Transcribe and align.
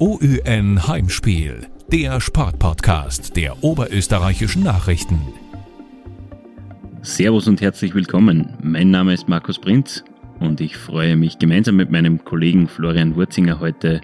OÜN 0.00 0.88
Heimspiel, 0.88 1.66
der 1.92 2.22
Sportpodcast 2.22 3.36
der 3.36 3.62
oberösterreichischen 3.62 4.62
Nachrichten. 4.62 5.20
Servus 7.02 7.46
und 7.46 7.60
herzlich 7.60 7.94
willkommen. 7.94 8.56
Mein 8.62 8.90
Name 8.90 9.12
ist 9.12 9.28
Markus 9.28 9.58
Prinz 9.58 10.02
und 10.38 10.62
ich 10.62 10.78
freue 10.78 11.16
mich 11.16 11.38
gemeinsam 11.38 11.76
mit 11.76 11.90
meinem 11.90 12.24
Kollegen 12.24 12.66
Florian 12.66 13.14
Wurzinger 13.14 13.60
heute 13.60 14.00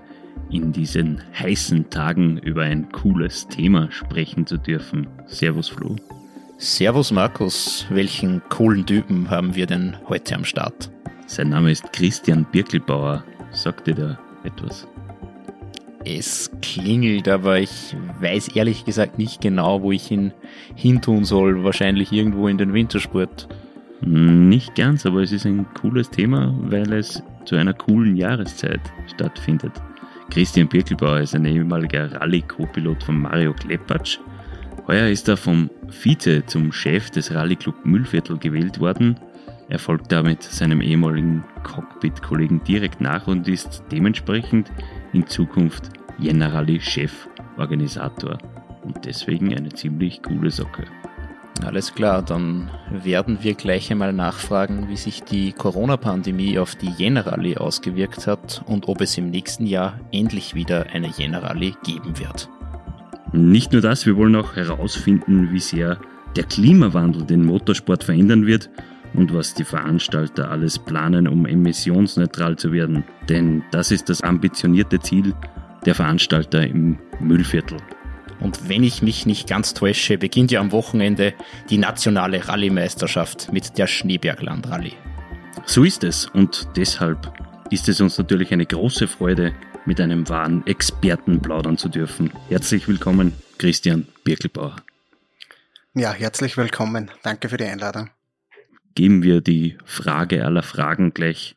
in 0.50 0.70
diesen 0.70 1.22
heißen 1.32 1.88
Tagen 1.88 2.36
über 2.40 2.64
ein 2.64 2.92
cooles 2.92 3.48
Thema 3.48 3.90
sprechen 3.90 4.46
zu 4.46 4.58
dürfen. 4.58 5.06
Servus 5.24 5.70
Flo. 5.70 5.96
Servus 6.58 7.10
Markus, 7.10 7.86
welchen 7.88 8.42
coolen 8.50 8.84
Typen 8.84 9.30
haben 9.30 9.54
wir 9.54 9.64
denn 9.64 9.96
heute 10.10 10.34
am 10.34 10.44
Start? 10.44 10.90
Sein 11.26 11.48
Name 11.48 11.70
ist 11.70 11.90
Christian 11.94 12.44
Birkelbauer. 12.52 13.24
Sagt 13.50 13.86
dir 13.86 13.94
da 13.94 14.18
etwas? 14.44 14.86
Es 16.08 16.52
klingelt, 16.62 17.26
aber 17.26 17.58
ich 17.58 17.96
weiß 18.20 18.48
ehrlich 18.54 18.84
gesagt 18.84 19.18
nicht 19.18 19.40
genau, 19.40 19.82
wo 19.82 19.90
ich 19.90 20.08
ihn 20.12 20.32
hintun 20.76 21.24
soll. 21.24 21.64
Wahrscheinlich 21.64 22.12
irgendwo 22.12 22.46
in 22.46 22.58
den 22.58 22.72
Wintersport. 22.72 23.48
Nicht 24.02 24.76
ganz, 24.76 25.04
aber 25.04 25.22
es 25.22 25.32
ist 25.32 25.46
ein 25.46 25.66
cooles 25.74 26.08
Thema, 26.10 26.54
weil 26.60 26.92
es 26.92 27.24
zu 27.44 27.56
einer 27.56 27.74
coolen 27.74 28.16
Jahreszeit 28.16 28.80
stattfindet. 29.12 29.72
Christian 30.30 30.68
Birkelbauer 30.68 31.20
ist 31.20 31.34
ein 31.34 31.44
ehemaliger 31.44 32.12
Rallye-Co-Pilot 32.20 33.02
von 33.02 33.22
Mario 33.22 33.52
Klepatsch. 33.52 34.18
Heuer 34.86 35.08
ist 35.08 35.28
er 35.28 35.36
vom 35.36 35.70
Vize 35.88 36.46
zum 36.46 36.70
Chef 36.70 37.10
des 37.10 37.34
Rallye-Club 37.34 37.84
Müllviertel 37.84 38.38
gewählt 38.38 38.78
worden. 38.78 39.18
Er 39.68 39.80
folgt 39.80 40.12
damit 40.12 40.44
seinem 40.44 40.80
ehemaligen 40.80 41.42
Cockpit-Kollegen 41.64 42.62
direkt 42.62 43.00
nach 43.00 43.26
und 43.26 43.48
ist 43.48 43.82
dementsprechend 43.90 44.70
in 45.12 45.26
Zukunft 45.26 45.90
Generali-Chef-Organisator 46.20 48.38
und 48.84 49.04
deswegen 49.04 49.52
eine 49.56 49.70
ziemlich 49.70 50.22
coole 50.22 50.52
Socke. 50.52 50.84
Alles 51.64 51.92
klar, 51.94 52.22
dann 52.22 52.70
werden 52.90 53.38
wir 53.40 53.54
gleich 53.54 53.90
einmal 53.90 54.12
nachfragen, 54.12 54.88
wie 54.88 54.96
sich 54.96 55.24
die 55.24 55.52
Corona-Pandemie 55.52 56.60
auf 56.60 56.76
die 56.76 56.92
Generali 56.92 57.56
ausgewirkt 57.56 58.28
hat 58.28 58.62
und 58.66 58.86
ob 58.88 59.00
es 59.00 59.18
im 59.18 59.30
nächsten 59.30 59.66
Jahr 59.66 59.98
endlich 60.12 60.54
wieder 60.54 60.86
eine 60.92 61.10
Generali 61.10 61.74
geben 61.82 62.16
wird. 62.18 62.48
Nicht 63.32 63.72
nur 63.72 63.82
das, 63.82 64.06
wir 64.06 64.16
wollen 64.16 64.36
auch 64.36 64.54
herausfinden, 64.54 65.52
wie 65.52 65.58
sehr 65.58 65.98
der 66.36 66.44
Klimawandel 66.44 67.24
den 67.24 67.44
Motorsport 67.44 68.04
verändern 68.04 68.46
wird 68.46 68.70
und 69.16 69.34
was 69.34 69.54
die 69.54 69.64
Veranstalter 69.64 70.50
alles 70.50 70.78
planen, 70.78 71.26
um 71.26 71.46
emissionsneutral 71.46 72.56
zu 72.56 72.72
werden. 72.72 73.04
Denn 73.28 73.64
das 73.72 73.90
ist 73.90 74.08
das 74.08 74.22
ambitionierte 74.22 75.00
Ziel 75.00 75.34
der 75.84 75.94
Veranstalter 75.94 76.66
im 76.66 76.98
Müllviertel. 77.20 77.78
Und 78.40 78.68
wenn 78.68 78.84
ich 78.84 79.02
mich 79.02 79.24
nicht 79.24 79.48
ganz 79.48 79.72
täusche, 79.72 80.18
beginnt 80.18 80.50
ja 80.50 80.60
am 80.60 80.72
Wochenende 80.72 81.32
die 81.70 81.78
nationale 81.78 82.46
Rallye-Meisterschaft 82.46 83.52
mit 83.52 83.78
der 83.78 83.86
Schneebergland-Rallye. 83.86 84.92
So 85.64 85.84
ist 85.84 86.04
es 86.04 86.26
und 86.26 86.68
deshalb 86.76 87.32
ist 87.70 87.88
es 87.88 88.00
uns 88.00 88.18
natürlich 88.18 88.52
eine 88.52 88.66
große 88.66 89.08
Freude, 89.08 89.54
mit 89.86 90.00
einem 90.00 90.28
wahren 90.28 90.66
Experten 90.66 91.40
plaudern 91.40 91.78
zu 91.78 91.88
dürfen. 91.88 92.32
Herzlich 92.48 92.88
willkommen, 92.88 93.32
Christian 93.56 94.06
Birkelbauer. 94.24 94.76
Ja, 95.94 96.12
herzlich 96.12 96.56
willkommen. 96.56 97.10
Danke 97.22 97.48
für 97.48 97.56
die 97.56 97.64
Einladung. 97.64 98.10
Geben 98.96 99.22
wir 99.22 99.42
die 99.42 99.76
Frage 99.84 100.46
aller 100.46 100.62
Fragen 100.62 101.12
gleich 101.12 101.54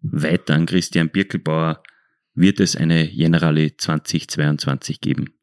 weiter 0.00 0.54
an 0.54 0.64
Christian 0.64 1.10
Birkelbauer. 1.10 1.82
Wird 2.34 2.58
es 2.58 2.74
eine 2.74 3.06
Generali 3.06 3.76
2022 3.76 5.02
geben? 5.02 5.34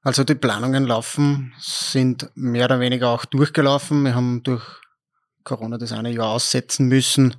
Also 0.00 0.24
die 0.24 0.34
Planungen 0.34 0.86
laufen, 0.86 1.52
sind 1.58 2.30
mehr 2.34 2.64
oder 2.64 2.80
weniger 2.80 3.10
auch 3.10 3.26
durchgelaufen. 3.26 4.02
Wir 4.04 4.14
haben 4.14 4.42
durch 4.42 4.64
Corona 5.44 5.76
das 5.76 5.92
eine 5.92 6.10
Jahr 6.10 6.30
aussetzen 6.30 6.88
müssen 6.88 7.36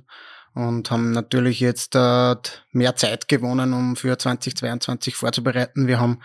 und 0.54 0.88
haben 0.92 1.10
natürlich 1.10 1.58
jetzt 1.58 1.96
äh, 1.96 2.36
mehr 2.70 2.94
Zeit 2.94 3.26
gewonnen, 3.26 3.72
um 3.72 3.96
für 3.96 4.16
2022 4.16 5.16
vorzubereiten. 5.16 5.88
Wir 5.88 5.98
haben 5.98 6.20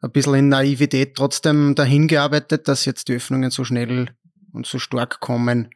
ein 0.00 0.10
bisschen 0.10 0.34
in 0.34 0.48
Naivität 0.48 1.14
trotzdem 1.14 1.76
dahin 1.76 2.08
gearbeitet, 2.08 2.66
dass 2.66 2.86
jetzt 2.86 3.06
die 3.06 3.14
Öffnungen 3.14 3.52
so 3.52 3.62
schnell 3.62 4.10
und 4.52 4.66
so 4.66 4.80
stark 4.80 5.20
kommen. 5.20 5.70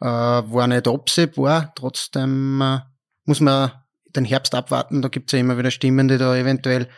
Äh, 0.00 0.06
war 0.06 0.66
nicht 0.66 0.88
absehbar, 0.88 1.72
trotzdem 1.74 2.60
äh, 2.60 2.80
muss 3.24 3.40
man 3.40 3.72
den 4.14 4.24
Herbst 4.24 4.54
abwarten. 4.54 5.02
Da 5.02 5.08
gibt's 5.08 5.32
ja 5.32 5.38
immer 5.38 5.58
wieder 5.58 5.70
Stimmen, 5.70 6.08
die 6.08 6.18
da 6.18 6.36
eventuell 6.36 6.88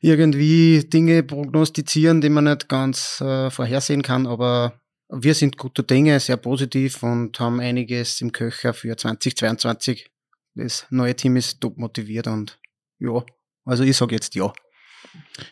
irgendwie 0.00 0.84
Dinge 0.84 1.22
prognostizieren, 1.22 2.20
die 2.20 2.28
man 2.28 2.44
nicht 2.44 2.68
ganz 2.68 3.20
äh, 3.20 3.50
vorhersehen 3.50 4.02
kann, 4.02 4.26
aber 4.26 4.80
wir 5.08 5.34
sind 5.34 5.58
guter 5.58 5.82
Dinge, 5.82 6.18
sehr 6.20 6.36
positiv 6.36 7.02
und 7.02 7.38
haben 7.38 7.60
einiges 7.60 8.20
im 8.20 8.32
Köcher 8.32 8.74
für 8.74 8.96
2022. 8.96 10.10
Das 10.54 10.86
neue 10.90 11.14
Team 11.14 11.36
ist 11.36 11.60
top 11.60 11.78
motiviert 11.78 12.26
und 12.26 12.58
ja, 12.98 13.24
also 13.64 13.82
ich 13.82 13.96
sage 13.96 14.14
jetzt 14.14 14.34
ja. 14.34 14.52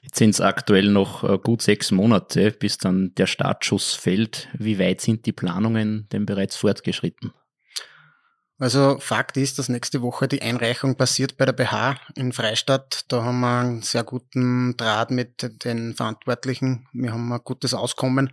Jetzt 0.03 0.17
sind 0.17 0.31
es 0.31 0.41
aktuell 0.41 0.89
noch 0.89 1.25
äh, 1.25 1.39
gut 1.39 1.63
sechs 1.63 1.91
Monate, 1.91 2.53
bis 2.53 2.79
dann 2.79 3.15
der 3.17 3.27
Startschuss 3.27 3.95
fällt. 3.95 4.49
Wie 4.55 4.79
weit 4.79 5.01
sind 5.01 5.27
die 5.27 5.33
Planungen 5.33 6.09
denn 6.13 6.27
bereits 6.27 6.57
fortgeschritten? 6.57 7.33
Also 8.59 8.99
Fakt 9.01 9.37
ist, 9.37 9.59
dass 9.59 9.69
nächste 9.69 10.03
Woche 10.03 10.29
die 10.29 10.41
Einreichung 10.41 10.95
passiert 10.97 11.37
bei 11.37 11.47
der 11.47 11.53
BH 11.53 11.97
in 12.15 12.33
Freistadt. 12.33 13.07
Da 13.09 13.25
haben 13.25 13.41
wir 13.41 13.59
einen 13.59 13.83
sehr 13.83 14.05
guten 14.05 14.77
Draht 14.77 15.11
mit 15.11 15.65
den 15.65 15.95
Verantwortlichen. 15.95 16.87
Wir 16.93 17.13
haben 17.13 17.33
ein 17.33 17.41
gutes 17.43 17.75
Auskommen. 17.75 18.31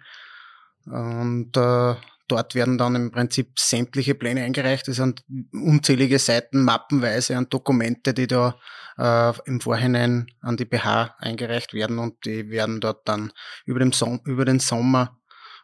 Und 0.85 1.57
äh, 1.57 1.95
dort 2.31 2.56
werden 2.56 2.78
dann 2.78 2.95
im 2.95 3.12
Prinzip 3.12 3.59
sämtliche 3.59 4.16
Pläne 4.16 4.44
eingereicht. 4.44 4.88
Es 4.88 4.97
sind 4.97 5.23
unzählige 5.51 6.19
Seiten, 6.19 6.63
mappenweise 6.63 7.38
an 7.38 7.50
Dokumente, 7.50 8.13
die 8.13 8.28
da 8.28 8.56
äh, 8.97 9.34
im 9.45 9.62
Vorhinein 9.62 10.28
an 10.41 10.57
die 10.57 10.66
BH 10.66 11.16
eingereicht 11.19 11.73
werden 11.73 12.00
und 12.00 12.25
die 12.25 12.50
werden 12.50 12.79
dort 12.79 13.07
dann 13.07 13.31
über, 13.66 13.79
dem 13.79 13.91
Som 13.91 14.22
über 14.25 14.45
den 14.45 14.59
Sommer 14.59 15.18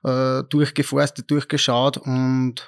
äh, 0.04 0.44
durchgeforstet, 0.44 1.30
durchgeschaut 1.30 1.98
und 1.98 2.68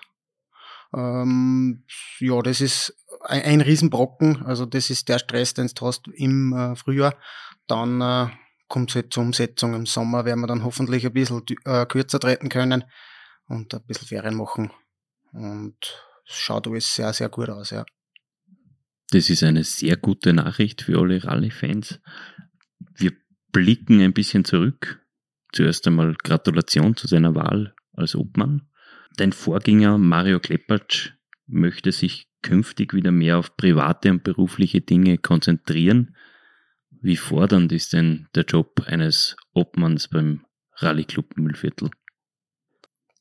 ähm, 0.94 1.84
ja, 2.20 2.42
das 2.42 2.62
ist 2.62 2.96
ein, 3.22 3.42
ein 3.42 3.62
Riesenbrocken. 3.62 4.46
Also 4.46 4.66
das 4.66 4.90
ist 4.90 5.10
der 5.10 5.20
Stress, 5.20 5.54
den 5.54 5.70
du 5.74 5.86
hast 5.86 6.08
im 6.14 6.54
äh, 6.54 6.76
Frühjahr. 6.76 7.16
Dann 7.68 8.02
äh, 8.02 8.28
kommt 8.68 8.92
es 8.92 8.96
halt 8.96 9.14
zur 9.14 9.24
Umsetzung. 9.24 9.74
Im 9.74 9.86
Sommer 9.86 10.26
werden 10.26 10.42
wir 10.42 10.48
dann 10.48 10.64
hoffentlich 10.64 11.06
ein 11.06 11.14
bisschen 11.14 11.44
äh, 11.66 11.86
kürzer 11.86 12.20
treten 12.20 12.50
können 12.50 12.86
und 13.48 13.74
ein 13.74 13.84
bisschen 13.86 14.08
Ferien 14.08 14.36
machen. 14.36 14.72
Und 15.32 15.78
es 16.28 16.36
schaut 16.36 16.68
alles 16.68 16.94
sehr, 16.94 17.14
sehr 17.14 17.30
gut 17.30 17.50
aus, 17.50 17.72
ja. 17.72 17.86
Das 19.12 19.30
ist 19.30 19.44
eine 19.44 19.64
sehr 19.64 19.96
gute 19.96 20.34
Nachricht 20.34 20.82
für 20.82 21.00
alle 21.00 21.24
Rallye-Fans. 21.24 22.02
Wir 22.96 23.14
blicken 23.52 24.02
ein 24.02 24.14
bisschen 24.14 24.44
zurück. 24.44 25.02
Zuerst 25.54 25.88
einmal 25.88 26.14
Gratulation 26.16 26.96
zu 26.98 27.08
seiner 27.08 27.34
Wahl 27.34 27.74
als 27.94 28.16
Obmann. 28.16 28.70
Dein 29.16 29.32
Vorgänger 29.32 29.98
Mario 29.98 30.40
Kleppertsch 30.40 31.14
möchte 31.48 31.94
sich 31.94 32.30
künftig 32.42 32.94
wieder 32.94 33.12
mehr 33.12 33.38
auf 33.38 33.56
private 33.56 34.12
und 34.12 34.24
berufliche 34.24 34.82
Dinge 34.82 35.18
konzentrieren. 35.18 36.16
Wie 36.90 37.16
fordernd 37.16 37.72
ist 37.72 37.94
denn 37.94 38.28
der 38.36 38.44
Job 38.44 38.84
eines 38.86 39.38
Obmanns 39.54 40.10
beim 40.10 40.46
Rallye 40.74 41.06
Club 41.06 41.38
Müllviertel? 41.38 41.90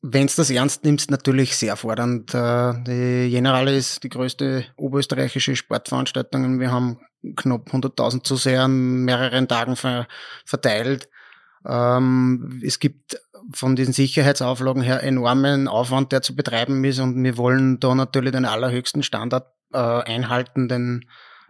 Wenn 0.09 0.27
es 0.27 0.37
das 0.37 0.51
ernst 0.51 0.85
nimmst, 0.85 1.11
natürlich 1.11 1.57
sehr 1.57 1.77
fordernd. 1.77 2.33
Äh, 2.33 2.75
die 2.85 3.31
Generale 3.31 3.75
ist 3.77 4.05
die 4.05 4.09
größte 4.09 4.65
oberösterreichische 4.77 5.57
Sportveranstaltung. 5.57 6.61
Wir 6.61 6.71
haben 6.71 7.01
knapp 7.35 7.69
100.000 7.73 8.23
Zuseher 8.23 8.63
an 8.63 9.05
mehreren 9.05 9.49
Tagen 9.49 9.77
verteilt. 10.45 11.09
Ähm, 11.67 12.61
es 12.65 12.79
gibt 12.79 13.21
von 13.53 13.75
diesen 13.75 13.93
Sicherheitsauflagen 13.93 14.83
her 14.83 15.03
enormen 15.03 15.67
Aufwand, 15.67 16.13
der 16.13 16.23
zu 16.23 16.37
betreiben 16.37 16.85
ist 16.85 17.01
und 17.01 17.23
wir 17.23 17.37
wollen 17.37 17.81
da 17.81 17.95
natürlich 17.95 18.33
den 18.33 18.45
allerhöchsten 18.45 19.03
Standard 19.03 19.47
äh, 19.73 19.79
einhalten, 19.79 20.69
den 20.69 21.07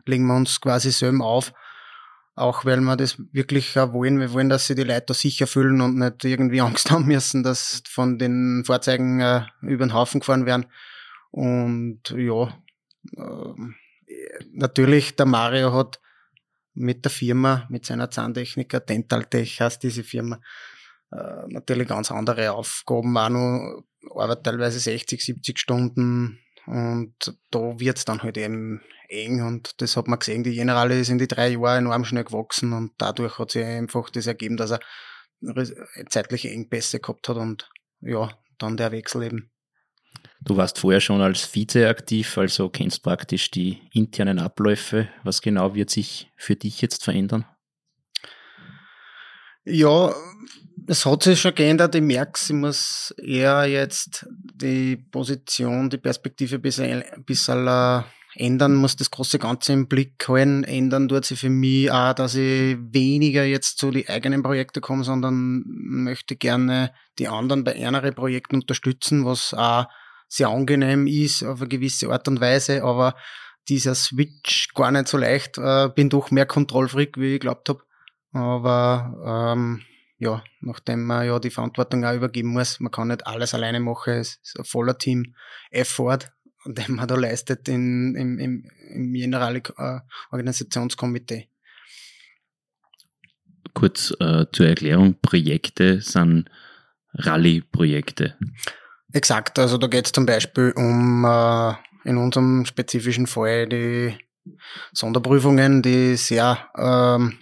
legen 0.06 0.26
wir 0.26 0.36
uns 0.36 0.60
quasi 0.60 0.90
selber 0.92 1.26
auf. 1.26 1.52
Auch 2.36 2.66
weil 2.66 2.80
wir 2.80 2.96
das 2.96 3.16
wirklich 3.32 3.74
wollen. 3.76 4.20
Wir 4.20 4.30
wollen, 4.32 4.50
dass 4.50 4.66
sie 4.66 4.74
die 4.74 4.84
Leute 4.84 5.14
sicher 5.14 5.46
fühlen 5.46 5.80
und 5.80 5.96
nicht 5.96 6.22
irgendwie 6.22 6.60
Angst 6.60 6.90
haben 6.92 7.06
müssen, 7.06 7.42
dass 7.42 7.82
von 7.88 8.18
den 8.18 8.62
Fahrzeugen 8.66 9.20
äh, 9.20 9.46
über 9.62 9.86
den 9.86 9.94
Haufen 9.94 10.20
gefahren 10.20 10.44
werden. 10.44 10.66
Und 11.30 12.10
ja, 12.10 12.54
äh, 13.16 13.54
natürlich, 14.52 15.16
der 15.16 15.24
Mario 15.24 15.72
hat 15.72 15.98
mit 16.74 17.06
der 17.06 17.10
Firma, 17.10 17.66
mit 17.70 17.86
seiner 17.86 18.10
Zahntechniker, 18.10 18.80
Dentaltech 18.80 19.58
heißt 19.60 19.82
diese 19.82 20.04
Firma, 20.04 20.38
äh, 21.12 21.46
natürlich 21.48 21.88
ganz 21.88 22.10
andere 22.10 22.52
Aufgaben, 22.52 23.16
auch 23.16 23.30
noch 23.30 23.82
arbeitet 24.14 24.44
teilweise 24.44 24.78
60, 24.78 25.24
70 25.24 25.58
Stunden 25.58 26.38
Und 26.66 27.14
da 27.50 27.78
wird's 27.78 28.04
dann 28.04 28.22
halt 28.22 28.36
eben 28.36 28.82
eng 29.08 29.42
und 29.42 29.80
das 29.80 29.96
hat 29.96 30.08
man 30.08 30.18
gesehen, 30.18 30.42
die 30.42 30.54
Generale 30.54 30.98
ist 30.98 31.10
in 31.10 31.18
die 31.18 31.28
drei 31.28 31.50
Jahre 31.50 31.78
enorm 31.78 32.04
schnell 32.04 32.24
gewachsen 32.24 32.72
und 32.72 32.92
dadurch 32.98 33.38
hat 33.38 33.52
sich 33.52 33.64
einfach 33.64 34.10
das 34.10 34.26
ergeben, 34.26 34.56
dass 34.56 34.72
er 34.72 34.80
zeitliche 36.08 36.50
Engpässe 36.50 36.98
gehabt 36.98 37.28
hat 37.28 37.36
und 37.36 37.70
ja, 38.00 38.30
dann 38.58 38.76
der 38.76 38.92
Wechsel 38.92 39.22
eben. 39.22 39.50
Du 40.40 40.56
warst 40.56 40.78
vorher 40.78 41.00
schon 41.00 41.20
als 41.20 41.44
Vize 41.44 41.88
aktiv, 41.88 42.36
also 42.38 42.68
kennst 42.68 43.02
praktisch 43.02 43.50
die 43.50 43.80
internen 43.92 44.38
Abläufe. 44.38 45.08
Was 45.24 45.42
genau 45.42 45.74
wird 45.74 45.90
sich 45.90 46.30
für 46.36 46.56
dich 46.56 46.80
jetzt 46.80 47.04
verändern? 47.04 47.44
Ja, 49.68 50.14
es 50.86 51.04
hat 51.04 51.24
sich 51.24 51.40
schon 51.40 51.54
geändert. 51.54 51.94
Ich 51.96 52.02
merke 52.02 52.38
ich 52.40 52.52
muss 52.52 53.12
eher 53.18 53.66
jetzt 53.66 54.24
die 54.54 54.96
Position, 54.96 55.90
die 55.90 55.98
Perspektive 55.98 56.56
ein 56.56 56.62
bisschen, 56.62 57.66
äh, 57.66 58.02
ändern, 58.36 58.74
muss 58.74 58.94
das 58.94 59.10
große 59.10 59.40
Ganze 59.40 59.72
im 59.72 59.88
Blick 59.88 60.28
halten. 60.28 60.62
Ändern 60.62 61.08
tut 61.08 61.24
sich 61.24 61.40
für 61.40 61.50
mich 61.50 61.90
auch, 61.90 62.12
dass 62.12 62.36
ich 62.36 62.76
weniger 62.78 63.44
jetzt 63.44 63.78
zu 63.78 63.90
die 63.90 64.08
eigenen 64.08 64.44
Projekte 64.44 64.80
komme, 64.80 65.02
sondern 65.02 65.64
möchte 65.66 66.36
gerne 66.36 66.92
die 67.18 67.26
anderen 67.26 67.64
bei 67.64 67.84
anderen 67.84 68.14
Projekten 68.14 68.56
unterstützen, 68.56 69.24
was 69.24 69.52
auch 69.52 69.86
sehr 70.28 70.48
angenehm 70.48 71.08
ist 71.08 71.42
auf 71.42 71.60
eine 71.60 71.68
gewisse 71.68 72.08
Art 72.10 72.28
und 72.28 72.40
Weise, 72.40 72.84
aber 72.84 73.16
dieser 73.68 73.96
Switch 73.96 74.68
gar 74.74 74.92
nicht 74.92 75.08
so 75.08 75.18
leicht. 75.18 75.58
Äh, 75.58 75.88
bin 75.88 76.08
doch 76.08 76.30
mehr 76.30 76.46
Kontrollfreak, 76.46 77.18
wie 77.18 77.34
ich 77.34 77.40
glaubt 77.40 77.68
habe. 77.68 77.85
Aber 78.36 79.54
ähm, 79.54 79.82
ja, 80.18 80.44
nachdem 80.60 81.04
man 81.04 81.26
ja 81.26 81.38
die 81.38 81.48
Verantwortung 81.50 82.04
auch 82.04 82.14
übergeben 82.14 82.50
muss, 82.50 82.80
man 82.80 82.92
kann 82.92 83.08
nicht 83.08 83.26
alles 83.26 83.54
alleine 83.54 83.80
machen, 83.80 84.12
es 84.14 84.38
ist 84.42 84.58
ein 84.58 84.66
voller 84.66 84.98
Team-Effort, 84.98 86.18
den 86.66 86.96
man 86.96 87.08
da 87.08 87.14
leistet 87.14 87.66
in, 87.68 88.14
im, 88.14 88.38
im, 88.38 88.70
im 88.90 89.14
General-Organisationskomitee. 89.14 91.34
Äh, 91.34 91.46
Kurz 93.72 94.14
äh, 94.20 94.44
zur 94.52 94.66
Erklärung, 94.66 95.18
Projekte 95.20 96.02
sind 96.02 96.50
Rallye-Projekte. 97.14 98.36
Exakt, 99.12 99.58
also 99.58 99.78
da 99.78 99.86
geht 99.86 100.04
es 100.06 100.12
zum 100.12 100.26
Beispiel 100.26 100.72
um 100.76 101.24
äh, 101.24 101.72
in 102.04 102.18
unserem 102.18 102.66
spezifischen 102.66 103.26
Fall 103.26 103.66
die 103.66 104.14
Sonderprüfungen, 104.92 105.82
die 105.82 106.14
sehr 106.16 106.68
ähm, 106.76 107.38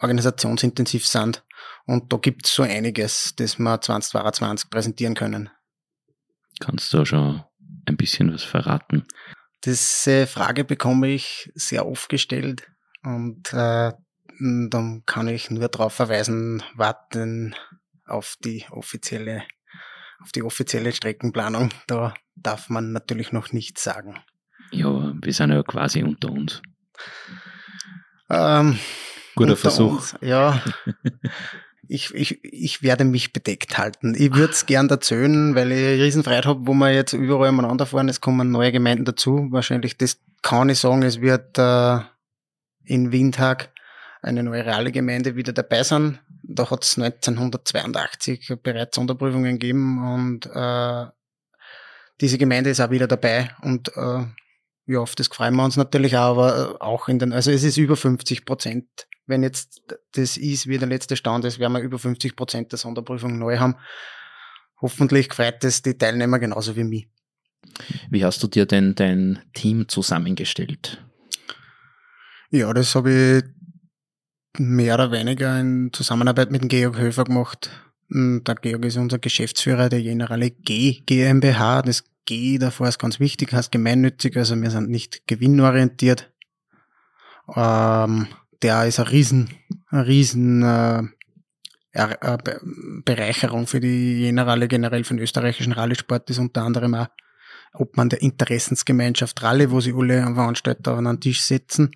organisationsintensiv 0.00 1.06
sind. 1.06 1.44
Und 1.86 2.12
da 2.12 2.16
gibt 2.16 2.46
es 2.46 2.54
so 2.54 2.62
einiges, 2.62 3.34
das 3.36 3.58
wir 3.58 3.80
2022 3.80 4.70
präsentieren 4.70 5.14
können. 5.14 5.50
Kannst 6.60 6.92
du 6.92 7.04
schon 7.04 7.42
ein 7.86 7.96
bisschen 7.96 8.32
was 8.32 8.42
verraten? 8.42 9.06
Diese 9.64 10.26
Frage 10.26 10.64
bekomme 10.64 11.08
ich 11.08 11.50
sehr 11.54 11.86
oft 11.86 12.08
gestellt 12.08 12.70
und 13.02 13.52
äh, 13.52 13.92
dann 14.38 15.02
kann 15.06 15.28
ich 15.28 15.50
nur 15.50 15.68
darauf 15.68 15.94
verweisen, 15.94 16.62
warten 16.74 17.54
auf 18.06 18.36
die 18.44 18.66
offizielle, 18.70 19.42
auf 20.20 20.32
die 20.32 20.42
offizielle 20.42 20.92
Streckenplanung. 20.92 21.70
Da 21.86 22.14
darf 22.34 22.68
man 22.68 22.92
natürlich 22.92 23.32
noch 23.32 23.52
nichts 23.52 23.82
sagen. 23.82 24.18
Ja, 24.72 25.14
wir 25.20 25.32
sind 25.32 25.52
ja 25.52 25.62
quasi 25.62 26.02
unter 26.02 26.30
uns. 26.30 26.62
Ähm, 28.28 28.78
Guter 29.36 29.56
Versuch. 29.56 29.92
Uns, 29.92 30.16
ja. 30.20 30.62
ich, 31.88 32.14
ich, 32.14 32.42
ich 32.42 32.82
werde 32.82 33.04
mich 33.04 33.32
bedeckt 33.32 33.78
halten. 33.78 34.14
Ich 34.16 34.34
würde 34.34 34.52
es 34.52 34.66
gern 34.66 34.88
erzählen, 34.88 35.54
weil 35.54 35.70
ich 35.70 36.02
Riesenfreude 36.02 36.48
habe, 36.48 36.66
wo 36.66 36.74
wir 36.74 36.92
jetzt 36.92 37.12
überall 37.12 37.50
umeinander 37.50 37.86
fahren. 37.86 38.08
Es 38.08 38.20
kommen 38.20 38.50
neue 38.50 38.72
Gemeinden 38.72 39.04
dazu. 39.04 39.46
Wahrscheinlich, 39.50 39.96
das 39.96 40.18
kann 40.42 40.70
ich 40.70 40.78
sagen, 40.78 41.02
es 41.02 41.20
wird 41.20 41.58
äh, 41.58 42.00
in 42.84 43.12
Windhag 43.12 43.70
eine 44.22 44.42
neue 44.42 44.64
reale 44.64 44.90
Gemeinde 44.90 45.36
wieder 45.36 45.52
dabei 45.52 45.82
sein. 45.82 46.18
Da 46.42 46.70
hat 46.70 46.84
es 46.84 46.96
1982 46.98 48.54
bereits 48.62 48.96
Sonderprüfungen 48.96 49.58
gegeben 49.58 50.14
und 50.14 50.46
äh, 50.46 51.06
diese 52.20 52.38
Gemeinde 52.38 52.70
ist 52.70 52.80
auch 52.80 52.90
wieder 52.90 53.06
dabei 53.06 53.50
und 53.62 53.88
äh, 53.96 54.24
ja, 54.86 55.00
auf 55.00 55.16
das 55.16 55.26
freuen 55.26 55.56
wir 55.56 55.64
uns 55.64 55.76
natürlich 55.76 56.16
auch, 56.16 56.38
aber 56.38 56.76
auch 56.80 57.08
in 57.08 57.18
den, 57.18 57.32
also 57.32 57.50
es 57.50 57.64
ist 57.64 57.76
über 57.76 57.96
50 57.96 58.44
Prozent 58.44 58.86
wenn 59.26 59.42
jetzt 59.42 59.82
das 60.12 60.36
ist, 60.36 60.66
wie 60.66 60.78
der 60.78 60.88
letzte 60.88 61.16
Stand 61.16 61.44
ist, 61.44 61.58
werden 61.58 61.74
wir 61.74 61.80
über 61.80 61.98
50 61.98 62.36
Prozent 62.36 62.72
der 62.72 62.78
Sonderprüfung 62.78 63.38
neu 63.38 63.58
haben. 63.58 63.76
Hoffentlich 64.80 65.32
freut 65.32 65.64
es 65.64 65.82
die 65.82 65.96
Teilnehmer 65.96 66.38
genauso 66.38 66.76
wie 66.76 66.84
mich. 66.84 67.08
Wie 68.10 68.24
hast 68.24 68.42
du 68.42 68.46
dir 68.46 68.66
denn 68.66 68.94
dein 68.94 69.42
Team 69.54 69.88
zusammengestellt? 69.88 71.04
Ja, 72.50 72.72
das 72.72 72.94
habe 72.94 73.12
ich 73.12 74.60
mehr 74.60 74.94
oder 74.94 75.10
weniger 75.10 75.58
in 75.58 75.90
Zusammenarbeit 75.92 76.50
mit 76.50 76.62
dem 76.62 76.68
Georg 76.68 76.98
Höfer 76.98 77.24
gemacht. 77.24 77.70
Der 78.08 78.54
Georg 78.54 78.84
ist 78.84 78.96
unser 78.96 79.18
Geschäftsführer 79.18 79.88
der 79.88 80.02
Generale 80.02 80.50
G 80.50 81.00
GmbH. 81.04 81.82
Das 81.82 82.04
G 82.24 82.58
davor 82.58 82.88
ist 82.88 82.98
ganz 82.98 83.18
wichtig, 83.18 83.52
heißt 83.52 83.72
gemeinnützig, 83.72 84.36
also 84.36 84.60
wir 84.60 84.70
sind 84.70 84.90
nicht 84.90 85.26
gewinnorientiert. 85.26 86.32
Ähm, 87.54 88.28
der 88.62 88.86
ist 88.86 88.98
ein 88.98 89.06
riesen, 89.06 89.50
ein 89.90 90.00
riesen 90.00 90.62
äh, 90.62 91.02
äh, 91.92 92.38
Bereicherung 93.04 93.66
für 93.66 93.80
die 93.80 94.20
Generale, 94.20 94.68
generell 94.68 95.04
für 95.04 95.14
den 95.14 95.22
österreichischen 95.22 95.72
Rallye-Sport 95.72 96.28
ist 96.30 96.38
unter 96.38 96.62
anderem 96.62 96.94
auch 96.94 97.08
Obmann 97.72 98.08
der 98.08 98.22
Interessensgemeinschaft 98.22 99.42
Rallye, 99.42 99.70
wo 99.70 99.80
sie 99.80 99.94
alle 99.94 100.22
Veranstalter 100.34 100.94
an 100.94 101.06
einen 101.06 101.20
Tisch 101.20 101.42
setzen. 101.42 101.92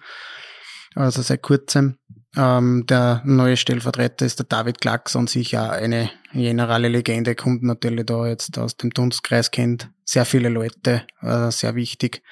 Also 0.94 1.22
seit 1.22 1.42
kurzem. 1.42 1.98
Ähm, 2.36 2.84
der 2.86 3.22
neue 3.24 3.56
Stellvertreter 3.56 4.24
ist 4.24 4.38
der 4.38 4.46
David 4.46 4.80
Klacks 4.80 5.16
und 5.16 5.28
sich 5.28 5.58
auch 5.58 5.70
eine 5.70 6.10
generale 6.32 6.88
Legende, 6.88 7.34
kommt 7.34 7.64
natürlich 7.64 8.06
da 8.06 8.26
jetzt 8.26 8.56
aus 8.56 8.76
dem 8.76 8.90
Dunstkreis, 8.90 9.50
kennt 9.50 9.90
sehr 10.04 10.24
viele 10.24 10.48
Leute, 10.48 11.02
äh, 11.22 11.50
sehr 11.50 11.74
wichtig. 11.74 12.22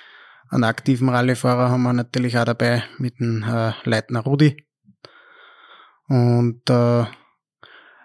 Einen 0.50 0.64
aktiven 0.64 1.10
Rallyefahrer 1.10 1.70
haben 1.70 1.82
wir 1.82 1.92
natürlich 1.92 2.38
auch 2.38 2.44
dabei 2.44 2.82
mit 2.98 3.20
dem 3.20 3.42
äh, 3.42 3.72
Leitner 3.84 4.20
Rudi. 4.20 4.64
Und 6.08 6.68
äh, 6.70 7.04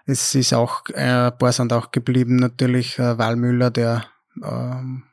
es 0.04 0.34
ist 0.34 0.52
auch, 0.52 0.82
äh, 0.90 1.28
ein 1.28 1.38
paar 1.38 1.52
sind 1.52 1.72
auch 1.72 1.90
geblieben, 1.90 2.36
natürlich 2.36 2.98
äh, 2.98 3.16
Walmüller, 3.16 3.70
der 3.70 4.04
ähm, 4.42 5.04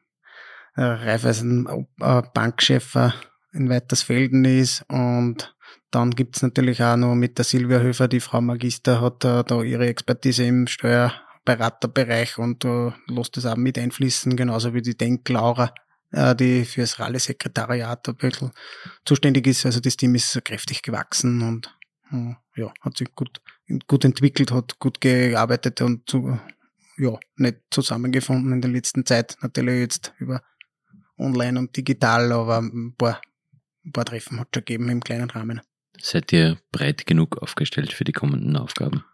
äh, 0.75 0.81
Raiffeisen 0.81 1.87
äh, 2.01 2.21
Bankchef 2.33 2.95
äh, 2.95 3.11
in 3.53 3.69
Weitersfelden 3.69 4.43
ist. 4.43 4.83
Und 4.89 5.55
dann 5.89 6.11
gibt's 6.11 6.41
natürlich 6.41 6.83
auch 6.83 6.97
noch 6.97 7.15
mit 7.15 7.37
der 7.37 7.45
Silvia 7.45 7.79
Höfer, 7.79 8.09
die 8.09 8.19
Frau 8.19 8.41
Magister 8.41 8.99
hat 8.99 9.23
äh, 9.23 9.45
da 9.45 9.61
ihre 9.61 9.87
Expertise 9.87 10.43
im 10.43 10.67
Steuerberaterbereich 10.67 12.37
und 12.37 12.65
äh, 12.65 12.91
lässt 13.07 13.37
das 13.37 13.45
auch 13.45 13.55
mit 13.55 13.77
einfließen, 13.77 14.35
genauso 14.35 14.73
wie 14.73 14.81
die 14.81 14.97
Denk 14.97 15.29
Laura 15.29 15.73
die 16.11 16.65
fürs 16.65 16.99
Rallye-Sekretariat 16.99 18.07
ein 18.09 18.15
bisschen 18.15 18.51
zuständig 19.05 19.47
ist. 19.47 19.65
Also 19.65 19.79
das 19.79 19.97
Team 19.97 20.15
ist 20.15 20.43
kräftig 20.43 20.81
gewachsen 20.81 21.41
und 21.41 21.75
äh, 22.11 22.35
ja, 22.55 22.73
hat 22.81 22.97
sich 22.97 23.13
gut, 23.15 23.41
gut 23.87 24.05
entwickelt, 24.05 24.51
hat 24.51 24.77
gut 24.79 24.99
gearbeitet 25.01 25.81
und 25.81 26.09
zu, 26.09 26.39
ja, 26.97 27.17
nicht 27.37 27.57
zusammengefunden 27.69 28.53
in 28.53 28.61
der 28.61 28.71
letzten 28.71 29.05
Zeit. 29.05 29.37
Natürlich 29.41 29.79
jetzt 29.79 30.13
über 30.19 30.41
online 31.17 31.59
und 31.59 31.75
digital, 31.75 32.31
aber 32.31 32.57
ein 32.59 32.95
paar, 32.97 33.21
ein 33.85 33.91
paar 33.91 34.05
Treffen 34.05 34.39
hat 34.39 34.49
es 34.51 34.57
schon 34.57 34.65
gegeben 34.65 34.89
im 34.89 35.01
kleinen 35.01 35.29
Rahmen. 35.29 35.61
Seid 35.99 36.33
ihr 36.33 36.57
breit 36.71 37.05
genug 37.05 37.37
aufgestellt 37.37 37.93
für 37.93 38.03
die 38.03 38.11
kommenden 38.11 38.57
Aufgaben? 38.57 39.05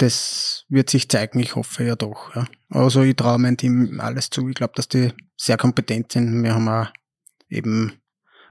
Das 0.00 0.64
wird 0.68 0.88
sich 0.88 1.08
zeigen, 1.10 1.40
ich 1.40 1.56
hoffe 1.56 1.84
ja 1.84 1.94
doch. 1.94 2.34
Ja. 2.34 2.46
Also 2.70 3.02
ich 3.02 3.16
traue 3.16 3.38
mein 3.38 3.58
Team 3.58 4.00
alles 4.00 4.30
zu. 4.30 4.48
Ich 4.48 4.54
glaube, 4.54 4.72
dass 4.74 4.88
die 4.88 5.12
sehr 5.36 5.58
kompetent 5.58 6.12
sind. 6.12 6.42
Wir 6.42 6.54
haben 6.54 6.68
auch 6.68 6.86
eben 7.48 8.00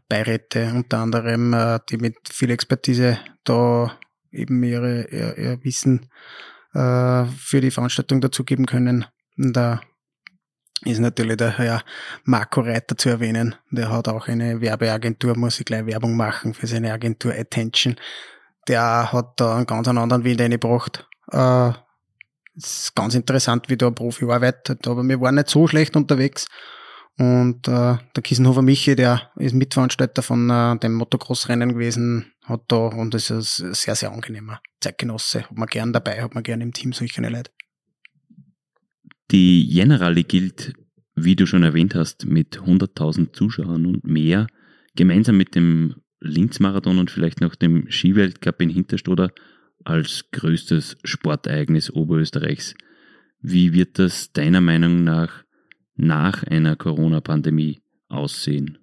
Beiräte 0.08 0.72
unter 0.76 1.00
anderem, 1.00 1.54
äh, 1.54 1.80
die 1.90 1.98
mit 1.98 2.18
viel 2.32 2.52
Expertise 2.52 3.20
da 3.44 3.98
eben 4.32 4.62
ihre, 4.64 5.08
ihr, 5.10 5.38
ihr 5.38 5.64
Wissen 5.64 6.10
äh, 6.74 7.26
für 7.26 7.62
die 7.62 7.72
Veranstaltung 7.72 8.22
dazugeben 8.22 8.68
können. 8.68 9.06
Und 9.36 9.54
da 9.54 9.82
ist 10.86 11.00
natürlich 11.00 11.38
der 11.38 11.58
Herr 11.58 11.84
Marco 12.26 12.62
Reiter 12.62 12.96
zu 12.96 13.10
erwähnen. 13.10 13.56
Der 13.72 13.92
hat 13.92 14.08
auch 14.08 14.28
eine 14.28 14.62
Werbeagentur, 14.62 15.36
muss 15.36 15.60
ich 15.60 15.66
gleich 15.66 15.88
Werbung 15.88 16.16
machen 16.16 16.54
für 16.54 16.68
seine 16.68 16.94
Agentur 16.94 17.34
Attention. 17.34 17.96
Der 18.68 19.12
hat 19.12 19.40
da 19.40 19.58
einen 19.58 19.66
ganz 19.66 19.88
anderen 19.88 20.24
Wind 20.24 20.42
eingebracht 20.42 21.09
äh, 21.32 21.72
ist 22.56 22.96
ganz 22.96 23.16
interessant, 23.16 23.70
wie 23.70 23.78
da 23.78 23.88
ein 23.88 23.96
Profi 23.96 24.26
arbeitet, 24.26 24.88
aber 24.88 25.04
wir 25.04 25.22
waren 25.22 25.36
nicht 25.36 25.50
so 25.50 25.68
schlecht 25.68 25.96
unterwegs. 25.96 26.48
Und 27.18 27.68
äh, 27.68 27.98
der 28.16 28.24
Kiesenhofer 28.24 28.62
Michi, 28.62 28.96
der 28.96 29.30
ist 29.36 29.54
Mitveranstalter 29.54 30.22
von 30.22 30.50
äh, 30.50 30.78
dem 30.80 30.94
Motocross-Rennen 30.94 31.74
gewesen, 31.74 32.32
hat 32.46 32.62
da, 32.70 32.88
und 32.88 33.14
ist 33.14 33.30
ein 33.30 33.42
sehr, 33.42 33.96
sehr 33.96 34.12
angenehmer 34.12 34.62
Zeitgenosse. 34.80 35.44
Hat 35.44 35.58
man 35.58 35.68
gern 35.68 35.92
dabei, 35.92 36.22
hat 36.22 36.34
man 36.34 36.44
gern 36.44 36.62
im 36.62 36.72
Team 36.72 36.94
solche 36.94 37.22
Leute. 37.22 37.52
Die 39.32 39.70
Generali 39.70 40.24
gilt 40.24 40.74
wie 41.24 41.36
du 41.36 41.46
schon 41.46 41.64
erwähnt 41.64 41.96
hast, 41.96 42.26
mit 42.26 42.60
100.000 42.60 43.34
Zuschauern 43.34 43.86
und 43.86 44.04
mehr, 44.04 44.48
gemeinsam 44.96 45.38
mit 45.38 45.56
dem 45.56 45.96
Linz-Marathon 46.20 47.00
und 47.00 47.12
vielleicht 47.12 47.42
noch 47.42 47.56
dem 47.56 47.90
Skiweltcup 47.90 48.62
in 48.62 48.70
Hinterstoder 48.70 49.32
als 49.84 50.26
größtes 50.32 50.98
Sportereignis 51.04 51.92
Oberösterreichs. 51.92 52.76
Wie 53.42 53.74
wird 53.74 54.00
das 54.00 54.32
deiner 54.34 54.62
Meinung 54.62 55.04
nach 55.04 55.44
nach 55.96 56.44
einer 56.44 56.76
Corona-Pandemie 56.76 57.82
aussehen? 58.08 58.78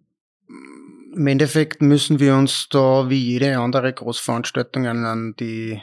Im 1.14 1.26
Endeffekt 1.26 1.80
müssen 1.80 2.20
wir 2.20 2.36
uns 2.36 2.68
da 2.68 3.08
wie 3.08 3.18
jede 3.18 3.58
andere 3.58 3.92
Großveranstaltung 3.92 4.86
an 4.86 5.34
die 5.40 5.80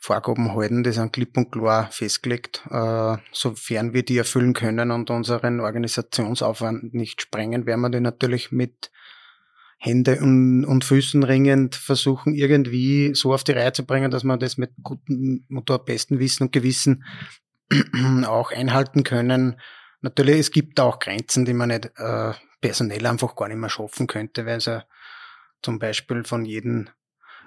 Vorgaben 0.00 0.54
halten, 0.54 0.82
die 0.82 0.92
sind 0.92 1.12
klipp 1.12 1.36
und 1.36 1.52
klar 1.52 1.88
festgelegt, 1.90 2.62
äh, 2.70 3.16
sofern 3.32 3.94
wir 3.94 4.04
die 4.04 4.18
erfüllen 4.18 4.52
können 4.52 4.90
und 4.90 5.08
unseren 5.08 5.60
Organisationsaufwand 5.60 6.92
nicht 6.92 7.22
sprengen, 7.22 7.64
werden 7.64 7.80
wir 7.80 7.88
die 7.88 8.00
natürlich 8.00 8.52
mit 8.52 8.90
Hände 9.84 10.18
und, 10.20 10.64
und 10.64 10.82
Füßen 10.82 11.22
ringend 11.22 11.74
versuchen, 11.74 12.34
irgendwie 12.34 13.14
so 13.14 13.34
auf 13.34 13.44
die 13.44 13.52
Reihe 13.52 13.72
zu 13.74 13.84
bringen, 13.84 14.10
dass 14.10 14.24
wir 14.24 14.38
das 14.38 14.56
mit 14.56 14.70
gutem 14.82 15.44
und 15.50 15.84
besten 15.84 16.18
Wissen 16.18 16.44
und 16.44 16.52
Gewissen 16.52 17.04
auch 18.26 18.50
einhalten 18.50 19.04
können. 19.04 19.60
Natürlich, 20.00 20.38
es 20.38 20.50
gibt 20.50 20.80
auch 20.80 20.98
Grenzen, 21.00 21.44
die 21.44 21.52
man 21.52 21.68
nicht 21.68 21.90
äh, 21.96 22.32
personell 22.62 23.06
einfach 23.06 23.36
gar 23.36 23.48
nicht 23.48 23.58
mehr 23.58 23.68
schaffen 23.68 24.06
könnte, 24.06 24.46
weil 24.46 24.60
sie 24.60 24.82
zum 25.60 25.78
Beispiel 25.78 26.24
von 26.24 26.46
jedem 26.46 26.88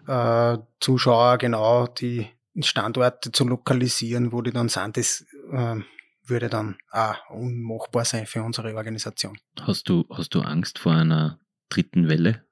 äh, 0.07 0.59
Zuschauer 0.79 1.39
genau 1.39 1.87
die 1.87 2.27
Standorte 2.59 3.31
zu 3.31 3.47
lokalisieren, 3.47 4.31
wo 4.31 4.43
die 4.43 4.51
dann 4.51 4.69
sind, 4.69 4.97
das 4.97 5.25
äh, 5.51 5.77
würde 6.23 6.49
dann 6.49 6.77
auch 6.91 7.29
unmachbar 7.31 8.05
sein 8.05 8.27
für 8.27 8.43
unsere 8.43 8.75
Organisation. 8.75 9.39
Hast 9.59 9.89
du, 9.89 10.05
hast 10.11 10.35
du 10.35 10.41
Angst 10.41 10.77
vor 10.77 10.93
einer 10.93 11.39
dritten 11.69 12.09
Welle? 12.09 12.43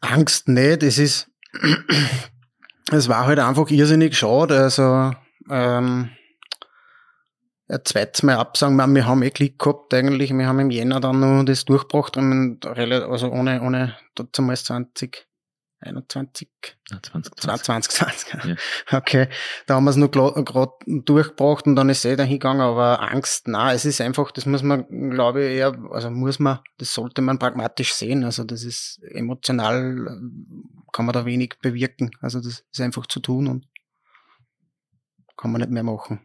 Angst 0.00 0.48
nicht, 0.48 0.82
es 0.82 0.98
ist, 0.98 1.30
es 2.90 3.08
war 3.08 3.26
halt 3.26 3.38
einfach 3.38 3.70
irrsinnig 3.70 4.16
schade, 4.16 4.58
also, 4.58 5.12
ähm, 5.50 6.10
ein 7.66 7.80
zweites 7.84 8.22
Mal 8.22 8.36
absagen, 8.36 8.76
wir 8.76 9.06
haben 9.06 9.22
eh 9.22 9.30
Glück 9.30 9.58
gehabt 9.58 9.94
eigentlich, 9.94 10.32
wir 10.32 10.46
haben 10.46 10.60
im 10.60 10.70
Jänner 10.70 11.00
dann 11.00 11.20
noch 11.20 11.44
das 11.44 11.64
durchgebracht, 11.64 12.16
also 12.16 13.30
ohne, 13.30 13.62
ohne, 13.62 13.96
damals 14.32 14.64
20, 14.64 15.26
21? 15.84 16.48
Ja, 16.90 17.02
2020. 17.02 17.62
2020. 17.62 18.28
20. 18.28 18.44
Ja. 18.90 18.98
Okay, 18.98 19.28
da 19.66 19.74
haben 19.74 19.84
wir 19.84 19.90
es 19.90 19.96
noch 19.96 20.10
gerade 20.10 20.72
durchgebracht 20.86 21.66
und 21.66 21.76
dann 21.76 21.88
ist 21.88 21.98
es 21.98 22.04
eh 22.04 22.16
dahin 22.16 22.34
gegangen, 22.34 22.60
aber 22.60 23.00
Angst, 23.00 23.48
na, 23.48 23.72
es 23.72 23.84
ist 23.84 24.00
einfach, 24.00 24.32
das 24.32 24.46
muss 24.46 24.62
man, 24.62 25.10
glaube 25.10 25.44
ich, 25.44 25.56
eher, 25.56 25.78
also 25.90 26.10
muss 26.10 26.38
man, 26.38 26.60
das 26.78 26.94
sollte 26.94 27.22
man 27.22 27.38
pragmatisch 27.38 27.94
sehen, 27.94 28.24
also 28.24 28.44
das 28.44 28.64
ist 28.64 29.00
emotional, 29.02 30.20
kann 30.92 31.06
man 31.06 31.12
da 31.12 31.24
wenig 31.24 31.54
bewirken, 31.62 32.10
also 32.20 32.40
das 32.40 32.64
ist 32.70 32.80
einfach 32.80 33.06
zu 33.06 33.20
tun 33.20 33.48
und 33.48 33.66
kann 35.36 35.52
man 35.52 35.60
nicht 35.60 35.70
mehr 35.70 35.82
machen. 35.82 36.20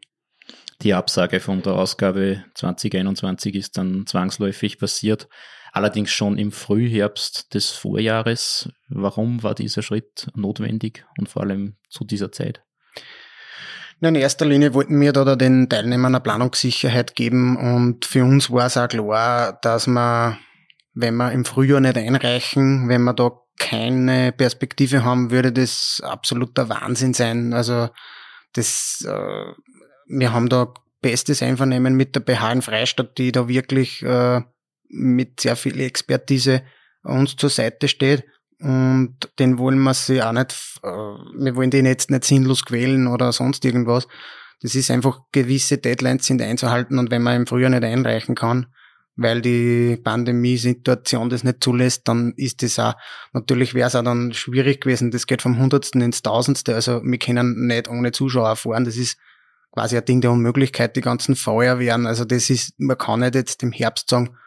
Die 0.81 0.93
Absage 0.93 1.41
von 1.41 1.61
der 1.61 1.73
Ausgabe 1.73 2.45
2021 2.55 3.55
ist 3.55 3.77
dann 3.77 4.07
zwangsläufig 4.07 4.79
passiert 4.79 5.27
allerdings 5.71 6.11
schon 6.11 6.37
im 6.37 6.51
Frühherbst 6.51 7.53
des 7.53 7.69
Vorjahres. 7.69 8.69
Warum 8.87 9.43
war 9.43 9.55
dieser 9.55 9.81
Schritt 9.81 10.27
notwendig 10.35 11.05
und 11.17 11.29
vor 11.29 11.43
allem 11.43 11.75
zu 11.89 12.03
dieser 12.03 12.31
Zeit? 12.31 12.63
In 14.01 14.15
erster 14.15 14.45
Linie 14.45 14.73
wollten 14.73 14.99
wir 15.01 15.11
da 15.11 15.35
den 15.35 15.67
Teilnehmern 15.67 16.15
eine 16.15 16.23
Planungssicherheit 16.23 17.15
geben 17.15 17.57
und 17.57 18.05
für 18.05 18.23
uns 18.23 18.49
war 18.49 18.67
es 18.67 18.77
auch 18.77 18.87
klar, 18.87 19.59
dass 19.61 19.87
wir, 19.87 20.37
wenn 20.93 21.15
wir 21.17 21.33
im 21.33 21.43
Frühjahr 21.43 21.81
nicht 21.81 21.97
einreichen, 21.97 22.87
wenn 22.87 23.03
wir 23.03 23.13
da 23.13 23.31
keine 23.59 24.31
Perspektive 24.31 25.03
haben, 25.03 25.31
würde 25.31 25.51
das 25.51 26.01
absoluter 26.01 26.69
Wahnsinn 26.69 27.13
sein. 27.13 27.53
Also 27.53 27.89
das, 28.53 29.05
äh, 29.05 29.53
wir 30.07 30.31
haben 30.31 30.47
da 30.47 30.73
bestes 31.01 31.43
Einvernehmen 31.43 31.95
mit 31.95 32.15
der 32.15 32.21
BH 32.21 32.53
in 32.53 32.61
Freistadt, 32.61 33.17
die 33.17 33.33
da 33.33 33.49
wirklich 33.49 34.01
äh, 34.01 34.41
mit 34.89 35.39
sehr 35.39 35.55
viel 35.55 35.79
Expertise 35.79 36.63
uns 37.03 37.35
zur 37.35 37.49
Seite 37.49 37.87
steht. 37.87 38.25
Und 38.59 39.15
den 39.39 39.57
wollen 39.57 39.79
wir 39.79 39.93
sie 39.93 40.21
auch 40.21 40.33
nicht, 40.33 40.79
äh, 40.83 40.87
wir 40.87 41.55
wollen 41.55 41.71
den 41.71 41.85
jetzt 41.85 42.11
nicht 42.11 42.25
sinnlos 42.25 42.65
quälen 42.65 43.07
oder 43.07 43.31
sonst 43.31 43.63
irgendwas. 43.63 44.07
Das 44.61 44.75
ist 44.75 44.91
einfach 44.91 45.21
gewisse 45.31 45.77
Deadlines 45.77 46.25
sind 46.25 46.41
einzuhalten 46.41 46.99
und 46.99 47.11
wenn 47.11 47.23
man 47.23 47.37
im 47.37 47.47
Frühjahr 47.47 47.69
nicht 47.69 47.85
einreichen 47.85 48.35
kann, 48.35 48.67
weil 49.15 49.41
die 49.41 49.97
Pandemiesituation 50.03 51.29
das 51.29 51.45
nicht 51.45 51.63
zulässt, 51.63 52.07
dann 52.09 52.33
ist 52.35 52.61
das 52.61 52.79
auch, 52.79 52.95
natürlich 53.31 53.73
wäre 53.73 53.87
es 53.87 53.95
auch 53.95 54.03
dann 54.03 54.33
schwierig 54.33 54.81
gewesen. 54.81 55.11
Das 55.11 55.27
geht 55.27 55.41
vom 55.41 55.57
Hundertsten 55.57 56.01
ins 56.01 56.21
Tausendste. 56.21 56.75
Also 56.75 57.01
wir 57.03 57.17
können 57.17 57.67
nicht 57.67 57.89
ohne 57.89 58.11
Zuschauer 58.11 58.57
fahren. 58.57 58.83
Das 58.83 58.97
ist 58.97 59.17
quasi 59.71 59.97
ein 59.97 60.05
Ding 60.05 60.19
der 60.19 60.31
Unmöglichkeit, 60.31 60.95
die 60.97 61.01
ganzen 61.01 61.35
Feuerwehren. 61.35 62.05
Also 62.05 62.25
das 62.25 62.49
ist, 62.49 62.77
man 62.77 62.97
kann 62.97 63.21
nicht 63.21 63.35
jetzt 63.35 63.63
im 63.63 63.71
Herbst 63.71 64.09
sagen, 64.09 64.37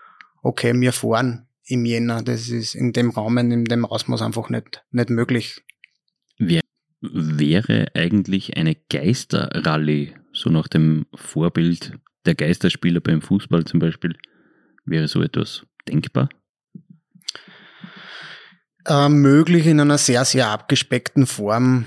okay, 0.42 0.72
wir 0.78 0.92
fahren 0.92 1.46
im 1.64 1.84
Jänner. 1.84 2.22
Das 2.22 2.48
ist 2.48 2.74
in 2.74 2.92
dem 2.92 3.10
Rahmen, 3.10 3.50
in 3.50 3.64
dem 3.64 3.84
Ausmaß 3.84 4.22
einfach 4.22 4.50
nicht, 4.50 4.84
nicht 4.90 5.10
möglich. 5.10 5.62
Wer 6.38 6.60
wäre 7.00 7.86
eigentlich 7.94 8.56
eine 8.56 8.76
Geisterrallye, 8.90 10.14
so 10.32 10.50
nach 10.50 10.68
dem 10.68 11.06
Vorbild 11.14 11.98
der 12.26 12.34
Geisterspieler 12.34 13.00
beim 13.00 13.22
Fußball 13.22 13.64
zum 13.64 13.80
Beispiel, 13.80 14.16
wäre 14.84 15.08
so 15.08 15.22
etwas 15.22 15.66
denkbar? 15.88 16.28
Äh, 18.86 19.08
möglich 19.08 19.66
in 19.66 19.80
einer 19.80 19.98
sehr, 19.98 20.24
sehr 20.24 20.48
abgespeckten 20.48 21.26
Form, 21.26 21.86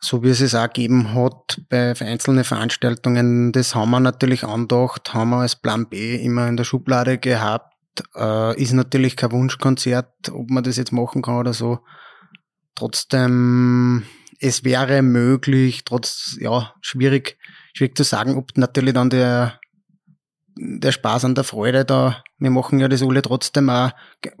so 0.00 0.22
wie 0.24 0.30
es 0.30 0.40
es 0.40 0.54
auch 0.54 0.66
gegeben 0.66 1.14
hat 1.14 1.60
bei 1.68 1.94
einzelnen 2.00 2.44
Veranstaltungen. 2.44 3.52
Das 3.52 3.74
haben 3.74 3.90
wir 3.90 4.00
natürlich 4.00 4.42
angedacht, 4.44 5.14
haben 5.14 5.30
wir 5.30 5.38
als 5.38 5.56
Plan 5.56 5.88
B 5.88 6.16
immer 6.16 6.48
in 6.48 6.56
der 6.56 6.64
Schublade 6.64 7.18
gehabt 7.18 7.73
äh, 8.14 8.60
ist 8.60 8.72
natürlich 8.72 9.16
kein 9.16 9.32
Wunschkonzert, 9.32 10.30
ob 10.30 10.50
man 10.50 10.64
das 10.64 10.76
jetzt 10.76 10.92
machen 10.92 11.22
kann 11.22 11.36
oder 11.36 11.52
so. 11.52 11.80
Trotzdem, 12.74 14.04
es 14.40 14.64
wäre 14.64 15.02
möglich, 15.02 15.84
trotz, 15.84 16.36
ja, 16.40 16.74
schwierig, 16.80 17.38
schwierig 17.72 17.96
zu 17.96 18.02
sagen, 18.02 18.36
ob 18.36 18.56
natürlich 18.56 18.94
dann 18.94 19.10
der, 19.10 19.60
der 20.56 20.92
Spaß 20.92 21.24
an 21.24 21.34
der 21.34 21.44
Freude 21.44 21.84
da, 21.84 22.22
wir 22.38 22.50
machen 22.50 22.78
ja 22.78 22.88
das 22.88 23.02
alle 23.02 23.22
trotzdem 23.22 23.70
auch 23.70 23.92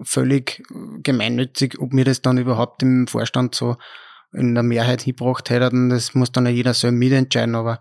völlig 0.02 0.62
gemeinnützig, 1.02 1.78
ob 1.78 1.92
mir 1.92 2.04
das 2.04 2.22
dann 2.22 2.38
überhaupt 2.38 2.82
im 2.82 3.06
Vorstand 3.06 3.54
so 3.54 3.76
in 4.32 4.54
der 4.54 4.64
Mehrheit 4.64 5.02
hingebracht 5.02 5.48
hätten, 5.50 5.90
das 5.90 6.14
muss 6.14 6.32
dann 6.32 6.46
ja 6.46 6.52
jeder 6.52 6.74
selber 6.74 6.96
mitentscheiden, 6.96 7.54
aber 7.54 7.80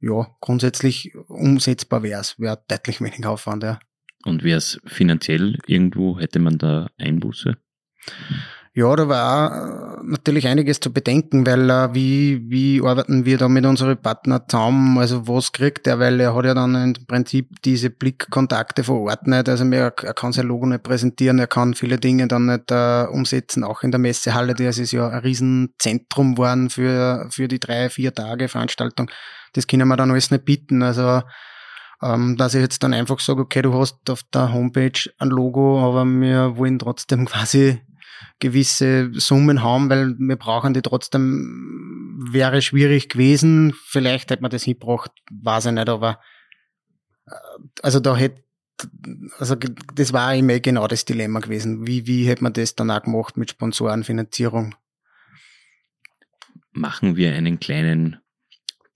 ja, 0.00 0.26
grundsätzlich 0.40 1.14
umsetzbar 1.28 2.02
wäre 2.02 2.20
es, 2.20 2.38
wäre 2.38 2.62
deutlich 2.68 3.00
weniger 3.00 3.30
Aufwand, 3.30 3.62
ja. 3.62 3.78
Und 4.24 4.42
wäre 4.42 4.58
es 4.58 4.80
finanziell 4.86 5.58
irgendwo, 5.66 6.18
hätte 6.18 6.38
man 6.38 6.58
da 6.58 6.88
Einbuße? 6.98 7.56
Ja, 8.76 8.96
da 8.96 9.08
war 9.08 10.02
natürlich 10.02 10.48
einiges 10.48 10.80
zu 10.80 10.92
bedenken, 10.92 11.46
weil 11.46 11.70
äh, 11.70 11.94
wie, 11.94 12.50
wie 12.50 12.82
arbeiten 12.84 13.24
wir 13.24 13.38
da 13.38 13.48
mit 13.48 13.64
unseren 13.64 13.96
Partnern 13.96 14.42
zusammen? 14.48 14.98
Also 14.98 15.28
was 15.28 15.52
kriegt 15.52 15.86
er? 15.86 16.00
Weil 16.00 16.18
er 16.18 16.34
hat 16.34 16.44
ja 16.44 16.54
dann 16.54 16.74
im 16.74 17.06
Prinzip 17.06 17.50
diese 17.64 17.90
Blickkontakte 17.90 18.82
vor 18.82 19.02
Ort 19.02 19.28
nicht. 19.28 19.48
Also 19.48 19.64
er, 19.64 19.94
er 19.96 20.14
kann 20.14 20.32
sein 20.32 20.48
Logo 20.48 20.66
nicht 20.66 20.82
präsentieren, 20.82 21.38
er 21.38 21.46
kann 21.46 21.74
viele 21.74 21.98
Dinge 21.98 22.26
dann 22.26 22.46
nicht 22.46 22.72
äh, 22.72 23.04
umsetzen, 23.04 23.62
auch 23.62 23.84
in 23.84 23.92
der 23.92 24.00
Messehalle, 24.00 24.54
das 24.54 24.78
ist 24.78 24.90
ja 24.90 25.08
ein 25.08 25.20
Riesenzentrum 25.20 26.34
geworden 26.34 26.68
für, 26.68 27.28
für 27.30 27.46
die 27.46 27.60
drei, 27.60 27.90
vier 27.90 28.12
Tage 28.12 28.48
Veranstaltung. 28.48 29.08
Das 29.52 29.68
können 29.68 29.86
wir 29.86 29.96
dann 29.96 30.10
alles 30.10 30.32
nicht 30.32 30.46
bieten. 30.46 30.82
Also 30.82 31.22
ähm, 32.04 32.36
dass 32.36 32.54
ich 32.54 32.60
jetzt 32.60 32.82
dann 32.82 32.92
einfach 32.92 33.18
sage, 33.18 33.40
okay, 33.40 33.62
du 33.62 33.72
hast 33.74 34.10
auf 34.10 34.22
der 34.24 34.52
Homepage 34.52 35.10
ein 35.18 35.30
Logo, 35.30 35.80
aber 35.80 36.04
wir 36.04 36.56
wollen 36.56 36.78
trotzdem 36.78 37.24
quasi 37.26 37.80
gewisse 38.40 39.10
Summen 39.14 39.62
haben, 39.62 39.88
weil 39.88 40.14
wir 40.18 40.36
brauchen 40.36 40.74
die 40.74 40.82
trotzdem, 40.82 42.18
wäre 42.30 42.60
schwierig 42.62 43.08
gewesen. 43.08 43.74
Vielleicht 43.86 44.30
hätte 44.30 44.42
man 44.42 44.50
das 44.50 44.64
hingebracht, 44.64 45.12
weiß 45.30 45.66
ich 45.66 45.72
nicht, 45.72 45.88
aber 45.88 46.20
äh, 47.26 47.34
also 47.82 48.00
da 48.00 48.16
hätte 48.16 48.44
also 49.38 49.54
das 49.54 50.12
war 50.12 50.34
immer 50.34 50.58
genau 50.58 50.88
das 50.88 51.04
Dilemma 51.04 51.38
gewesen. 51.38 51.86
Wie, 51.86 52.08
wie 52.08 52.26
hätte 52.26 52.42
man 52.42 52.52
das 52.52 52.74
dann 52.74 52.90
auch 52.90 53.04
gemacht 53.04 53.36
mit 53.36 53.50
Sponsorenfinanzierung? 53.50 54.74
Machen 56.72 57.14
wir 57.14 57.32
einen 57.34 57.60
kleinen 57.60 58.18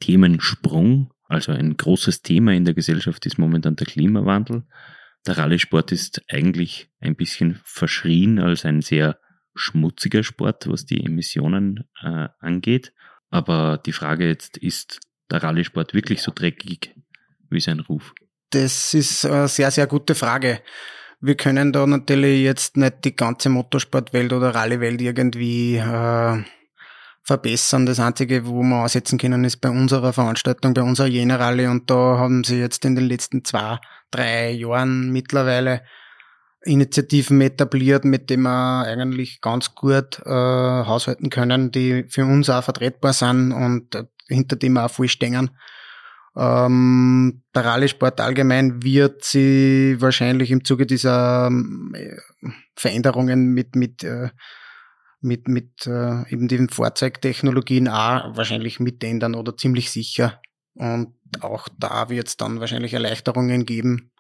Themensprung 0.01 1.13
also 1.29 1.53
ein 1.53 1.77
großes 1.77 2.23
Thema 2.23 2.55
in 2.55 2.65
der 2.65 2.75
Gesellschaft 2.75 3.25
ist 3.27 3.39
momentan 3.39 3.77
der 3.77 3.87
Klimawandel. 3.87 4.65
Der 5.27 5.37
Rallye-Sport 5.37 5.93
ist 5.93 6.23
eigentlich 6.29 6.91
ein 7.01 7.17
bisschen 7.17 7.61
verschrien 7.65 8.39
als 8.39 8.65
ein 8.65 8.81
sehr 8.81 9.19
schmutziger 9.55 10.23
Sport, 10.23 10.69
was 10.69 10.87
die 10.87 11.05
Emissionen 11.05 11.85
äh, 12.03 12.29
angeht. 12.41 12.95
Aber 13.31 13.79
die 13.85 13.93
Frage 13.93 14.27
jetzt, 14.27 14.57
ist 14.57 15.01
der 15.31 15.43
Rallye-Sport 15.43 15.93
wirklich 15.93 16.23
so 16.23 16.33
dreckig, 16.35 16.95
Wie 17.51 17.59
ist 17.59 17.69
ein 17.69 17.81
Ruf? 17.81 18.15
Das 18.51 18.95
ist 18.95 19.27
eine 19.27 19.49
sehr, 19.49 19.71
sehr 19.71 19.87
gute 19.87 20.15
Frage. 20.15 20.63
Wir 21.21 21.37
können 21.37 21.73
da 21.73 21.87
natürlich 21.87 22.43
jetzt 22.43 22.79
nicht 22.79 23.05
die 23.05 23.15
ganze 23.15 23.51
Motorsportwelt 23.51 24.33
oder 24.33 24.55
Rallye-Welt 24.55 25.03
irgendwie 25.03 25.77
äh, 25.77 26.43
verbessern. 27.29 27.85
Das 27.85 28.01
Einzige, 28.01 28.47
wo 28.47 28.63
wir 28.63 28.83
aussetzen 28.83 29.19
können, 29.19 29.45
ist 29.45 29.59
bei 29.59 29.69
unserer 29.69 30.13
Veranstaltung, 30.13 30.73
bei 30.73 30.83
unserer 30.83 31.07
Jena-Rallye. 31.07 31.67
Und 31.67 31.91
da 31.91 32.19
haben 32.19 32.43
sie 32.43 32.59
jetzt 32.59 32.85
in 32.87 32.97
den 32.97 33.05
letzten 33.05 33.45
zwei, 33.45 33.79
drei 34.11 34.51
Jahren 34.51 35.13
mittlerweile 35.13 35.83
Initiativen 36.65 37.41
etabliert, 37.41 38.05
mit 38.05 38.31
denen 38.31 38.45
wir 38.45 38.85
eigentlich 38.85 39.41
ganz 39.43 39.75
gut 39.75 40.21
äh, 40.25 40.31
haushalten 40.31 41.31
können, 41.31 41.71
die 41.71 42.05
für 42.09 42.25
uns 42.25 42.51
auch 42.51 42.65
vertretbar 42.65 43.13
sind 43.13 43.53
und 43.53 43.95
äh, 43.95 44.05
hinter 44.27 44.57
dem 44.57 44.73
wir 44.73 44.87
auch 44.87 44.91
voll 44.91 45.09
stehen. 45.09 45.51
Ähm, 46.35 47.43
der 47.55 47.65
Rallye-Sport 47.65 48.21
allgemein 48.21 48.83
wird 48.83 49.25
sie 49.25 49.97
wahrscheinlich 49.99 50.51
im 50.51 50.65
Zuge 50.65 50.87
dieser 50.87 51.51
äh, 51.95 52.17
Veränderungen 52.75 53.53
mit, 53.53 53.77
mit, 53.77 54.03
äh, 54.03 54.31
mit, 55.21 55.49
mit 55.49 55.87
äh, 55.87 56.29
eben 56.33 56.49
den 56.49 56.69
Fahrzeugtechnologien 56.69 57.89
auch 57.89 58.37
wahrscheinlich 58.37 58.81
mitändern 58.81 59.35
oder 59.35 59.57
ziemlich 59.57 59.91
sicher. 59.91 60.41
Und 60.75 61.15
auch 61.41 61.69
da 61.77 62.09
wird 62.09 62.29
es 62.29 62.37
dann 62.37 62.61
wahrscheinlich 62.61 62.95
Erleichterungen 62.95 63.67
geben. 63.67 64.13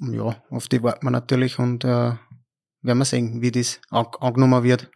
Ja, 0.00 0.42
auf 0.50 0.68
die 0.68 0.82
warten 0.82 1.06
wir 1.06 1.10
natürlich 1.10 1.58
und 1.58 1.84
äh, 1.84 1.88
werden 1.88 2.98
wir 2.98 3.04
sehen, 3.04 3.40
wie 3.40 3.52
das 3.52 3.80
angenommen 3.90 4.64
wird. 4.64 4.90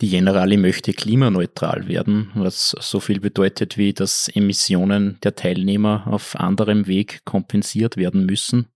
Die 0.00 0.08
Generali 0.08 0.56
möchte 0.56 0.92
klimaneutral 0.92 1.86
werden, 1.86 2.30
was 2.34 2.74
so 2.80 2.98
viel 2.98 3.20
bedeutet 3.20 3.76
wie, 3.76 3.92
dass 3.92 4.28
Emissionen 4.28 5.18
der 5.22 5.36
Teilnehmer 5.36 6.06
auf 6.06 6.34
anderem 6.34 6.86
Weg 6.86 7.24
kompensiert 7.24 7.96
werden 7.96 8.26
müssen. 8.26 8.68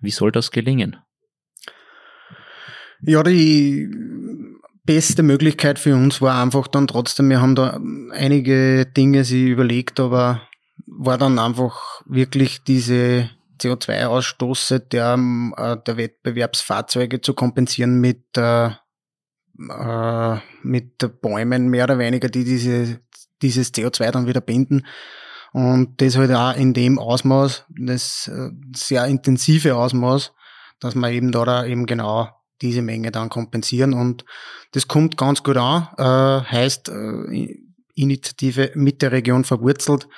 Wie 0.00 0.10
soll 0.10 0.32
das 0.32 0.50
gelingen? 0.50 0.96
Ja, 3.04 3.22
die 3.22 3.90
beste 4.84 5.22
Möglichkeit 5.22 5.78
für 5.78 5.94
uns 5.94 6.20
war 6.20 6.40
einfach 6.40 6.68
dann 6.68 6.86
trotzdem, 6.86 7.28
wir 7.30 7.40
haben 7.40 7.54
da 7.54 7.80
einige 8.12 8.86
Dinge 8.86 9.24
sie 9.24 9.48
überlegt, 9.48 10.00
aber 10.00 10.42
war 10.86 11.18
dann 11.18 11.38
einfach 11.38 12.02
wirklich 12.06 12.62
diese 12.64 13.30
CO2-Ausstoße 13.60 14.80
der, 14.80 15.18
äh, 15.56 15.76
der 15.84 15.96
Wettbewerbsfahrzeuge 15.96 17.20
zu 17.20 17.34
kompensieren 17.34 18.00
mit 18.00 18.36
äh, 18.36 18.70
äh, 19.58 20.36
mit 20.62 21.20
Bäumen 21.20 21.68
mehr 21.68 21.84
oder 21.84 21.98
weniger, 21.98 22.28
die 22.28 22.44
diese, 22.44 23.00
dieses 23.42 23.72
CO2 23.74 24.10
dann 24.10 24.26
wieder 24.26 24.40
binden. 24.40 24.86
Und 25.52 26.00
das 26.00 26.16
halt 26.16 26.32
auch 26.32 26.56
in 26.56 26.72
dem 26.72 26.98
Ausmaß, 26.98 27.66
das 27.68 28.28
äh, 28.28 28.50
sehr 28.74 29.04
intensive 29.06 29.76
Ausmaß, 29.76 30.32
dass 30.80 30.94
man 30.94 31.12
eben 31.12 31.30
da 31.30 31.64
eben 31.66 31.86
genau 31.86 32.30
diese 32.62 32.82
Menge 32.82 33.10
dann 33.10 33.28
kompensieren. 33.28 33.92
Und 33.92 34.24
das 34.72 34.88
kommt 34.88 35.16
ganz 35.16 35.42
gut 35.42 35.56
an, 35.56 35.88
äh, 35.98 36.44
heißt 36.48 36.88
äh, 36.88 37.58
Initiative 37.94 38.72
mit 38.74 39.02
der 39.02 39.12
Region 39.12 39.44
verwurzelt, 39.44 40.08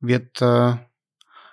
wird 0.00 0.42
äh, 0.42 0.74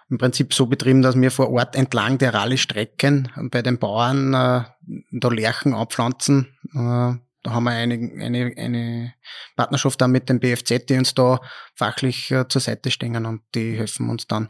im 0.09 0.17
Prinzip 0.17 0.53
so 0.53 0.65
betrieben, 0.65 1.01
dass 1.01 1.15
wir 1.19 1.31
vor 1.31 1.51
Ort 1.51 1.75
entlang 1.75 2.17
der 2.17 2.33
Rallye-Strecken 2.33 3.31
bei 3.51 3.61
den 3.61 3.77
Bauern 3.77 4.33
äh, 4.33 4.63
da 5.11 5.29
Lärchen 5.29 5.73
abpflanzen, 5.73 6.47
äh, 6.73 7.13
da 7.43 7.51
haben 7.51 7.63
wir 7.63 7.71
eine, 7.71 7.95
eine, 8.21 8.53
eine 8.57 9.13
Partnerschaft 9.55 10.01
dann 10.01 10.11
mit 10.11 10.27
dem 10.27 10.39
BFZ, 10.39 10.89
die 10.89 10.97
uns 10.97 11.13
da 11.13 11.39
fachlich 11.73 12.31
äh, 12.31 12.47
zur 12.49 12.59
Seite 12.59 12.91
stehen 12.91 13.25
und 13.25 13.41
die 13.55 13.77
helfen 13.77 14.09
uns 14.09 14.27
dann. 14.27 14.47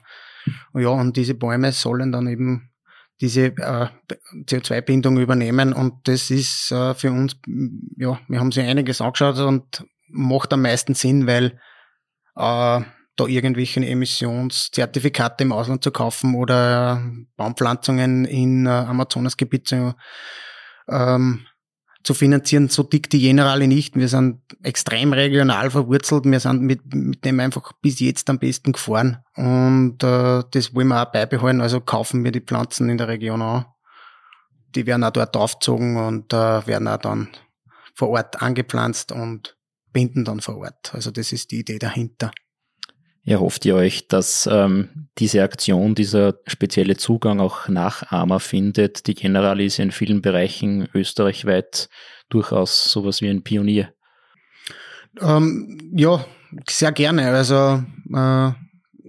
Ja, 0.73 0.89
und 0.89 1.15
diese 1.15 1.35
Bäume 1.35 1.71
sollen 1.71 2.11
dann 2.11 2.27
eben 2.27 2.68
diese 3.21 3.47
äh, 3.47 3.87
CO2-Bindung 4.45 5.17
übernehmen 5.17 5.73
und 5.73 6.07
das 6.07 6.31
ist 6.31 6.71
äh, 6.71 6.93
für 6.93 7.11
uns, 7.11 7.35
ja, 7.97 8.19
wir 8.27 8.39
haben 8.39 8.51
sich 8.51 8.65
einiges 8.65 9.01
angeschaut 9.01 9.37
und 9.39 9.85
macht 10.07 10.53
am 10.53 10.61
meisten 10.61 10.95
Sinn, 10.95 11.27
weil 11.27 11.59
äh, 12.35 12.81
da 13.19 13.25
irgendwelche 13.27 13.85
Emissionszertifikate 13.85 15.43
im 15.43 15.51
Ausland 15.51 15.83
zu 15.83 15.91
kaufen 15.91 16.35
oder 16.35 17.03
Baumpflanzungen 17.35 18.25
in 18.25 18.65
äh, 18.65 18.69
Amazonasgebiet 18.69 19.67
zu 19.67 19.93
ähm, 20.87 21.45
zu 22.03 22.13
finanzieren. 22.13 22.69
So 22.69 22.83
dick 22.83 23.09
die 23.09 23.19
Generale 23.19 23.67
nicht. 23.67 23.95
Wir 23.95 24.07
sind 24.07 24.41
extrem 24.63 25.13
regional 25.13 25.69
verwurzelt. 25.69 26.25
Wir 26.25 26.39
sind 26.39 26.61
mit, 26.61 26.93
mit 26.93 27.25
dem 27.25 27.39
einfach 27.39 27.73
bis 27.81 27.99
jetzt 27.99 28.29
am 28.29 28.39
besten 28.39 28.71
gefahren. 28.71 29.17
Und 29.35 30.03
äh, 30.03 30.43
das 30.51 30.73
wollen 30.73 30.87
wir 30.87 31.01
auch 31.01 31.11
beibehalten. 31.11 31.61
Also 31.61 31.81
kaufen 31.81 32.23
wir 32.23 32.31
die 32.31 32.41
Pflanzen 32.41 32.89
in 32.89 32.97
der 32.97 33.07
Region 33.07 33.41
an. 33.41 33.65
Die 34.75 34.85
werden 34.85 35.03
auch 35.03 35.11
dort 35.11 35.35
aufgezogen 35.35 35.97
und 35.97 36.31
äh, 36.31 36.67
werden 36.67 36.87
auch 36.87 36.97
dann 36.97 37.29
vor 37.95 38.09
Ort 38.09 38.41
angepflanzt 38.41 39.11
und 39.11 39.57
binden 39.91 40.23
dann 40.23 40.39
vor 40.39 40.57
Ort. 40.57 40.93
Also 40.93 41.11
das 41.11 41.31
ist 41.31 41.51
die 41.51 41.59
Idee 41.59 41.79
dahinter. 41.79 42.31
Erhofft 43.25 43.65
ihr 43.65 43.75
euch, 43.75 44.07
dass 44.07 44.47
ähm, 44.51 45.07
diese 45.17 45.43
Aktion, 45.43 45.93
dieser 45.93 46.35
spezielle 46.47 46.97
Zugang 46.97 47.39
auch 47.39 47.67
Nachahmer 47.67 48.39
findet? 48.39 49.07
Die 49.07 49.13
Generali 49.13 49.65
ist 49.65 49.79
in 49.79 49.91
vielen 49.91 50.21
Bereichen 50.21 50.87
österreichweit 50.93 51.89
durchaus 52.29 52.91
sowas 52.91 53.21
wie 53.21 53.29
ein 53.29 53.43
Pionier. 53.43 53.93
Ähm, 55.19 55.91
ja, 55.95 56.25
sehr 56.67 56.91
gerne. 56.91 57.27
Also 57.29 57.83
äh, 58.13 58.51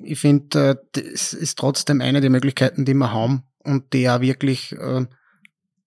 ich 0.03 0.19
finde, 0.19 0.71
äh, 0.71 0.77
das 0.93 1.33
ist 1.33 1.59
trotzdem 1.59 2.01
eine 2.01 2.21
der 2.21 2.31
Möglichkeiten, 2.31 2.85
die 2.85 2.95
wir 2.95 3.13
haben 3.13 3.45
und 3.65 3.93
die 3.93 4.09
auch 4.09 4.21
wirklich 4.21 4.73
äh, 4.73 5.07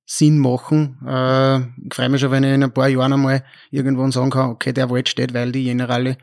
Sinn 0.06 0.40
machen. 0.40 1.00
Äh, 1.06 1.60
ich 1.60 1.94
freue 1.94 2.10
mich 2.10 2.22
schon, 2.22 2.32
wenn 2.32 2.44
ich 2.44 2.54
in 2.54 2.64
ein 2.64 2.74
paar 2.74 2.88
Jahren 2.88 3.14
einmal 3.14 3.44
irgendwann 3.72 4.12
sagen 4.12 4.30
kann, 4.30 4.50
okay, 4.50 4.74
der 4.74 4.90
Wald 4.90 5.10
steht, 5.10 5.34
weil 5.34 5.52
die 5.52 5.64
Generali 5.64 6.18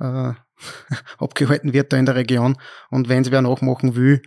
äh, 0.00 0.32
abgehalten 1.18 1.72
wird 1.72 1.92
da 1.92 1.96
in 1.96 2.06
der 2.06 2.14
Region. 2.14 2.56
Und 2.90 3.08
wenn 3.08 3.22
es 3.22 3.30
wer 3.30 3.42
nachmachen 3.42 3.94
will, 3.94 4.22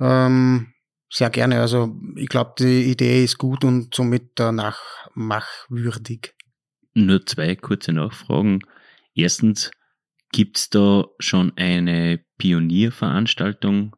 ähm, 0.00 0.72
sehr 1.10 1.30
gerne. 1.30 1.60
Also 1.60 1.96
ich 2.16 2.28
glaube, 2.28 2.54
die 2.58 2.90
Idee 2.90 3.24
ist 3.24 3.38
gut 3.38 3.64
und 3.64 3.94
somit 3.94 4.38
äh, 4.40 4.52
nachmachwürdig. 4.52 6.34
Nur 6.94 7.24
zwei 7.26 7.54
kurze 7.56 7.92
Nachfragen. 7.92 8.60
Erstens, 9.14 9.70
gibt 10.32 10.58
es 10.58 10.70
da 10.70 11.06
schon 11.18 11.52
eine 11.56 12.20
Pionierveranstaltung, 12.38 13.96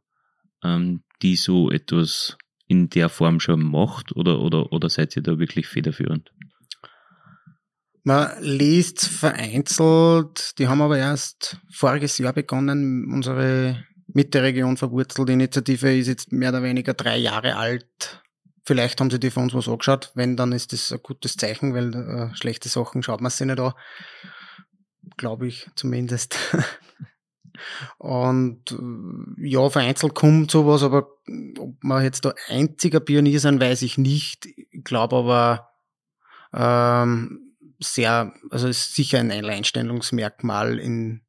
ähm, 0.62 1.02
die 1.22 1.36
so 1.36 1.70
etwas 1.70 2.36
in 2.66 2.88
der 2.88 3.08
Form 3.08 3.40
schon 3.40 3.62
macht 3.62 4.14
oder, 4.14 4.40
oder, 4.40 4.72
oder 4.72 4.88
seid 4.88 5.16
ihr 5.16 5.22
da 5.22 5.38
wirklich 5.38 5.66
federführend? 5.66 6.32
Man 8.02 8.30
liest 8.40 9.06
vereinzelt, 9.06 10.58
die 10.58 10.68
haben 10.68 10.80
aber 10.80 10.98
erst 10.98 11.58
voriges 11.70 12.16
Jahr 12.18 12.32
begonnen, 12.32 13.12
unsere 13.12 13.84
mit 14.14 14.34
der 14.34 14.42
Region 14.42 14.76
verwurzelt 14.76 15.28
Initiative 15.28 15.96
ist 15.96 16.08
jetzt 16.08 16.32
mehr 16.32 16.50
oder 16.50 16.62
weniger 16.62 16.94
drei 16.94 17.16
Jahre 17.16 17.56
alt. 17.56 18.22
Vielleicht 18.64 19.00
haben 19.00 19.10
sie 19.10 19.20
die 19.20 19.30
von 19.30 19.44
uns 19.44 19.54
was 19.54 19.68
angeschaut. 19.68 20.12
Wenn, 20.14 20.36
dann 20.36 20.52
ist 20.52 20.72
das 20.72 20.92
ein 20.92 21.00
gutes 21.02 21.36
Zeichen, 21.36 21.74
weil 21.74 21.94
äh, 21.94 22.34
schlechte 22.34 22.68
Sachen 22.68 23.02
schaut 23.02 23.20
man 23.20 23.30
sich 23.30 23.46
nicht 23.46 23.60
an. 23.60 23.72
Glaube 25.16 25.46
ich 25.46 25.68
zumindest. 25.76 26.36
Und 27.98 28.72
äh, 28.72 29.48
ja, 29.48 29.68
vereinzelt 29.68 30.14
kommt 30.14 30.50
sowas, 30.50 30.82
aber 30.82 31.08
ob 31.58 31.82
wir 31.82 32.02
jetzt 32.02 32.24
der 32.24 32.34
einziger 32.48 33.00
Pionier 33.00 33.40
sind, 33.40 33.60
weiß 33.60 33.82
ich 33.82 33.98
nicht. 33.98 34.46
Ich 34.46 34.84
glaube 34.84 35.16
aber, 35.16 35.70
ähm, 36.52 37.49
sehr, 37.80 38.34
also 38.50 38.68
ist 38.68 38.94
sicher 38.94 39.18
ein 39.18 39.30
Alleinstellungsmerkmal 39.30 40.78
in 40.78 41.22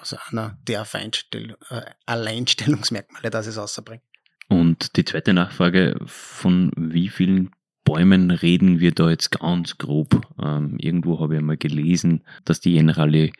also 0.00 0.16
einer 0.30 0.58
der 0.66 0.84
Feinstell 0.84 1.56
äh, 1.68 1.82
Alleinstellungsmerkmale, 2.06 3.30
dass 3.30 3.46
es 3.46 3.58
außerbringt. 3.58 4.02
Und 4.48 4.96
die 4.96 5.04
zweite 5.04 5.32
Nachfrage, 5.32 5.96
von 6.06 6.72
wie 6.76 7.08
vielen 7.08 7.50
Bäumen 7.84 8.30
reden 8.30 8.80
wir 8.80 8.92
da 8.92 9.10
jetzt 9.10 9.30
ganz 9.30 9.78
grob? 9.78 10.26
Ähm, 10.42 10.76
irgendwo 10.78 11.20
habe 11.20 11.34
ich 11.34 11.38
einmal 11.38 11.56
gelesen, 11.56 12.24
dass 12.44 12.60
die 12.60 12.72
Generale 12.72 13.30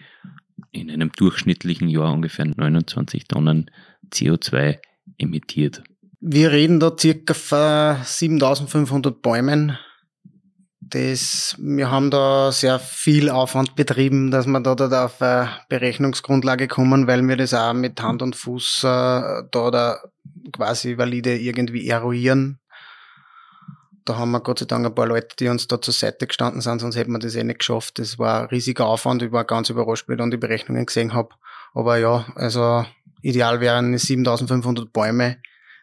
in 0.73 0.91
einem 0.91 1.11
durchschnittlichen 1.13 1.89
Jahr 1.89 2.13
ungefähr 2.13 2.45
29 2.45 3.27
Tonnen 3.27 3.71
CO2 4.13 4.79
emittiert. 5.19 5.83
Wir 6.21 6.53
reden 6.53 6.81
da 6.81 6.95
circa 6.97 8.03
7500 8.05 9.23
Bäumen 9.23 9.79
das, 10.91 11.57
wir 11.59 11.91
haben 11.91 12.11
da 12.11 12.53
sehr 12.53 12.79
viel 12.79 13.31
Aufwand 13.31 13.77
betrieben, 13.77 14.31
dass 14.31 14.47
wir 14.47 14.61
da, 14.61 14.75
da 14.75 15.05
auf 15.07 15.23
eine 15.23 15.51
Berechnungsgrundlage 15.69 16.69
kommen, 16.69 17.07
weil 17.07 17.27
wir 17.27 17.37
das 17.37 17.55
auch 17.55 17.73
mit 17.73 18.01
Hand 18.03 18.23
und 18.23 18.37
Fuß 18.37 18.85
äh, 18.85 18.87
da, 18.87 19.71
da 19.71 20.01
quasi 20.53 20.99
valide 20.99 21.39
irgendwie 21.39 21.89
eruieren. 21.89 22.59
Da 24.05 24.17
haben 24.17 24.33
wir 24.33 24.41
Gott 24.41 24.59
sei 24.59 24.67
Dank 24.67 24.85
ein 24.87 24.95
paar 24.95 25.07
Leute, 25.07 25.37
die 25.39 25.49
uns 25.49 25.69
da 25.69 25.81
zur 25.81 25.95
Seite 25.95 26.27
gestanden 26.27 26.61
sind, 26.61 26.81
sonst 26.81 26.97
hätten 26.97 27.13
wir 27.13 27.19
das 27.19 27.37
eh 27.37 27.45
nicht 27.45 27.61
geschafft. 27.61 27.99
Das 27.99 28.19
war 28.19 28.43
ein 28.43 28.47
riesiger 28.47 28.87
Aufwand, 28.87 29.23
ich 29.23 29.33
war 29.33 29.45
ganz 29.45 29.71
überrascht, 29.71 30.09
wie 30.09 30.13
ich 30.13 30.19
dann 30.19 30.31
die 30.31 30.37
Berechnungen 30.37 30.87
gesehen 30.87 31.15
habe. 31.15 31.31
Aber 31.75 31.99
ja, 31.99 32.27
also 32.35 32.85
ideal 33.23 33.61
wären 33.61 33.97
7500 33.97 34.93
Bäume, 34.93 35.37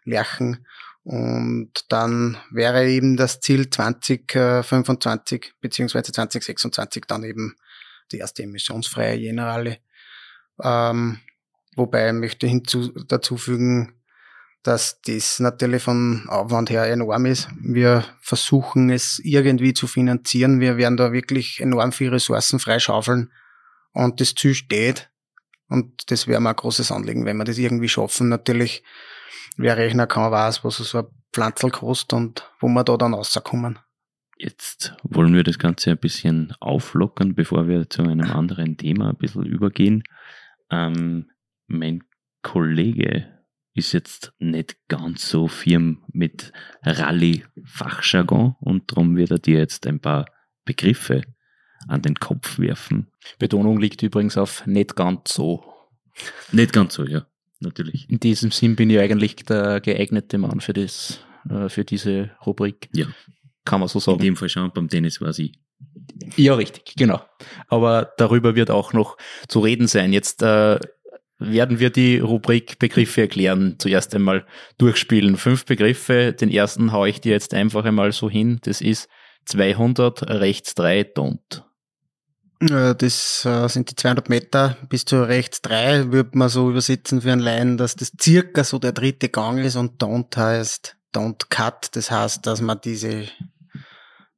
Lerchen. 0.04 0.66
Und 1.08 1.72
dann 1.88 2.36
wäre 2.50 2.86
eben 2.86 3.16
das 3.16 3.40
Ziel 3.40 3.70
2025 3.70 5.54
beziehungsweise 5.58 6.12
2026 6.12 7.04
dann 7.08 7.24
eben 7.24 7.56
die 8.12 8.18
erste 8.18 8.42
emissionsfreie 8.42 9.16
Jännerale. 9.16 9.78
Ähm, 10.62 11.20
wobei 11.76 12.08
ich 12.08 12.12
möchte 12.12 12.46
hinzu, 12.46 12.92
dazu 13.06 13.38
fügen, 13.38 13.94
dass 14.62 15.00
das 15.00 15.40
natürlich 15.40 15.82
von 15.82 16.26
Aufwand 16.28 16.68
her 16.68 16.84
enorm 16.84 17.24
ist. 17.24 17.48
Wir 17.58 18.04
versuchen 18.20 18.90
es 18.90 19.18
irgendwie 19.24 19.72
zu 19.72 19.86
finanzieren. 19.86 20.60
Wir 20.60 20.76
werden 20.76 20.98
da 20.98 21.10
wirklich 21.10 21.58
enorm 21.60 21.92
viele 21.92 22.12
Ressourcen 22.12 22.58
freischaufeln 22.58 23.32
und 23.92 24.20
das 24.20 24.34
Ziel 24.34 24.54
steht. 24.54 25.08
Und 25.70 26.10
das 26.10 26.26
wäre 26.26 26.42
mal 26.42 26.50
ein 26.50 26.56
großes 26.56 26.92
Anliegen, 26.92 27.24
wenn 27.24 27.38
wir 27.38 27.44
das 27.44 27.56
irgendwie 27.56 27.88
schaffen. 27.88 28.28
Natürlich, 28.28 28.82
wer 29.58 29.76
rechnen 29.76 30.08
kann, 30.08 30.32
weiß, 30.32 30.64
was 30.64 30.76
so 30.78 30.98
ein 30.98 31.06
Pflanzel 31.32 31.70
kostet 31.70 32.14
und 32.14 32.50
wo 32.60 32.68
wir 32.68 32.84
da 32.84 32.96
dann 32.96 33.12
rauskommen. 33.12 33.78
Jetzt 34.38 34.94
wollen 35.02 35.34
wir 35.34 35.42
das 35.42 35.58
Ganze 35.58 35.90
ein 35.90 35.98
bisschen 35.98 36.54
auflockern, 36.60 37.34
bevor 37.34 37.66
wir 37.66 37.90
zu 37.90 38.02
einem 38.02 38.30
anderen 38.30 38.76
Thema 38.76 39.10
ein 39.10 39.16
bisschen 39.16 39.44
übergehen. 39.44 40.04
Ähm, 40.70 41.30
mein 41.66 42.04
Kollege 42.42 43.26
ist 43.74 43.92
jetzt 43.92 44.32
nicht 44.38 44.76
ganz 44.88 45.28
so 45.28 45.48
firm 45.48 46.04
mit 46.12 46.52
Rallye-Fachjargon 46.82 48.56
und 48.60 48.90
darum 48.90 49.16
wird 49.16 49.32
er 49.32 49.38
dir 49.38 49.58
jetzt 49.58 49.86
ein 49.86 50.00
paar 50.00 50.26
Begriffe 50.64 51.22
an 51.88 52.02
den 52.02 52.14
Kopf 52.14 52.58
werfen. 52.58 53.10
Betonung 53.38 53.78
liegt 53.78 54.02
übrigens 54.02 54.36
auf 54.36 54.66
nicht 54.66 54.94
ganz 54.96 55.32
so. 55.32 55.64
Nicht 56.52 56.72
ganz 56.72 56.94
so, 56.94 57.04
ja, 57.04 57.26
natürlich. 57.60 58.08
In 58.08 58.20
diesem 58.20 58.50
Sinn 58.50 58.76
bin 58.76 58.90
ich 58.90 58.98
eigentlich 58.98 59.36
der 59.36 59.80
geeignete 59.80 60.38
Mann 60.38 60.60
für 60.60 60.72
das, 60.72 61.20
äh, 61.50 61.68
für 61.68 61.84
diese 61.84 62.30
Rubrik. 62.44 62.88
Ja. 62.92 63.06
Kann 63.64 63.80
man 63.80 63.88
so 63.88 63.98
sagen. 63.98 64.18
In 64.20 64.26
dem 64.26 64.36
Fall 64.36 64.48
schon, 64.48 64.70
beim 64.72 64.88
Tennis 64.88 65.20
war 65.20 65.32
sie. 65.32 65.52
Ja, 66.36 66.54
richtig, 66.54 66.94
genau. 66.96 67.20
Aber 67.68 68.12
darüber 68.16 68.54
wird 68.54 68.70
auch 68.70 68.92
noch 68.92 69.16
zu 69.46 69.60
reden 69.60 69.86
sein. 69.86 70.12
Jetzt 70.12 70.42
äh, 70.42 70.78
werden 71.38 71.78
wir 71.78 71.90
die 71.90 72.18
Rubrik 72.18 72.78
Begriffe 72.78 73.22
erklären. 73.22 73.76
Zuerst 73.78 74.14
einmal 74.14 74.46
durchspielen. 74.78 75.36
Fünf 75.36 75.64
Begriffe. 75.64 76.32
Den 76.32 76.50
ersten 76.50 76.92
haue 76.92 77.08
ich 77.08 77.20
dir 77.20 77.32
jetzt 77.32 77.54
einfach 77.54 77.84
einmal 77.84 78.12
so 78.12 78.28
hin. 78.28 78.58
Das 78.62 78.80
ist 78.80 79.08
200, 79.44 80.28
rechts 80.28 80.74
3, 80.74 81.02
don't. 81.02 81.62
Das 82.60 83.44
äh, 83.44 83.68
sind 83.68 83.90
die 83.90 83.94
200 83.94 84.28
Meter 84.28 84.76
bis 84.88 85.04
zu 85.04 85.22
rechts 85.22 85.62
3, 85.62 86.10
würde 86.10 86.36
man 86.36 86.48
so 86.48 86.70
übersetzen 86.70 87.20
für 87.20 87.30
einen 87.30 87.40
Laien, 87.40 87.76
dass 87.76 87.94
das 87.94 88.10
circa 88.20 88.64
so 88.64 88.80
der 88.80 88.90
dritte 88.90 89.28
Gang 89.28 89.60
ist 89.60 89.76
und 89.76 90.02
don't 90.02 90.36
heißt 90.36 90.96
don't 91.14 91.48
cut. 91.48 91.90
Das 91.94 92.10
heißt, 92.10 92.46
dass 92.46 92.60
man 92.60 92.80
diese, 92.82 93.26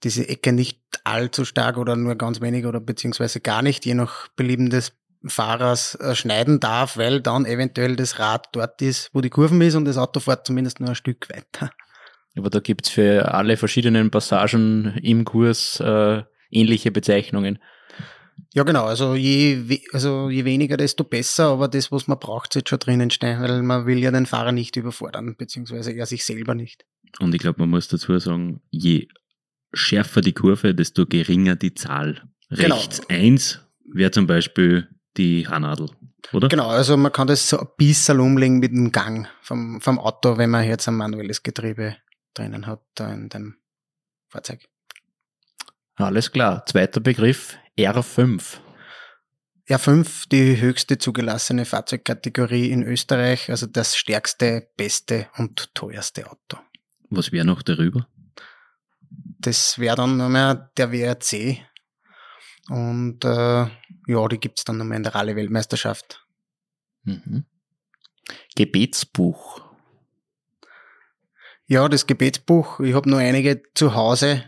diese 0.02 0.28
Ecke 0.28 0.52
nicht 0.52 0.80
allzu 1.04 1.44
stark 1.44 1.78
oder 1.78 1.96
nur 1.96 2.14
ganz 2.16 2.40
wenig 2.40 2.66
oder 2.66 2.80
beziehungsweise 2.80 3.40
gar 3.40 3.62
nicht, 3.62 3.86
je 3.86 3.94
nach 3.94 4.28
Belieben 4.36 4.70
des 4.70 4.92
Fahrers 5.26 5.94
äh, 5.96 6.14
schneiden 6.14 6.60
darf, 6.60 6.96
weil 6.96 7.20
dann 7.20 7.44
eventuell 7.44 7.96
das 7.96 8.18
Rad 8.18 8.48
dort 8.52 8.80
ist, 8.80 9.10
wo 9.12 9.20
die 9.20 9.30
Kurven 9.30 9.60
ist 9.60 9.74
und 9.74 9.84
das 9.84 9.98
Auto 9.98 10.20
fährt 10.20 10.46
zumindest 10.46 10.80
nur 10.80 10.90
ein 10.90 10.94
Stück 10.94 11.28
weiter. 11.30 11.70
Aber 12.36 12.48
da 12.48 12.60
gibt's 12.60 12.88
für 12.88 13.34
alle 13.34 13.56
verschiedenen 13.56 14.10
Passagen 14.10 14.98
im 15.02 15.24
Kurs 15.24 15.80
äh, 15.80 16.22
ähnliche 16.50 16.90
Bezeichnungen. 16.90 17.58
Ja, 18.52 18.62
genau. 18.62 18.84
Also 18.84 19.14
je, 19.14 19.80
also 19.92 20.30
je 20.30 20.44
weniger, 20.44 20.76
desto 20.76 21.04
besser. 21.04 21.46
Aber 21.48 21.68
das, 21.68 21.90
was 21.92 22.06
man 22.06 22.18
braucht, 22.18 22.54
wird 22.54 22.68
schon 22.68 22.78
drinnen 22.78 23.10
stehen, 23.10 23.40
weil 23.40 23.62
man 23.62 23.86
will 23.86 23.98
ja 23.98 24.10
den 24.10 24.26
Fahrer 24.26 24.52
nicht 24.52 24.76
überfordern, 24.76 25.36
beziehungsweise 25.36 25.92
er 25.92 26.06
sich 26.06 26.24
selber 26.24 26.54
nicht. 26.54 26.84
Und 27.18 27.34
ich 27.34 27.40
glaube, 27.40 27.60
man 27.60 27.70
muss 27.70 27.88
dazu 27.88 28.18
sagen, 28.18 28.60
je 28.70 29.08
schärfer 29.72 30.20
die 30.20 30.32
Kurve, 30.32 30.74
desto 30.74 31.06
geringer 31.06 31.56
die 31.56 31.74
Zahl. 31.74 32.22
Genau. 32.50 32.76
Rechts 32.76 33.00
eins 33.08 33.60
wäre 33.84 34.10
zum 34.10 34.26
Beispiel 34.26 34.88
die 35.16 35.46
Haarnadel, 35.46 35.90
oder? 36.32 36.48
Genau, 36.48 36.68
also 36.68 36.96
man 36.96 37.12
kann 37.12 37.26
das 37.26 37.48
so 37.48 37.58
ein 37.58 37.68
bisschen 37.76 38.20
umlegen 38.20 38.58
mit 38.58 38.72
dem 38.72 38.92
Gang 38.92 39.28
vom, 39.40 39.80
vom 39.80 39.98
Auto, 39.98 40.38
wenn 40.38 40.50
man 40.50 40.66
jetzt 40.66 40.88
ein 40.88 40.96
manuelles 40.96 41.42
Getriebe 41.42 41.96
drinnen 42.34 42.66
hat, 42.66 42.82
da 42.94 43.12
in 43.12 43.28
dem 43.28 43.56
Fahrzeug. 44.28 44.60
Alles 45.96 46.32
klar. 46.32 46.64
Zweiter 46.66 47.00
Begriff, 47.00 47.58
R5. 47.78 48.58
R5, 49.68 50.28
die 50.28 50.60
höchste 50.60 50.98
zugelassene 50.98 51.64
Fahrzeugkategorie 51.64 52.70
in 52.70 52.82
Österreich, 52.82 53.50
also 53.50 53.66
das 53.66 53.96
stärkste, 53.96 54.68
beste 54.76 55.28
und 55.36 55.74
teuerste 55.74 56.28
Auto. 56.28 56.58
Was 57.08 57.30
wäre 57.30 57.44
noch 57.44 57.62
darüber? 57.62 58.06
Das 59.38 59.78
wäre 59.78 59.96
dann 59.96 60.16
nochmal 60.16 60.70
der 60.76 60.92
WRC. 60.92 61.58
Und 62.68 63.24
äh, 63.24 63.66
ja, 64.06 64.28
die 64.28 64.38
gibt's 64.38 64.64
dann 64.64 64.78
nochmal 64.78 64.96
in 64.96 65.02
der 65.02 65.14
Rallye-Weltmeisterschaft. 65.14 66.24
Mhm. 67.04 67.44
Gebetsbuch. 68.54 69.62
Ja, 71.66 71.88
das 71.88 72.06
Gebetsbuch, 72.06 72.80
ich 72.80 72.94
habe 72.94 73.08
nur 73.08 73.20
einige 73.20 73.62
zu 73.74 73.94
Hause. 73.94 74.44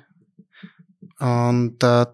Und 1.18 1.82
äh, 1.82 2.06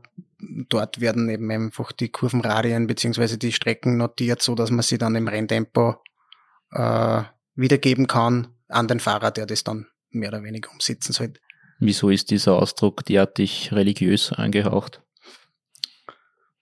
dort 0.68 1.00
werden 1.00 1.28
eben 1.28 1.50
einfach 1.50 1.92
die 1.92 2.10
Kurvenradien 2.10 2.86
beziehungsweise 2.86 3.38
die 3.38 3.52
Strecken 3.52 3.96
notiert, 3.96 4.42
so 4.42 4.54
dass 4.54 4.70
man 4.70 4.82
sie 4.82 4.98
dann 4.98 5.14
im 5.14 5.28
Renntempo 5.28 5.96
äh, 6.72 7.22
wiedergeben 7.54 8.06
kann 8.06 8.48
an 8.68 8.88
den 8.88 9.00
Fahrer, 9.00 9.30
der 9.30 9.46
das 9.46 9.64
dann 9.64 9.86
mehr 10.10 10.28
oder 10.28 10.42
weniger 10.42 10.70
umsetzen 10.70 11.12
sollte. 11.12 11.40
Wieso 11.80 12.10
ist 12.10 12.30
dieser 12.30 12.54
Ausdruck 12.54 13.04
derartig 13.04 13.72
religiös 13.72 14.32
angehaucht? 14.32 15.02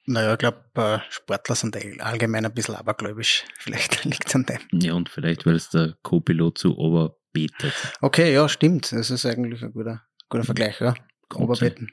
Naja, 0.08 0.34
ich 0.34 0.38
glaube, 0.38 0.62
äh, 0.76 0.98
Sportler 1.10 1.56
sind 1.56 1.76
allgemein 2.00 2.46
ein 2.46 2.54
bisschen 2.54 2.76
abergläubisch. 2.76 3.44
Vielleicht 3.58 4.04
liegt 4.04 4.28
es 4.28 4.34
an 4.34 4.46
dem. 4.46 4.60
Ja, 4.72 4.94
und 4.94 5.08
vielleicht, 5.08 5.46
weil 5.46 5.56
es 5.56 5.68
der 5.70 5.96
Co-Pilot 6.02 6.58
zu 6.58 6.78
Ober 6.78 7.16
betet. 7.32 7.74
Okay, 8.00 8.32
ja, 8.32 8.48
stimmt. 8.48 8.92
Das 8.92 9.10
ist 9.10 9.26
eigentlich 9.26 9.62
ein 9.62 9.72
guter, 9.72 10.02
guter 10.28 10.44
Vergleich, 10.44 10.80
ja. 10.80 10.94
Oberbeten. 11.34 11.90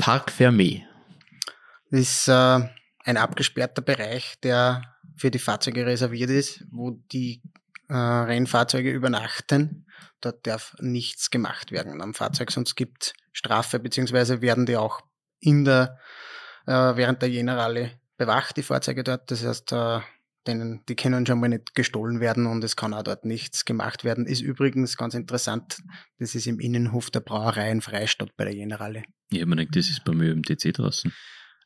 Park 0.00 0.32
Fermé. 0.32 0.82
Das 1.90 2.00
ist 2.00 2.28
äh, 2.28 2.60
ein 3.04 3.16
abgesperrter 3.18 3.82
Bereich, 3.82 4.40
der 4.42 4.82
für 5.14 5.30
die 5.30 5.38
Fahrzeuge 5.38 5.84
reserviert 5.84 6.30
ist, 6.30 6.64
wo 6.70 6.92
die 7.12 7.42
äh, 7.90 7.94
Rennfahrzeuge 7.94 8.90
übernachten. 8.90 9.86
Dort 10.22 10.46
darf 10.46 10.74
nichts 10.80 11.30
gemacht 11.30 11.70
werden 11.70 12.00
am 12.00 12.14
Fahrzeug, 12.14 12.50
sonst 12.50 12.76
gibt 12.76 13.12
Strafe, 13.32 13.78
beziehungsweise 13.78 14.40
werden 14.40 14.64
die 14.64 14.78
auch 14.78 15.02
in 15.38 15.66
der, 15.66 15.98
äh, 16.66 16.72
während 16.72 17.20
der 17.20 17.28
Generale 17.28 18.00
bewacht, 18.16 18.56
die 18.56 18.62
Fahrzeuge 18.62 19.04
dort. 19.04 19.30
Das 19.30 19.44
heißt, 19.44 19.72
äh, 19.72 20.00
denen, 20.46 20.80
die 20.88 20.96
können 20.96 21.26
schon 21.26 21.40
mal 21.40 21.48
nicht 21.48 21.74
gestohlen 21.74 22.20
werden 22.20 22.46
und 22.46 22.64
es 22.64 22.76
kann 22.76 22.94
auch 22.94 23.02
dort 23.02 23.24
nichts 23.24 23.64
gemacht 23.64 24.04
werden. 24.04 24.26
Ist 24.26 24.40
übrigens 24.40 24.96
ganz 24.96 25.14
interessant, 25.14 25.78
das 26.18 26.34
ist 26.34 26.46
im 26.46 26.60
Innenhof 26.60 27.10
der 27.10 27.20
Brauerei 27.20 27.70
in 27.70 27.80
Freistadt 27.80 28.36
bei 28.36 28.44
der 28.44 28.54
Generale. 28.54 29.02
Habe 29.32 29.46
mir 29.46 29.56
gedacht, 29.56 29.76
das 29.76 29.90
ist 29.90 30.04
bei 30.04 30.12
mir 30.12 30.32
im 30.32 30.42
TC 30.42 30.72
draußen. 30.72 31.12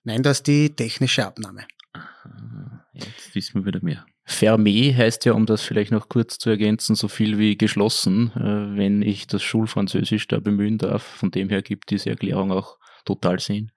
Nein, 0.02 0.22
das 0.22 0.38
ist 0.38 0.46
die 0.46 0.74
technische 0.74 1.26
Abnahme. 1.26 1.66
Aha, 1.92 2.84
jetzt 2.92 3.34
wissen 3.34 3.60
wir 3.60 3.66
wieder 3.66 3.82
mehr. 3.82 4.04
Fermé 4.26 4.94
heißt 4.94 5.24
ja, 5.26 5.32
um 5.32 5.46
das 5.46 5.62
vielleicht 5.62 5.92
noch 5.92 6.08
kurz 6.08 6.38
zu 6.38 6.50
ergänzen, 6.50 6.94
so 6.96 7.08
viel 7.08 7.38
wie 7.38 7.56
geschlossen, 7.56 8.32
äh, 8.34 8.76
wenn 8.76 9.02
ich 9.02 9.26
das 9.26 9.42
Schulfranzösisch 9.42 10.28
da 10.28 10.40
bemühen 10.40 10.78
darf. 10.78 11.02
Von 11.02 11.30
dem 11.30 11.50
her 11.50 11.62
gibt 11.62 11.90
diese 11.90 12.10
Erklärung 12.10 12.50
auch 12.50 12.78
total 13.04 13.38
Sinn. 13.38 13.70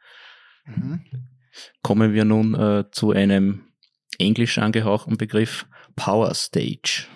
Mhm. 0.66 1.02
Kommen 1.82 2.14
wir 2.14 2.26
nun 2.26 2.56
äh, 2.56 2.86
zu 2.92 3.12
einem 3.12 3.68
englisch 4.20 4.58
angehauchten 4.58 5.18
Begriff 5.18 5.66
Power 5.96 6.34
Stage. 6.34 7.08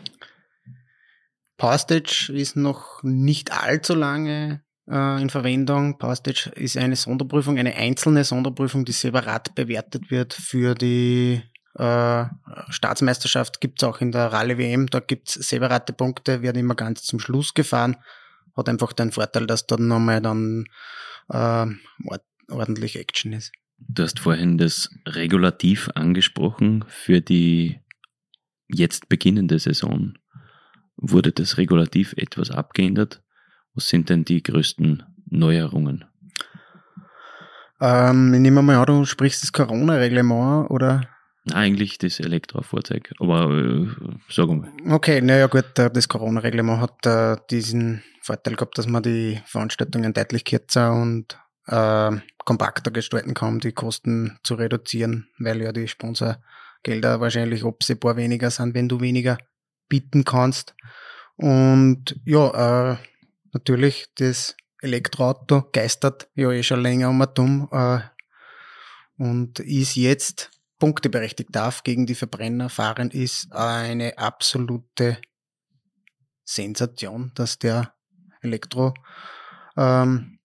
Power 1.57 1.77
Stage 1.77 2.31
ist 2.33 2.55
noch 2.55 3.03
nicht 3.03 3.51
allzu 3.51 3.93
lange 3.93 4.63
äh, 4.89 5.21
in 5.21 5.29
Verwendung. 5.29 5.97
Power 5.97 6.15
Stage 6.15 6.51
ist 6.55 6.77
eine 6.77 6.95
Sonderprüfung, 6.95 7.57
eine 7.57 7.75
einzelne 7.75 8.23
Sonderprüfung, 8.23 8.85
die 8.85 8.91
separat 8.91 9.53
bewertet 9.55 10.09
wird 10.09 10.33
für 10.33 10.73
die 10.73 11.41
äh, 11.75 12.25
Staatsmeisterschaft. 12.69 13.61
Gibt 13.61 13.81
es 13.81 13.87
auch 13.87 14.01
in 14.01 14.11
der 14.11 14.33
Rallye 14.33 14.57
WM, 14.57 14.87
da 14.87 14.99
gibt 14.99 15.29
es 15.29 15.35
separate 15.35 15.93
Punkte, 15.93 16.41
werden 16.41 16.57
immer 16.57 16.75
ganz 16.75 17.03
zum 17.03 17.19
Schluss 17.19 17.53
gefahren. 17.53 17.97
Hat 18.57 18.67
einfach 18.67 18.93
den 18.93 19.11
Vorteil, 19.11 19.47
dass 19.47 19.67
dort 19.67 19.81
nochmal 19.81 20.21
dann 20.21 20.65
äh, 21.29 21.65
ordentlich 22.49 22.97
Action 22.99 23.33
ist. 23.33 23.51
Du 23.87 24.03
hast 24.03 24.19
vorhin 24.19 24.57
das 24.57 24.89
Regulativ 25.07 25.89
angesprochen 25.95 26.85
für 26.87 27.21
die 27.21 27.79
jetzt 28.67 29.09
beginnende 29.09 29.59
Saison. 29.59 30.13
Wurde 30.95 31.31
das 31.31 31.57
Regulativ 31.57 32.13
etwas 32.17 32.51
abgeändert? 32.51 33.21
Was 33.73 33.89
sind 33.89 34.09
denn 34.09 34.23
die 34.23 34.43
größten 34.43 35.03
Neuerungen? 35.29 36.05
Ähm, 37.79 38.33
ich 38.33 38.39
nehme 38.39 38.61
mal 38.61 38.77
an, 38.77 38.85
du 38.85 39.05
sprichst 39.05 39.43
das 39.43 39.51
Corona-Reglement 39.51 40.69
oder? 40.69 41.07
Eigentlich 41.51 41.97
das 41.97 42.19
Elektrofahrzeug, 42.19 43.11
aber 43.19 43.49
äh, 43.49 43.87
sagen 44.29 44.63
wir. 44.63 44.93
Okay, 44.93 45.21
naja 45.21 45.47
gut, 45.47 45.79
äh, 45.79 45.89
das 45.89 46.07
Corona-Reglement 46.07 46.79
hat 46.79 47.05
äh, 47.07 47.41
diesen 47.49 48.03
Vorteil 48.21 48.55
gehabt, 48.55 48.77
dass 48.77 48.87
man 48.87 49.01
die 49.01 49.41
Veranstaltungen 49.45 50.13
deutlich 50.13 50.45
kürzer 50.45 50.93
und 50.93 51.39
äh, 51.71 52.11
kompakter 52.45 52.91
gestalten 52.91 53.33
kann, 53.33 53.59
die 53.59 53.71
Kosten 53.71 54.37
zu 54.43 54.55
reduzieren, 54.55 55.27
weil 55.39 55.61
ja 55.61 55.71
die 55.71 55.87
Sponsorgelder 55.87 57.19
wahrscheinlich 57.19 57.65
absehbar 57.65 58.17
weniger 58.17 58.51
sind, 58.51 58.75
wenn 58.75 58.89
du 58.89 58.99
weniger 58.99 59.37
bieten 59.87 60.23
kannst. 60.23 60.75
Und 61.35 62.19
ja, 62.25 62.91
äh, 62.91 62.97
natürlich 63.53 64.07
das 64.15 64.55
Elektroauto 64.81 65.69
geistert 65.71 66.29
ja 66.35 66.51
eh 66.51 66.63
schon 66.63 66.81
länger 66.81 67.09
um 67.09 67.21
um 67.37 67.69
äh, 67.71 67.99
und 69.17 69.59
ist 69.59 69.95
jetzt 69.95 70.49
punkteberechtigt 70.79 71.55
darf 71.55 71.83
gegen 71.83 72.07
die 72.07 72.15
Verbrenner 72.15 72.69
fahren, 72.69 73.11
ist 73.11 73.51
eine 73.53 74.17
absolute 74.17 75.19
Sensation, 76.43 77.31
dass 77.35 77.59
der 77.59 77.93
Elektro 78.41 78.93
ähm, 79.77 80.39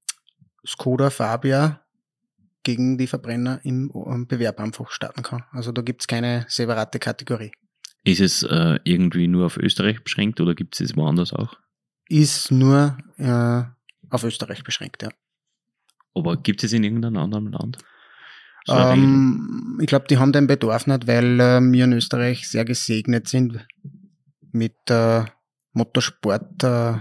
Skoda 0.66 1.10
Fabia 1.10 1.80
gegen 2.62 2.98
die 2.98 3.06
Verbrenner 3.06 3.60
im 3.62 3.90
Bewerb 4.26 4.58
einfach 4.60 4.90
starten 4.90 5.22
kann. 5.22 5.44
Also 5.52 5.70
da 5.72 5.82
gibt's 5.82 6.06
keine 6.08 6.44
separate 6.48 6.98
Kategorie. 6.98 7.52
Ist 8.02 8.20
es 8.20 8.42
äh, 8.42 8.78
irgendwie 8.84 9.28
nur 9.28 9.46
auf 9.46 9.56
Österreich 9.56 10.02
beschränkt 10.02 10.40
oder 10.40 10.54
gibt 10.54 10.80
es 10.80 10.96
woanders 10.96 11.32
auch? 11.32 11.54
Ist 12.08 12.50
nur 12.50 12.98
äh, 13.18 13.62
auf 14.10 14.24
Österreich 14.24 14.62
beschränkt, 14.62 15.02
ja. 15.02 15.10
Aber 16.14 16.36
gibt 16.36 16.64
es 16.64 16.72
in 16.72 16.84
irgendeinem 16.84 17.18
anderen 17.18 17.52
Land? 17.52 17.78
So 18.64 18.74
ähm, 18.74 19.78
ich 19.80 19.86
glaube, 19.86 20.06
die 20.08 20.18
haben 20.18 20.32
den 20.32 20.46
Bedarf 20.46 20.86
nicht, 20.86 21.06
weil 21.06 21.38
äh, 21.40 21.60
wir 21.60 21.84
in 21.84 21.92
Österreich 21.92 22.48
sehr 22.48 22.64
gesegnet 22.64 23.28
sind 23.28 23.64
mit 24.50 24.76
äh, 24.90 25.24
Motorsport, 25.72 26.64
äh, 26.64 26.94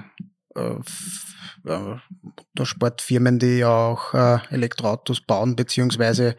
Motorsportfirmen, 1.63 3.39
die 3.39 3.59
ja 3.59 3.69
auch 3.69 4.13
äh, 4.13 4.39
Elektroautos 4.49 5.21
bauen, 5.21 5.55
beziehungsweise 5.55 6.35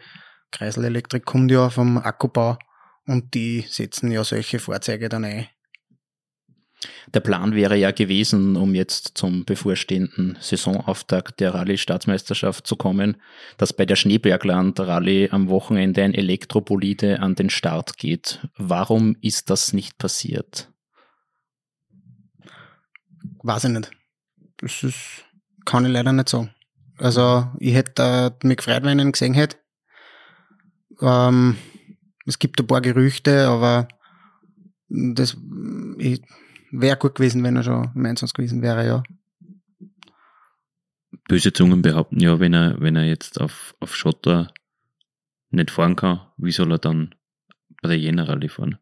Kreisel 0.51 0.85
Elektrik 0.85 1.25
kommt 1.25 1.51
ja 1.51 1.69
vom 1.69 1.97
Akkubau 1.97 2.57
und 3.05 3.33
die 3.33 3.65
setzen 3.67 4.11
ja 4.11 4.23
solche 4.23 4.59
Fahrzeuge 4.59 5.09
dann 5.09 5.25
ein. 5.25 5.47
Der 7.13 7.21
Plan 7.21 7.55
wäre 7.55 7.75
ja 7.75 7.91
gewesen, 7.91 8.55
um 8.55 8.75
jetzt 8.75 9.17
zum 9.17 9.45
bevorstehenden 9.45 10.37
Saisonauftakt 10.39 11.39
der 11.39 11.53
Rallye-Staatsmeisterschaft 11.55 12.67
zu 12.67 12.75
kommen, 12.75 13.17
dass 13.57 13.73
bei 13.73 13.85
der 13.85 13.95
Schneebergland-Rallye 13.95 15.29
am 15.31 15.49
Wochenende 15.49 16.03
ein 16.03 16.13
Elektrobolide 16.13 17.19
an 17.19 17.33
den 17.33 17.49
Start 17.49 17.97
geht. 17.97 18.47
Warum 18.57 19.15
ist 19.21 19.49
das 19.49 19.73
nicht 19.73 19.97
passiert? 19.97 20.71
Weiß 23.41 23.63
ich 23.63 23.71
nicht. 23.71 23.96
Das 24.57 24.83
ist, 24.83 25.25
kann 25.65 25.85
ich 25.85 25.91
leider 25.91 26.13
nicht 26.13 26.29
sagen. 26.29 26.51
Also, 26.97 27.47
ich 27.59 27.75
hätte 27.75 28.33
äh, 28.41 28.47
mich 28.47 28.57
gefreut, 28.57 28.83
wenn 28.83 28.99
ich 28.99 29.05
ihn 29.05 29.11
gesehen 29.11 29.33
hätte. 29.33 29.57
Ähm, 31.01 31.57
es 32.25 32.39
gibt 32.39 32.59
ein 32.59 32.67
paar 32.67 32.81
Gerüchte, 32.81 33.47
aber 33.47 33.87
das 34.89 35.37
wäre 35.37 36.97
gut 36.97 37.15
gewesen, 37.15 37.43
wenn 37.43 37.55
er 37.55 37.63
schon 37.63 37.91
im 37.93 38.05
Einsatz 38.05 38.33
gewesen 38.33 38.61
wäre, 38.61 38.85
ja. 38.85 39.03
Böse 41.27 41.53
Zungen 41.53 41.81
behaupten 41.81 42.19
ja, 42.19 42.39
wenn 42.39 42.53
er, 42.53 42.79
wenn 42.79 42.95
er 42.95 43.03
jetzt 43.03 43.39
auf, 43.39 43.75
auf 43.79 43.95
Schotter 43.95 44.51
nicht 45.49 45.71
fahren 45.71 45.95
kann, 45.95 46.21
wie 46.37 46.51
soll 46.51 46.71
er 46.71 46.77
dann 46.77 47.15
bei 47.81 47.89
der 47.89 47.99
Jena 47.99 48.25
fahren? 48.47 48.77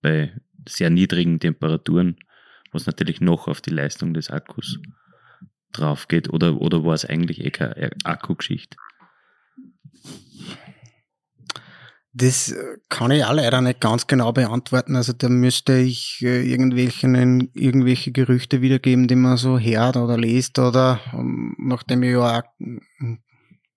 Bei 0.00 0.32
sehr 0.68 0.90
niedrigen 0.90 1.40
Temperaturen, 1.40 2.16
was 2.72 2.86
natürlich 2.86 3.20
noch 3.20 3.48
auf 3.48 3.60
die 3.60 3.70
Leistung 3.70 4.14
des 4.14 4.30
Akkus 4.30 4.78
drauf 5.72 6.08
geht, 6.08 6.32
oder, 6.32 6.60
oder 6.60 6.84
war 6.84 6.94
es 6.94 7.04
eigentlich 7.04 7.44
eh 7.44 7.50
keine 7.50 7.90
Akkugeschichte? 8.04 8.76
Das 12.14 12.50
äh, 12.50 12.78
kann 12.88 13.12
ich 13.12 13.24
auch 13.24 13.34
leider 13.34 13.60
nicht 13.60 13.80
ganz 13.80 14.06
genau 14.06 14.32
beantworten. 14.32 14.96
Also 14.96 15.12
da 15.12 15.28
müsste 15.28 15.76
ich 15.78 16.20
äh, 16.22 16.42
irgendwelchen, 16.42 17.50
irgendwelche 17.54 18.10
Gerüchte 18.10 18.60
wiedergeben, 18.60 19.06
die 19.06 19.14
man 19.14 19.36
so 19.36 19.58
hört 19.58 19.96
oder 19.96 20.18
liest 20.18 20.58
oder 20.58 21.00
ähm, 21.12 21.54
nachdem 21.58 22.02
ich 22.02 22.12
ja 22.12 22.40
auch 22.40 22.42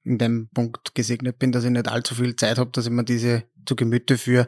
in 0.03 0.17
dem 0.17 0.49
Punkt 0.53 0.95
gesegnet 0.95 1.37
bin, 1.37 1.51
dass 1.51 1.65
ich 1.65 1.69
nicht 1.69 1.87
allzu 1.87 2.15
viel 2.15 2.35
Zeit 2.35 2.57
habe, 2.57 2.71
dass 2.71 2.85
ich 2.85 2.91
mir 2.91 3.03
diese 3.03 3.43
zu 3.65 3.75
Gemüte 3.75 4.17
führe, 4.17 4.47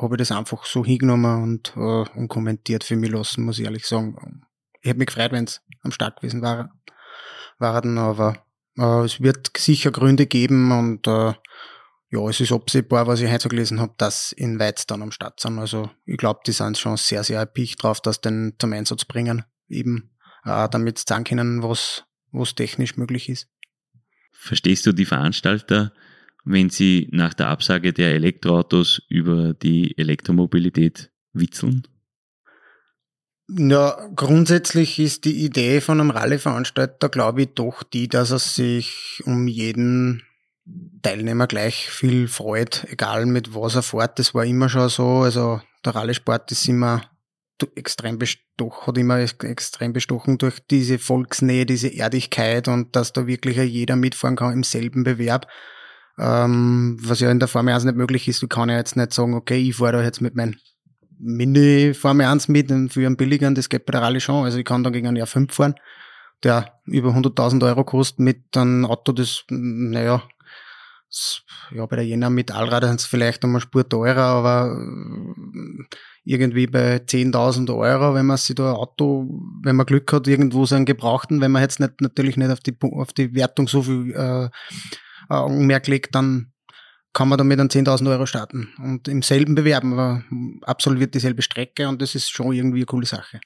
habe 0.00 0.14
ich 0.14 0.18
das 0.18 0.32
einfach 0.32 0.64
so 0.64 0.84
hingenommen 0.84 1.42
und 1.42 1.76
uh, 1.76 2.04
unkommentiert 2.14 2.84
für 2.84 2.96
mich 2.96 3.10
lassen, 3.10 3.44
muss 3.44 3.58
ich 3.58 3.66
ehrlich 3.66 3.86
sagen. 3.86 4.16
Ich 4.84 4.90
hätte 4.90 4.98
mich 4.98 5.06
gefreut, 5.06 5.32
wenn 5.32 5.44
es 5.44 5.62
am 5.80 5.92
Start 5.92 6.20
gewesen 6.20 6.42
war, 6.42 6.70
waren, 7.58 7.96
aber 7.96 8.44
uh, 8.78 9.02
es 9.02 9.18
wird 9.22 9.56
sicher 9.56 9.90
Gründe 9.90 10.26
geben 10.26 10.72
und 10.72 11.06
uh, 11.06 11.32
ja, 12.10 12.28
es 12.28 12.38
ist 12.40 12.52
absehbar, 12.52 13.06
was 13.06 13.22
ich 13.22 13.30
heute 13.30 13.44
so 13.44 13.48
gelesen 13.48 13.80
habe, 13.80 13.94
dass 13.96 14.32
in 14.32 14.58
Weiz 14.58 14.86
dann 14.86 15.00
am 15.00 15.10
Start 15.10 15.40
sind. 15.40 15.58
Also 15.58 15.90
ich 16.04 16.18
glaube, 16.18 16.40
die 16.46 16.52
sind 16.52 16.76
schon 16.76 16.98
sehr, 16.98 17.24
sehr 17.24 17.38
erpicht 17.38 17.82
drauf, 17.82 18.02
das 18.02 18.20
den 18.20 18.56
zum 18.58 18.74
Einsatz 18.74 19.06
bringen, 19.06 19.44
eben 19.68 20.10
äh, 20.44 20.68
damit 20.68 20.98
sie 20.98 21.06
sagen 21.08 21.24
können, 21.24 21.62
was, 21.62 22.04
was 22.30 22.54
technisch 22.54 22.98
möglich 22.98 23.30
ist. 23.30 23.48
Verstehst 24.32 24.84
du 24.84 24.92
die 24.92 25.06
Veranstalter, 25.06 25.94
wenn 26.44 26.68
sie 26.68 27.08
nach 27.10 27.32
der 27.32 27.48
Absage 27.48 27.94
der 27.94 28.12
Elektroautos 28.12 29.00
über 29.08 29.54
die 29.54 29.96
Elektromobilität 29.96 31.10
witzeln? 31.32 31.88
Ja, 33.48 34.08
grundsätzlich 34.16 34.98
ist 34.98 35.26
die 35.26 35.44
Idee 35.44 35.80
von 35.82 36.00
einem 36.00 36.10
Rallye-Veranstalter, 36.10 37.10
glaube 37.10 37.42
ich, 37.42 37.54
doch 37.54 37.82
die, 37.82 38.08
dass 38.08 38.30
er 38.30 38.38
sich 38.38 39.22
um 39.26 39.46
jeden 39.48 40.22
Teilnehmer 41.02 41.46
gleich 41.46 41.90
viel 41.90 42.26
freut, 42.26 42.86
egal 42.88 43.26
mit 43.26 43.54
was 43.54 43.74
er 43.74 43.82
fährt. 43.82 44.18
Das 44.18 44.34
war 44.34 44.46
immer 44.46 44.70
schon 44.70 44.88
so. 44.88 45.20
Also 45.20 45.60
der 45.84 45.94
Rallye-Sport 45.94 46.52
ist 46.52 46.66
immer 46.68 47.02
extrem 47.76 48.18
bestochen, 48.18 48.86
hat 48.86 48.98
immer 48.98 49.18
extrem 49.18 49.92
bestochen 49.92 50.38
durch 50.38 50.60
diese 50.70 50.98
Volksnähe, 50.98 51.66
diese 51.66 51.88
Erdigkeit 51.88 52.66
und 52.66 52.96
dass 52.96 53.12
da 53.12 53.26
wirklich 53.26 53.56
jeder 53.56 53.96
mitfahren 53.96 54.36
kann 54.36 54.52
im 54.52 54.64
selben 54.64 55.04
Bewerb. 55.04 55.48
Ähm, 56.18 56.96
was 57.00 57.20
ja 57.20 57.30
in 57.30 57.40
der 57.40 57.48
Formel 57.48 57.74
1 57.74 57.84
nicht 57.84 57.96
möglich 57.96 58.28
ist. 58.28 58.42
Du 58.42 58.48
kannst 58.48 58.70
ja 58.70 58.76
jetzt 58.78 58.96
nicht 58.96 59.12
sagen, 59.12 59.34
okay, 59.34 59.58
ich 59.58 59.76
fahre 59.76 59.92
da 59.92 60.02
jetzt 60.02 60.20
mit 60.20 60.34
meinem 60.34 60.56
Mini 61.18 61.94
Formel 61.94 62.26
1 62.26 62.48
mit 62.48 62.70
für 62.92 63.06
einen 63.06 63.16
billigeren, 63.16 63.54
das 63.54 63.68
geht 63.68 63.86
bei 63.86 63.92
der 63.92 64.02
Rallye 64.02 64.20
schon. 64.20 64.44
Also 64.44 64.58
ich 64.58 64.64
kann 64.64 64.84
dann 64.84 64.92
gegen 64.92 65.06
einen 65.06 65.22
R5 65.22 65.52
fahren, 65.52 65.74
der 66.42 66.80
über 66.86 67.10
100.000 67.10 67.64
Euro 67.66 67.84
kostet 67.84 68.20
mit 68.20 68.56
einem 68.56 68.84
Auto, 68.84 69.12
das, 69.12 69.44
naja, 69.48 70.22
ja, 71.70 71.86
bei 71.86 71.96
der 71.96 72.06
Jena 72.06 72.30
mit 72.30 72.50
Allrad 72.50 72.84
sind 72.84 73.00
es 73.00 73.06
vielleicht 73.06 73.44
einmal 73.44 73.60
Spur 73.60 73.88
teurer, 73.88 74.22
aber 74.22 74.76
äh, 74.76 75.84
irgendwie 76.24 76.66
bei 76.66 76.96
10.000 76.96 77.76
Euro, 77.76 78.14
wenn 78.14 78.26
man 78.26 78.36
sich 78.36 78.56
da 78.56 78.70
ein 78.70 78.76
Auto, 78.76 79.28
wenn 79.62 79.76
man 79.76 79.86
Glück 79.86 80.12
hat, 80.12 80.26
irgendwo 80.26 80.66
so 80.66 80.74
einen 80.74 80.86
Gebrauchten, 80.86 81.40
wenn 81.40 81.52
man 81.52 81.62
jetzt 81.62 81.80
nicht, 81.80 82.00
natürlich 82.00 82.36
nicht 82.36 82.50
auf 82.50 82.60
die, 82.60 82.76
auf 82.80 83.12
die 83.12 83.34
Wertung 83.34 83.68
so 83.68 83.82
viel 83.82 84.12
äh, 84.12 84.48
Augenmerk 85.28 85.86
legt, 85.86 86.14
dann 86.14 86.52
kann 87.14 87.28
man 87.28 87.38
damit 87.38 87.58
an 87.60 87.68
10.000 87.68 88.10
Euro 88.10 88.26
starten 88.26 88.74
und 88.78 89.08
im 89.08 89.22
selben 89.22 89.54
bewerben, 89.54 89.92
aber 89.94 90.24
absolviert 90.62 91.14
dieselbe 91.14 91.42
Strecke 91.42 91.88
und 91.88 92.02
das 92.02 92.14
ist 92.14 92.30
schon 92.30 92.52
irgendwie 92.52 92.78
eine 92.78 92.86
coole 92.86 93.06
Sache. 93.06 93.40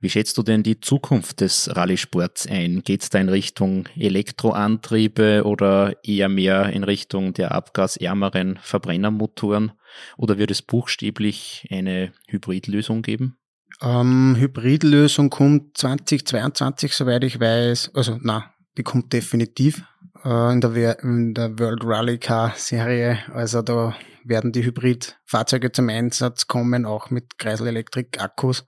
Wie 0.00 0.10
schätzt 0.10 0.36
du 0.36 0.42
denn 0.42 0.64
die 0.64 0.80
Zukunft 0.80 1.40
des 1.40 1.76
Rallye-Sports 1.76 2.48
ein? 2.48 2.82
Geht 2.82 3.02
es 3.02 3.10
da 3.10 3.20
in 3.20 3.28
Richtung 3.28 3.88
Elektroantriebe 3.94 5.44
oder 5.44 5.94
eher 6.02 6.28
mehr 6.28 6.70
in 6.70 6.82
Richtung 6.82 7.34
der 7.34 7.52
abgasärmeren 7.52 8.58
Verbrennermotoren? 8.60 9.70
Oder 10.16 10.38
wird 10.38 10.50
es 10.50 10.60
buchstäblich 10.60 11.68
eine 11.70 12.12
Hybridlösung 12.26 13.02
geben? 13.02 13.36
Ähm, 13.80 14.34
Hybridlösung 14.36 15.30
kommt 15.30 15.78
2022, 15.78 16.92
soweit 16.94 17.22
ich 17.22 17.38
weiß. 17.38 17.92
Also, 17.94 18.18
na, 18.20 18.52
die 18.76 18.82
kommt 18.82 19.12
definitiv 19.12 19.84
äh, 20.24 20.52
in, 20.52 20.60
der, 20.60 20.98
in 21.00 21.34
der 21.34 21.58
World 21.58 21.84
Rally 21.84 22.18
Car 22.18 22.52
Serie. 22.56 23.18
Also 23.32 23.62
da 23.62 23.94
werden 24.24 24.52
die 24.52 24.64
Hybridfahrzeuge 24.64 25.72
zum 25.72 25.88
Einsatz 25.88 26.46
kommen, 26.46 26.86
auch 26.86 27.10
mit 27.10 27.38
Kreisel-Elektrik-Akkus. 27.38 28.66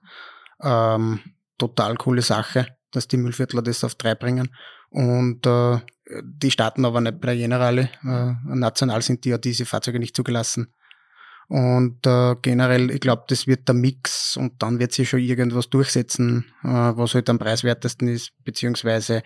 Ähm, 0.61 1.19
total 1.57 1.95
coole 1.95 2.21
Sache, 2.21 2.67
dass 2.91 3.07
die 3.07 3.17
Müllviertler 3.17 3.61
das 3.61 3.83
auf 3.83 3.95
drei 3.95 4.15
bringen. 4.15 4.49
Und 4.89 5.45
äh, 5.45 5.79
die 6.23 6.51
starten 6.51 6.85
aber 6.85 7.01
nicht 7.01 7.19
bei 7.19 7.27
der 7.27 7.37
Generale. 7.37 7.89
Äh, 8.03 8.33
national 8.43 9.01
sind 9.01 9.25
die 9.25 9.29
ja 9.29 9.37
diese 9.37 9.65
Fahrzeuge 9.65 9.99
nicht 9.99 10.15
zugelassen. 10.15 10.73
Und 11.47 12.05
äh, 12.07 12.35
generell, 12.41 12.89
ich 12.89 13.01
glaube, 13.01 13.25
das 13.27 13.45
wird 13.45 13.67
der 13.67 13.75
Mix 13.75 14.35
und 14.35 14.63
dann 14.63 14.79
wird 14.79 14.93
sich 14.93 15.09
schon 15.09 15.19
irgendwas 15.19 15.69
durchsetzen, 15.69 16.45
äh, 16.63 16.67
was 16.67 17.13
halt 17.13 17.29
am 17.29 17.37
preiswertesten 17.37 18.07
ist, 18.07 18.31
beziehungsweise 18.43 19.21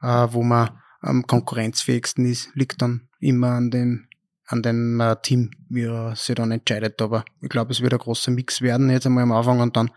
äh, 0.00 0.26
wo 0.30 0.42
man 0.42 0.70
am 1.06 1.26
konkurrenzfähigsten 1.26 2.26
ist, 2.26 2.54
liegt 2.54 2.82
dann 2.82 3.08
immer 3.20 3.52
an 3.52 3.70
den 3.70 4.08
an 4.46 4.62
dem 4.62 5.00
äh, 5.00 5.16
Team, 5.22 5.50
wie 5.68 5.82
er 5.82 6.14
sich 6.14 6.34
dann 6.34 6.52
entscheidet. 6.52 7.02
Aber 7.02 7.24
ich 7.40 7.48
glaube, 7.48 7.72
es 7.72 7.80
wird 7.80 7.92
ein 7.92 7.98
großer 7.98 8.30
Mix 8.30 8.60
werden 8.62 8.90
jetzt 8.90 9.06
einmal 9.06 9.24
am 9.24 9.32
Anfang 9.32 9.60
und 9.60 9.76
dann, 9.76 9.90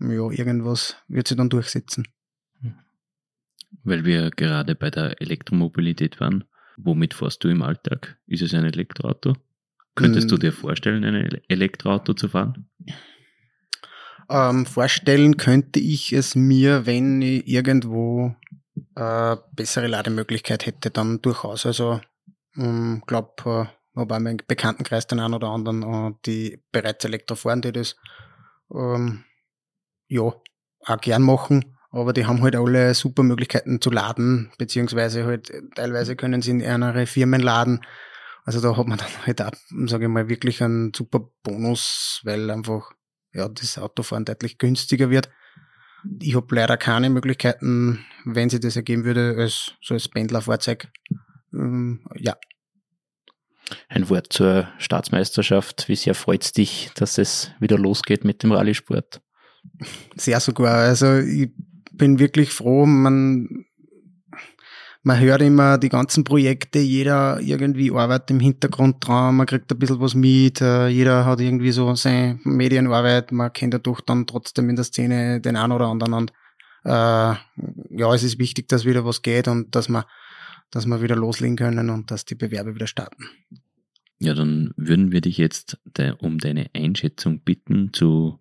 ja, 0.00 0.30
irgendwas 0.30 0.96
wird 1.08 1.28
sich 1.28 1.36
dann 1.36 1.48
durchsetzen. 1.48 2.08
Weil 3.84 4.04
wir 4.04 4.30
gerade 4.30 4.74
bei 4.74 4.90
der 4.90 5.20
Elektromobilität 5.20 6.18
waren. 6.20 6.44
Womit 6.76 7.14
fährst 7.14 7.42
du 7.44 7.48
im 7.48 7.62
Alltag? 7.62 8.18
Ist 8.26 8.42
es 8.42 8.52
ein 8.52 8.64
Elektroauto? 8.64 9.36
Könntest 9.94 10.30
du 10.30 10.36
dir 10.36 10.52
vorstellen, 10.52 11.04
ein 11.04 11.40
Elektroauto 11.48 12.12
zu 12.12 12.28
fahren? 12.28 12.68
Ähm, 14.28 14.66
vorstellen 14.66 15.36
könnte 15.36 15.80
ich 15.80 16.12
es 16.12 16.34
mir, 16.34 16.84
wenn 16.84 17.22
ich 17.22 17.46
irgendwo 17.46 18.34
äh, 18.96 19.36
bessere 19.52 19.86
Lademöglichkeit 19.86 20.66
hätte, 20.66 20.90
dann 20.90 21.22
durchaus. 21.22 21.66
Also 21.66 22.00
ähm, 22.56 23.02
glaube, 23.06 23.32
äh, 23.44 23.98
habe 23.98 24.14
auch 24.14 24.20
meinen 24.20 24.42
Bekanntenkreis 24.46 25.06
den 25.06 25.20
einen 25.20 25.34
oder 25.34 25.48
anderen, 25.48 25.82
äh, 25.82 26.14
die 26.26 26.62
bereits 26.72 27.04
Elektro 27.04 27.34
fahren, 27.34 27.62
die 27.62 27.72
das 27.72 27.96
ähm, 28.74 29.24
ja 30.08 30.22
auch 30.22 31.00
gern 31.00 31.22
machen. 31.22 31.76
Aber 31.90 32.12
die 32.12 32.26
haben 32.26 32.42
halt 32.42 32.56
alle 32.56 32.94
super 32.94 33.22
Möglichkeiten 33.22 33.80
zu 33.80 33.90
laden, 33.90 34.52
beziehungsweise 34.58 35.24
halt 35.24 35.52
teilweise 35.74 36.16
können 36.16 36.42
sie 36.42 36.50
in 36.50 36.66
andere 36.66 37.06
Firmen 37.06 37.40
laden. 37.40 37.80
Also 38.44 38.60
da 38.60 38.76
hat 38.76 38.86
man 38.86 38.98
dann 38.98 39.08
halt 39.26 39.42
auch, 39.42 39.52
sage 39.86 40.04
ich 40.04 40.10
mal, 40.10 40.28
wirklich 40.28 40.62
einen 40.62 40.92
super 40.94 41.30
Bonus, 41.42 42.20
weil 42.24 42.50
einfach 42.50 42.92
ja 43.32 43.48
das 43.48 43.78
Autofahren 43.78 44.24
deutlich 44.24 44.58
günstiger 44.58 45.10
wird. 45.10 45.30
Ich 46.20 46.34
habe 46.34 46.54
leider 46.54 46.76
keine 46.76 47.10
Möglichkeiten, 47.10 48.04
wenn 48.24 48.50
sie 48.50 48.60
das 48.60 48.76
ergeben 48.76 49.04
würde, 49.04 49.36
als 49.38 49.72
so 49.80 49.94
als 49.94 50.08
Pendlerfahrzeug. 50.08 50.88
Ähm, 51.52 52.00
ja. 52.16 52.36
Ein 53.88 54.08
Wort 54.08 54.32
zur 54.32 54.68
Staatsmeisterschaft. 54.78 55.88
Wie 55.88 55.96
sehr 55.96 56.14
freut 56.14 56.44
es 56.44 56.52
dich, 56.52 56.90
dass 56.94 57.18
es 57.18 57.50
wieder 57.58 57.78
losgeht 57.78 58.24
mit 58.24 58.42
dem 58.42 58.52
Rallye-Sport? 58.52 59.20
Sehr 60.14 60.40
sogar. 60.40 60.76
Also 60.76 61.18
ich 61.18 61.50
bin 61.92 62.18
wirklich 62.18 62.50
froh. 62.50 62.86
Man, 62.86 63.65
man 65.06 65.18
hört 65.20 65.40
immer 65.40 65.78
die 65.78 65.88
ganzen 65.88 66.24
Projekte, 66.24 66.80
jeder 66.80 67.40
irgendwie 67.40 67.92
arbeitet 67.92 68.32
im 68.32 68.40
Hintergrund 68.40 69.06
dran, 69.06 69.36
man 69.36 69.46
kriegt 69.46 69.70
ein 69.70 69.78
bisschen 69.78 70.00
was 70.00 70.16
mit, 70.16 70.60
äh, 70.60 70.88
jeder 70.88 71.24
hat 71.24 71.40
irgendwie 71.40 71.70
so 71.70 71.94
seine 71.94 72.40
Medienarbeit, 72.42 73.30
man 73.30 73.52
kennt 73.52 73.72
dadurch 73.72 74.00
dann 74.00 74.26
trotzdem 74.26 74.68
in 74.68 74.74
der 74.74 74.84
Szene 74.84 75.40
den 75.40 75.54
einen 75.54 75.70
oder 75.70 75.86
anderen 75.86 76.12
und 76.12 76.32
äh, 76.82 76.88
ja, 76.88 78.14
es 78.14 78.24
ist 78.24 78.40
wichtig, 78.40 78.66
dass 78.66 78.84
wieder 78.84 79.04
was 79.04 79.22
geht 79.22 79.46
und 79.46 79.76
dass 79.76 79.88
man 79.88 80.02
dass 80.72 80.86
wir 80.86 81.00
wieder 81.00 81.14
loslegen 81.14 81.54
können 81.54 81.88
und 81.90 82.10
dass 82.10 82.24
die 82.24 82.34
Bewerbe 82.34 82.74
wieder 82.74 82.88
starten. 82.88 83.26
Ja, 84.18 84.34
dann 84.34 84.74
würden 84.76 85.12
wir 85.12 85.20
dich 85.20 85.38
jetzt 85.38 85.78
um 86.18 86.38
deine 86.38 86.66
Einschätzung 86.74 87.42
bitten 87.42 87.92
zu 87.92 88.40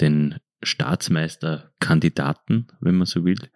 den 0.00 0.36
Staatsmeisterkandidaten, 0.62 2.68
wenn 2.80 2.94
man 2.94 3.06
so 3.06 3.26
will. 3.26 3.50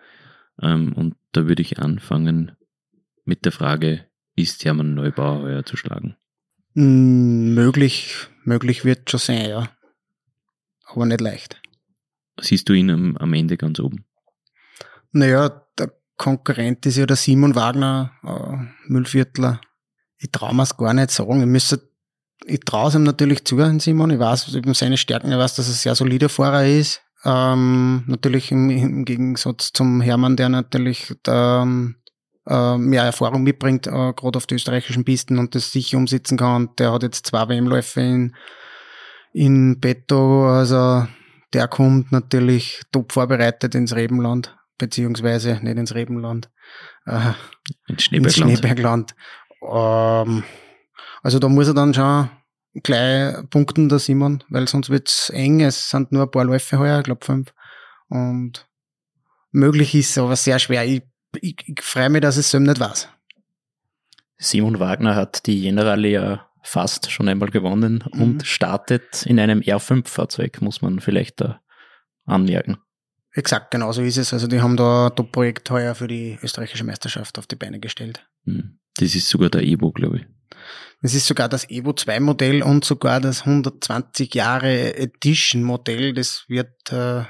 Ähm, 0.60 0.92
und 0.92 1.14
da 1.36 1.46
würde 1.46 1.62
ich 1.62 1.78
anfangen 1.78 2.52
mit 3.24 3.44
der 3.44 3.52
Frage, 3.52 4.06
ist 4.36 4.64
Hermann 4.64 4.94
Neubauer 4.94 5.42
heuer 5.42 5.64
zu 5.64 5.76
schlagen? 5.76 6.16
Hm, 6.74 7.54
möglich, 7.54 8.28
möglich 8.44 8.84
wird 8.84 9.10
schon 9.10 9.20
sein, 9.20 9.48
ja. 9.48 9.70
Aber 10.86 11.06
nicht 11.06 11.20
leicht. 11.20 11.60
Siehst 12.40 12.68
du 12.68 12.72
ihn 12.72 12.90
am, 12.90 13.16
am 13.16 13.32
Ende 13.32 13.56
ganz 13.56 13.78
oben? 13.78 14.04
Naja, 15.12 15.62
der 15.78 15.92
Konkurrent 16.16 16.84
ist 16.86 16.96
ja 16.96 17.06
der 17.06 17.16
Simon 17.16 17.54
Wagner, 17.54 18.12
äh, 18.24 18.90
Müllviertler. 18.90 19.60
Ich 20.18 20.30
traue 20.32 20.54
mir 20.54 20.64
es 20.64 20.76
gar 20.76 20.92
nicht 20.94 21.10
sagen. 21.10 21.40
Ich 21.40 21.46
müsste, 21.46 21.88
ich 22.44 22.60
traue 22.60 22.88
es 22.88 22.94
ihm 22.96 23.04
natürlich 23.04 23.44
zu, 23.44 23.58
Simon. 23.78 24.10
Ich 24.10 24.18
weiß 24.18 24.52
eben 24.54 24.74
seine 24.74 24.96
Stärken, 24.96 25.30
ich 25.30 25.38
weiß, 25.38 25.54
dass 25.54 25.68
er 25.68 25.72
ein 25.72 25.76
sehr 25.76 25.94
solider 25.94 26.28
Fahrer 26.28 26.66
ist. 26.66 27.03
Ähm, 27.24 28.04
natürlich 28.06 28.52
im, 28.52 28.70
im, 28.70 29.04
Gegensatz 29.04 29.72
zum 29.72 30.00
Hermann, 30.00 30.36
der 30.36 30.50
natürlich 30.50 31.14
da, 31.22 31.66
äh, 32.46 32.78
mehr 32.78 33.02
Erfahrung 33.02 33.42
mitbringt, 33.42 33.86
äh, 33.86 33.90
gerade 33.90 34.36
auf 34.36 34.46
die 34.46 34.56
österreichischen 34.56 35.04
Pisten 35.04 35.38
und 35.38 35.54
das 35.54 35.72
sicher 35.72 35.96
umsetzen 35.96 36.36
kann. 36.36 36.70
Der 36.78 36.92
hat 36.92 37.02
jetzt 37.02 37.26
zwei 37.26 37.48
WM-Läufe 37.48 38.00
in, 38.00 38.36
in 39.32 39.80
Petto, 39.80 40.46
also 40.46 41.06
der 41.54 41.68
kommt 41.68 42.12
natürlich 42.12 42.82
top 42.92 43.12
vorbereitet 43.12 43.74
ins 43.74 43.94
Rebenland 43.94 44.54
beziehungsweise 44.76 45.60
nicht 45.62 45.78
ins 45.78 45.94
Rebenland, 45.94 46.50
äh, 47.06 47.32
ins 47.86 48.04
Schneebergland. 48.04 48.50
Ins 48.50 48.58
Schneebergland. 48.58 49.14
Ähm, 49.62 50.44
also 51.22 51.38
da 51.38 51.48
muss 51.48 51.68
er 51.68 51.74
dann 51.74 51.94
schon 51.94 52.28
gleich 52.82 53.36
punkten, 53.50 53.88
der 53.88 53.98
Simon, 53.98 54.42
weil 54.48 54.68
sonst 54.68 54.90
wird's 54.90 55.30
eng. 55.30 55.60
Es 55.60 55.90
sind 55.90 56.12
nur 56.12 56.24
ein 56.24 56.30
paar 56.30 56.44
Läufe 56.44 56.78
heuer, 56.78 56.98
ich 56.98 57.04
glaube 57.04 57.24
fünf. 57.24 57.54
Und 58.08 58.68
möglich 59.52 59.94
ist 59.94 60.18
aber 60.18 60.36
sehr 60.36 60.58
schwer. 60.58 60.84
Ich, 60.84 61.02
ich, 61.40 61.56
ich 61.66 61.82
freue 61.82 62.10
mich, 62.10 62.22
dass 62.22 62.36
es 62.36 62.50
so 62.50 62.58
nicht 62.58 62.80
weiß. 62.80 63.08
Simon 64.36 64.80
Wagner 64.80 65.14
hat 65.14 65.46
die 65.46 65.60
Generale 65.60 66.08
ja 66.08 66.50
fast 66.62 67.10
schon 67.10 67.28
einmal 67.28 67.50
gewonnen 67.50 68.04
mhm. 68.12 68.22
und 68.22 68.46
startet 68.46 69.24
in 69.26 69.38
einem 69.38 69.60
R5-Fahrzeug, 69.60 70.60
muss 70.60 70.82
man 70.82 71.00
vielleicht 71.00 71.40
da 71.40 71.60
anmerken. 72.24 72.78
Exakt, 73.32 73.70
genau 73.70 73.92
so 73.92 74.02
ist 74.02 74.16
es. 74.16 74.32
Also 74.32 74.46
die 74.46 74.60
haben 74.60 74.76
da 74.76 75.08
ein 75.08 75.16
Top-Projekt 75.16 75.70
heuer 75.70 75.94
für 75.94 76.06
die 76.06 76.38
österreichische 76.42 76.84
Meisterschaft 76.84 77.38
auf 77.38 77.46
die 77.46 77.56
Beine 77.56 77.80
gestellt. 77.80 78.26
Hm. 78.44 78.78
Das 78.96 79.14
ist 79.14 79.28
sogar 79.28 79.50
der 79.50 79.62
Evo, 79.62 79.90
glaube 79.90 80.18
ich. 80.18 80.26
Das 81.04 81.12
ist 81.12 81.26
sogar 81.26 81.50
das 81.50 81.68
Evo 81.68 81.92
2 81.92 82.18
Modell 82.20 82.62
und 82.62 82.82
sogar 82.82 83.20
das 83.20 83.40
120 83.40 84.34
Jahre 84.34 84.96
Edition 84.96 85.62
Modell. 85.62 86.14
Das 86.14 86.46
wird 86.48 86.90
äh, 86.90 87.24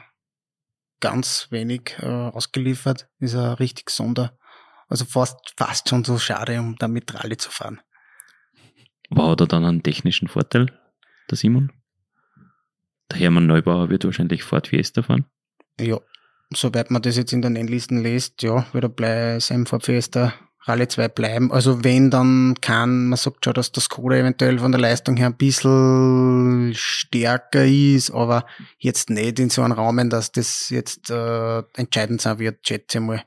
ganz 1.00 1.48
wenig 1.50 1.96
äh, 1.98 2.06
ausgeliefert. 2.06 3.08
Ist 3.18 3.34
ein 3.34 3.54
richtig 3.54 3.90
Sonder. 3.90 4.38
Also 4.86 5.04
fast, 5.04 5.54
fast 5.56 5.88
schon 5.88 6.04
so 6.04 6.18
schade, 6.18 6.60
um 6.60 6.76
damit 6.76 7.12
Rallye 7.14 7.36
zu 7.36 7.50
fahren. 7.50 7.80
War 9.10 9.34
da 9.34 9.44
dann 9.44 9.64
einen 9.64 9.82
technischen 9.82 10.28
Vorteil, 10.28 10.66
der 11.28 11.36
Simon? 11.36 11.72
Der 13.10 13.18
Hermann 13.18 13.48
Neubauer 13.48 13.90
wird 13.90 14.04
wahrscheinlich 14.04 14.44
Ford 14.44 14.68
Fiesta 14.68 15.02
fahren. 15.02 15.24
Ja, 15.80 15.98
soweit 16.54 16.92
man 16.92 17.02
das 17.02 17.16
jetzt 17.16 17.32
in 17.32 17.42
den 17.42 17.56
Endlisten 17.56 18.04
liest, 18.04 18.40
ja, 18.44 18.72
wird 18.72 18.84
er 18.84 18.88
bei 18.88 19.40
seinem 19.40 19.66
Fiesta 19.66 20.32
Rallye 20.66 20.88
2 20.88 21.08
bleiben. 21.08 21.52
Also 21.52 21.84
wenn, 21.84 22.10
dann 22.10 22.54
kann, 22.60 23.08
man 23.08 23.16
sagt 23.18 23.44
schon, 23.44 23.54
dass 23.54 23.70
das 23.72 23.84
Skoda 23.84 24.16
eventuell 24.16 24.58
von 24.58 24.72
der 24.72 24.80
Leistung 24.80 25.16
her 25.16 25.26
ein 25.26 25.36
bisschen 25.36 26.72
stärker 26.74 27.64
ist, 27.64 28.10
aber 28.10 28.46
jetzt 28.78 29.10
nicht 29.10 29.38
in 29.38 29.50
so 29.50 29.62
einem 29.62 29.72
Rahmen, 29.72 30.08
dass 30.08 30.32
das 30.32 30.70
jetzt 30.70 31.10
äh, 31.10 31.62
entscheidend 31.74 32.22
sein 32.22 32.38
wird, 32.38 32.66
schätze 32.66 32.98
ich 32.98 33.04
mal. 33.04 33.22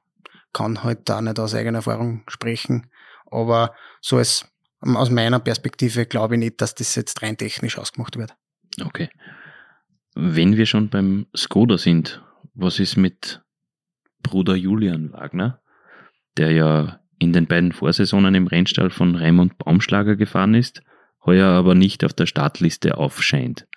Kann 0.52 0.84
halt 0.84 1.08
da 1.10 1.21
nicht 1.21 1.39
aus 1.39 1.54
eigener 1.54 1.80
Erfahrung 1.80 2.23
sprechen. 2.28 2.89
Aber 3.30 3.76
so 4.02 4.17
als 4.17 4.45
aus 4.82 5.12
meiner 5.12 5.39
Perspektive 5.39 6.06
glaube 6.06 6.36
ich 6.36 6.39
nicht, 6.39 6.62
dass 6.62 6.73
das 6.73 6.95
jetzt 6.95 7.21
rein 7.21 7.38
technisch 7.38 7.78
ausgemacht 7.78 8.17
wird. 8.17 8.36
Okay. 8.84 9.10
Wenn 10.15 10.58
wir 10.58 10.65
schon 10.65 10.89
beim 10.89 11.28
Skoda 11.36 11.78
sind, 11.78 12.23
was 12.56 12.80
ist 12.80 12.97
mit 12.97 13.43
Bruder 14.23 14.56
Julian 14.56 15.13
Wagner, 15.13 15.62
der 16.38 16.52
ja 16.52 17.00
in 17.20 17.34
den 17.34 17.48
beiden 17.48 17.72
Vorsaisonen 17.72 18.36
im 18.36 18.48
Rennstall 18.48 18.90
von 18.90 19.16
Raimund 19.16 19.58
Baumschlager 19.58 20.16
gefahren 20.16 20.54
ist, 20.54 20.82
heuer 21.26 21.48
aber 21.48 21.76
nicht 21.76 22.04
auf 22.04 22.14
der 22.14 22.26
Startliste 22.26 22.98
aufscheint. 22.98 23.68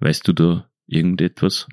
Weißt 0.00 0.26
du 0.28 0.32
da 0.32 0.68
irgendetwas? 0.86 1.66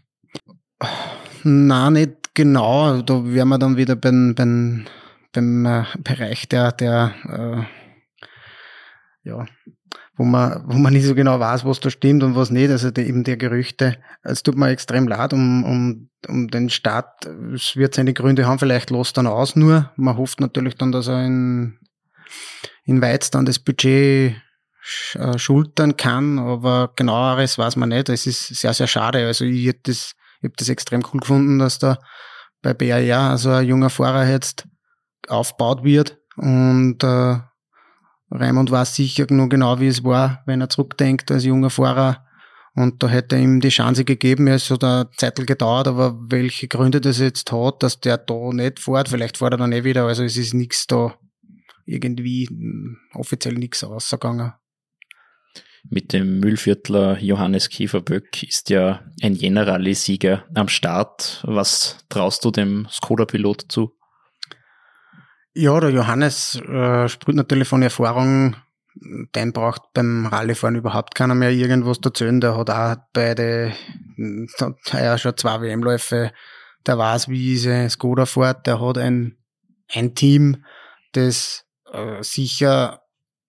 Na, 1.43 1.89
nicht 1.89 2.33
genau. 2.33 3.01
Da 3.01 3.25
wären 3.25 3.49
wir 3.49 3.57
dann 3.57 3.77
wieder 3.77 3.95
beim, 3.95 4.35
beim, 4.35 4.85
beim 5.31 5.65
äh, 5.65 5.83
Bereich 5.99 6.47
der, 6.47 6.71
der 6.71 7.67
äh, 9.23 9.29
ja, 9.29 9.45
wo 10.15 10.23
man, 10.23 10.63
wo 10.67 10.77
man 10.77 10.93
nicht 10.93 11.05
so 11.05 11.15
genau 11.15 11.39
weiß, 11.39 11.65
was 11.65 11.79
da 11.79 11.89
stimmt 11.89 12.23
und 12.23 12.35
was 12.35 12.51
nicht. 12.51 12.69
Also 12.69 12.91
die, 12.91 13.01
eben 13.01 13.23
der 13.23 13.37
Gerüchte. 13.37 13.97
Es 14.21 14.43
tut 14.43 14.55
mir 14.55 14.69
extrem 14.69 15.07
leid 15.07 15.33
um, 15.33 15.63
um, 15.63 16.09
um 16.27 16.47
den 16.49 16.69
Staat. 16.69 17.25
Es 17.53 17.75
wird 17.75 17.95
seine 17.95 18.13
Gründe 18.13 18.45
haben, 18.45 18.59
vielleicht 18.59 18.91
los 18.91 19.13
dann 19.13 19.27
aus 19.27 19.55
nur. 19.55 19.91
Man 19.95 20.17
hofft 20.17 20.39
natürlich 20.39 20.75
dann, 20.75 20.91
dass 20.91 21.07
er 21.07 21.25
in, 21.25 21.79
in 22.85 23.01
Weiz 23.01 23.31
dann 23.31 23.45
das 23.45 23.59
Budget 23.59 24.35
äh, 25.15 25.37
schultern 25.37 25.97
kann, 25.97 26.37
aber 26.37 26.91
genaueres 26.95 27.57
weiß 27.57 27.75
man 27.77 27.89
nicht. 27.89 28.09
Es 28.09 28.27
ist 28.27 28.47
sehr, 28.47 28.73
sehr 28.73 28.87
schade. 28.87 29.25
Also 29.25 29.45
ich 29.45 29.65
hätte 29.65 29.91
das, 29.91 30.13
ich 30.41 30.49
hab 30.49 30.57
das 30.57 30.69
extrem 30.69 31.03
cool 31.11 31.21
gefunden, 31.21 31.57
dass 31.57 31.79
da 31.79 31.97
bei 32.61 32.73
BAR 32.73 33.31
also 33.31 33.49
ein 33.49 33.65
junger 33.65 33.89
Fahrer 33.89 34.27
jetzt 34.27 34.67
aufgebaut 35.27 35.83
wird 35.83 36.19
und 36.35 37.03
äh, 37.03 37.37
Raimund 38.33 38.71
weiß 38.71 38.95
sicher 38.95 39.27
nur 39.29 39.47
genau, 39.47 39.79
wie 39.79 39.87
es 39.87 40.03
war, 40.03 40.41
wenn 40.45 40.61
er 40.61 40.69
zurückdenkt 40.69 41.31
als 41.31 41.45
junger 41.45 41.69
Fahrer. 41.69 42.25
Und 42.75 43.03
da 43.03 43.07
hätte 43.07 43.37
ihm 43.37 43.61
die 43.61 43.69
Chance 43.69 44.03
gegeben, 44.03 44.47
es 44.47 44.71
hat 44.71 44.83
eine 44.83 45.09
Zeit 45.17 45.35
gedauert, 45.45 45.87
aber 45.87 46.17
welche 46.29 46.67
Gründe 46.67 46.99
das 46.99 47.19
jetzt 47.19 47.51
hat, 47.51 47.83
dass 47.83 47.99
der 47.99 48.17
da 48.17 48.49
nicht 48.51 48.79
fährt, 48.79 49.09
vielleicht 49.09 49.37
fährt 49.37 49.53
er 49.53 49.57
dann 49.57 49.71
eh 49.71 49.83
wieder, 49.83 50.07
also 50.07 50.23
es 50.23 50.37
ist 50.37 50.55
nichts 50.55 50.87
da 50.87 51.13
irgendwie 51.85 52.47
hm, 52.47 52.97
offiziell 53.13 53.53
nichts 53.53 53.83
ausgegangen. 53.83 54.53
Mit 55.89 56.13
dem 56.13 56.39
Müllviertler 56.39 57.19
Johannes 57.19 57.69
Kieferböck 57.69 58.41
ist 58.41 58.69
ja 58.69 59.01
ein 59.21 59.35
Generali-Sieger 59.35 60.45
am 60.55 60.69
Start. 60.69 61.43
Was 61.45 61.97
traust 62.09 62.45
du 62.45 62.51
dem 62.51 62.87
Skoda-Pilot 62.89 63.65
zu? 63.67 63.91
Ja, 65.53 65.79
der 65.79 65.91
Johannes 65.91 66.55
äh, 66.55 67.07
spielt 67.07 67.37
natürlich 67.37 67.67
von 67.67 67.81
Erfahrung. 67.81 68.55
Den 68.95 69.53
braucht 69.53 69.81
beim 69.93 70.27
Rallyefahren 70.27 70.75
überhaupt 70.75 71.15
keiner 71.15 71.35
mehr 71.35 71.51
irgendwas 71.51 71.99
erzählen. 72.03 72.39
Der 72.41 72.57
hat 72.57 72.69
auch 72.69 72.95
beide, 73.13 73.73
hat 74.59 74.93
ja 74.93 75.17
schon 75.17 75.37
zwei 75.37 75.61
WM-Läufe. 75.61 76.31
Der 76.85 76.97
weiß, 76.97 77.29
wie 77.29 77.39
diese 77.39 77.89
Skoda 77.89 78.25
fährt. 78.25 78.67
Der 78.67 78.81
hat 78.81 78.97
ein, 78.97 79.37
ein 79.91 80.15
Team, 80.15 80.65
das 81.13 81.65
äh, 81.91 82.21
sicher 82.21 83.01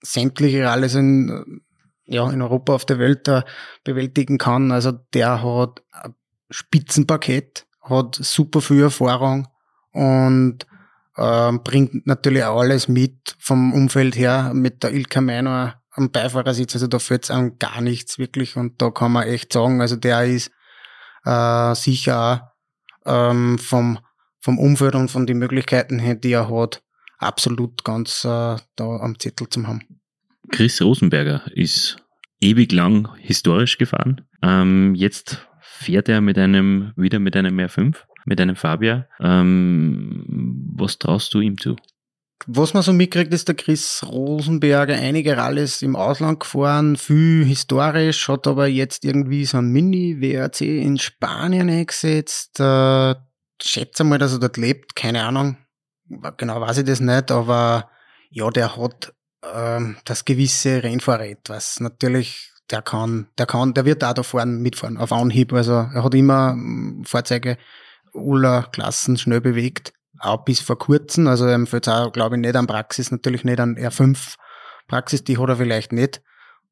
sämtliche 0.03 0.65
Rallyes 0.65 0.95
in 0.95 1.63
ja, 2.07 2.31
in 2.31 2.43
Europa 2.43 2.75
auf 2.75 2.85
der 2.85 2.99
Welt 2.99 3.27
da 3.29 3.45
bewältigen 3.83 4.39
kann. 4.39 4.73
Also 4.73 4.93
der 4.93 5.43
hat 5.43 5.83
ein 5.93 6.15
Spitzenpaket, 6.51 7.67
hat 7.83 8.17
super 8.17 8.61
viel 8.61 8.83
Erfahrung 8.83 9.49
und 9.93 10.67
ähm, 11.17 11.63
bringt 11.63 12.07
natürlich 12.07 12.45
auch 12.45 12.61
alles 12.61 12.89
mit 12.89 13.37
vom 13.39 13.73
Umfeld 13.73 14.17
her 14.17 14.53
mit 14.55 14.83
der 14.83 14.93
Ilka 14.93 15.21
Meiner 15.21 15.81
am 15.93 16.11
Beifahrersitz. 16.11 16.75
Also 16.75 16.87
da 16.87 16.99
fällt 16.99 17.25
es 17.25 17.31
an 17.31 17.59
gar 17.59 17.81
nichts 17.81 18.19
wirklich 18.19 18.57
und 18.57 18.81
da 18.83 18.91
kann 18.91 19.13
man 19.13 19.27
echt 19.27 19.53
sagen, 19.53 19.81
also 19.81 19.97
der 19.97 20.25
ist 20.25 20.51
äh, 21.25 21.75
sicher 21.75 22.53
auch 23.05 23.31
ähm, 23.31 23.59
vom, 23.59 23.99
vom 24.41 24.59
Umfeld 24.59 24.95
und 24.95 25.11
von 25.11 25.27
den 25.27 25.39
Möglichkeiten 25.39 25.99
her, 25.99 26.15
die 26.15 26.33
er 26.33 26.51
hat, 26.51 26.83
absolut 27.19 27.85
ganz 27.85 28.25
äh, 28.25 28.57
da 28.77 28.85
am 28.85 29.19
Zettel 29.19 29.49
zu 29.49 29.67
haben. 29.67 29.83
Chris 30.51 30.81
Rosenberger 30.83 31.43
ist 31.55 31.97
ewig 32.41 32.73
lang 32.73 33.09
historisch 33.19 33.79
gefahren. 33.79 34.27
Ähm, 34.43 34.95
jetzt 34.95 35.47
fährt 35.61 36.09
er 36.09 36.21
mit 36.21 36.39
einem, 36.39 36.93
wieder 36.97 37.19
mit 37.19 37.37
einem 37.37 37.59
R5, 37.59 37.97
mit 38.25 38.41
einem 38.41 38.57
Fabia. 38.57 39.07
Ähm, 39.21 40.25
was 40.77 40.99
traust 40.99 41.33
du 41.35 41.41
ihm 41.41 41.59
zu? 41.59 41.77
Was 42.47 42.75
man 42.75 42.83
so 42.83 42.93
mitkriegt, 42.93 43.33
ist 43.33 43.49
der 43.49 43.55
Chris 43.55 44.05
Rosenberger 44.07 44.95
einige 44.95 45.37
Rallyes 45.37 45.81
im 45.81 45.97
Ausland 45.97 46.41
gefahren, 46.41 46.97
viel 46.97 47.45
historisch, 47.45 48.29
hat 48.29 48.47
aber 48.47 48.67
jetzt 48.67 49.05
irgendwie 49.05 49.47
so 49.47 49.59
ein 49.59 49.69
Mini-WRC 49.69 50.61
in 50.61 50.99
Spanien 50.99 51.71
eingesetzt. 51.71 52.61
Äh, 52.61 53.15
schätze 53.63 54.05
mal, 54.05 54.19
dass 54.19 54.33
er 54.33 54.41
dort 54.41 54.57
lebt, 54.59 54.95
keine 54.95 55.25
Ahnung. 55.25 55.57
Genau 56.37 56.61
weiß 56.61 56.79
ich 56.79 56.85
das 56.85 57.01
nicht, 57.01 57.31
aber 57.31 57.89
ja, 58.29 58.51
der 58.51 58.77
hat 58.77 59.15
ähm, 59.55 59.97
das 60.05 60.25
gewisse 60.25 60.83
Rennfahrrad, 60.83 61.49
was 61.49 61.81
natürlich 61.81 62.51
der 62.71 62.83
kann, 62.83 63.29
der 63.39 63.47
kann, 63.47 63.75
der 63.75 63.85
wird 63.85 64.03
da 64.03 64.13
da 64.15 64.23
fahren, 64.23 64.61
mitfahren, 64.61 64.97
auf 64.97 65.13
Anhieb. 65.13 65.53
Also 65.53 65.73
er 65.73 66.03
hat 66.05 66.15
immer 66.15 66.55
mm, 66.55 67.05
Fahrzeuge 67.05 67.59
aller 68.15 68.65
Klassen 68.73 69.17
schnell 69.17 69.41
bewegt, 69.41 69.93
auch 70.19 70.45
bis 70.45 70.61
vor 70.61 70.79
kurzem. 70.79 71.27
Also 71.27 71.47
er 71.47 71.67
fällt 71.67 71.89
auch, 71.89 72.13
glaube 72.13 72.37
ich, 72.37 72.41
nicht 72.41 72.57
an 72.57 72.67
Praxis, 72.67 73.11
natürlich 73.11 73.45
nicht 73.45 73.61
an 73.61 73.77
R5 73.77 74.37
Praxis, 74.89 75.25
die 75.25 75.39
hat 75.39 75.49
er 75.49 75.57
vielleicht 75.57 75.93
nicht. 75.93 76.23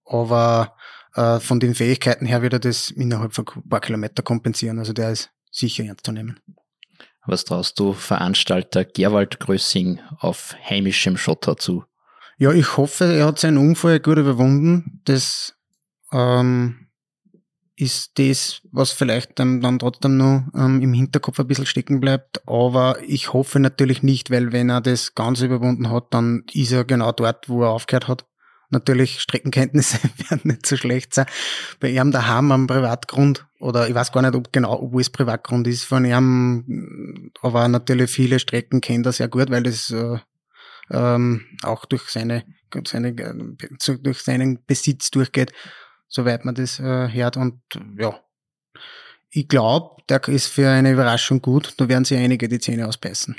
Aber 0.05 0.77
äh, 1.15 1.41
von 1.41 1.61
den 1.61 1.75
Fähigkeiten 1.75 2.27
her 2.27 2.43
wird 2.43 2.55
er 2.55 2.59
das 2.59 2.91
innerhalb 2.91 3.35
von 3.35 3.47
ein 3.55 3.69
paar 3.69 3.81
Kilometer 3.81 4.23
kompensieren. 4.23 4.79
Also 4.79 4.93
der 4.93 5.11
ist 5.11 5.31
sicher 5.51 5.85
ernst 5.85 6.07
zu 6.07 6.13
nehmen. 6.13 6.41
Was 7.25 7.45
traust 7.45 7.79
du 7.79 7.93
Veranstalter 7.93 8.85
Gerwald 8.85 9.39
Grössing 9.39 10.01
auf 10.19 10.57
heimischem 10.69 11.17
Schotter 11.17 11.57
zu? 11.57 11.85
Ja, 12.37 12.51
ich 12.53 12.77
hoffe, 12.77 13.05
er 13.05 13.27
hat 13.27 13.39
seinen 13.39 13.59
Unfall 13.59 14.01
gut 14.01 14.19
überwunden. 14.19 15.01
Das 15.05 15.55
ähm, 16.13 16.89
ist 17.83 18.19
das, 18.19 18.63
was 18.71 18.93
vielleicht 18.93 19.39
dann, 19.39 19.61
dann 19.61 19.79
trotzdem 19.79 20.17
noch 20.17 20.45
ähm, 20.55 20.81
im 20.81 20.93
Hinterkopf 20.93 21.41
ein 21.41 21.49
bisschen 21.49 21.67
stecken 21.67 22.01
bleibt. 22.01 22.47
Aber 22.49 22.97
ich 23.07 23.33
hoffe 23.33 23.59
natürlich 23.59 24.03
nicht, 24.03 24.31
weil 24.31 24.53
wenn 24.53 24.71
er 24.71 24.81
das 24.81 25.15
ganz 25.15 25.41
überwunden 25.41 25.91
hat, 25.91 26.15
dann 26.15 26.45
ist 26.53 26.73
er 26.73 26.85
genau 26.85 27.13
dort, 27.13 27.49
wo 27.49 27.63
er 27.63 27.71
aufgehört 27.71 28.09
hat. 28.09 28.25
Natürlich, 28.71 29.21
Streckenkenntnisse 29.21 29.99
werden 30.31 30.43
nicht 30.45 30.65
so 30.65 30.77
schlecht 30.77 31.13
sein. 31.13 31.27
Bei 31.81 31.91
ihm 31.91 32.13
daheim 32.13 32.53
am 32.53 32.67
Privatgrund, 32.67 33.47
oder 33.59 33.89
ich 33.89 33.95
weiß 33.95 34.13
gar 34.13 34.23
nicht, 34.23 34.35
ob 34.35 34.53
genau, 34.53 34.89
wo 34.91 35.01
es 35.01 35.11
Privatgrund 35.11 35.67
ist 35.67 35.85
von 35.85 36.05
ihm, 36.05 37.33
aber 37.43 37.69
natürlich 37.69 38.11
viele 38.11 38.39
Strecken 38.39 38.81
kennt 38.81 39.07
er 39.07 39.13
sehr 39.13 39.29
gut, 39.29 39.51
weil 39.51 39.65
das 39.65 39.91
äh, 39.91 40.19
ähm, 40.91 41.47
auch 41.63 41.85
durch 41.85 42.05
seine, 42.09 42.45
seine 42.87 43.13
durch 43.13 44.21
seinen 44.21 44.65
Besitz 44.65 45.11
durchgeht, 45.11 45.53
soweit 46.13 46.45
man 46.45 46.55
das 46.55 46.79
äh, 46.79 47.09
hört. 47.09 47.37
Und 47.37 47.61
ja, 47.99 48.21
ich 49.31 49.49
glaube, 49.49 50.03
der 50.09 50.27
ist 50.29 50.49
für 50.49 50.69
eine 50.69 50.93
Überraschung 50.93 51.41
gut. 51.43 51.75
Da 51.79 51.89
werden 51.89 52.05
sie 52.05 52.17
einige 52.17 52.49
die 52.49 52.61
Zähne 52.61 52.87
ausbeißen. 52.87 53.35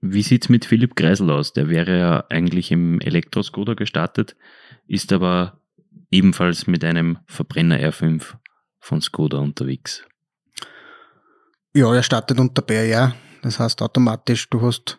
Wie 0.00 0.22
sieht's 0.22 0.48
mit 0.48 0.64
Philipp 0.64 0.96
Kreisel 0.96 1.30
aus? 1.30 1.52
Der 1.52 1.68
wäre 1.68 1.98
ja 1.98 2.24
eigentlich 2.30 2.72
im 2.72 3.00
Elektroskoder 3.00 3.76
gestartet, 3.76 4.34
ist 4.86 5.12
aber 5.12 5.60
ebenfalls 6.10 6.66
mit 6.66 6.82
einem 6.84 7.18
Verbrenner 7.26 7.78
R5 7.78 8.34
von 8.80 9.02
Skoda 9.02 9.38
unterwegs. 9.38 10.02
Ja, 11.74 11.94
er 11.94 12.02
startet 12.02 12.40
unter 12.40 12.62
BR. 12.62 13.14
Das 13.42 13.58
heißt 13.58 13.82
automatisch, 13.82 14.48
du 14.48 14.62
hast 14.62 14.98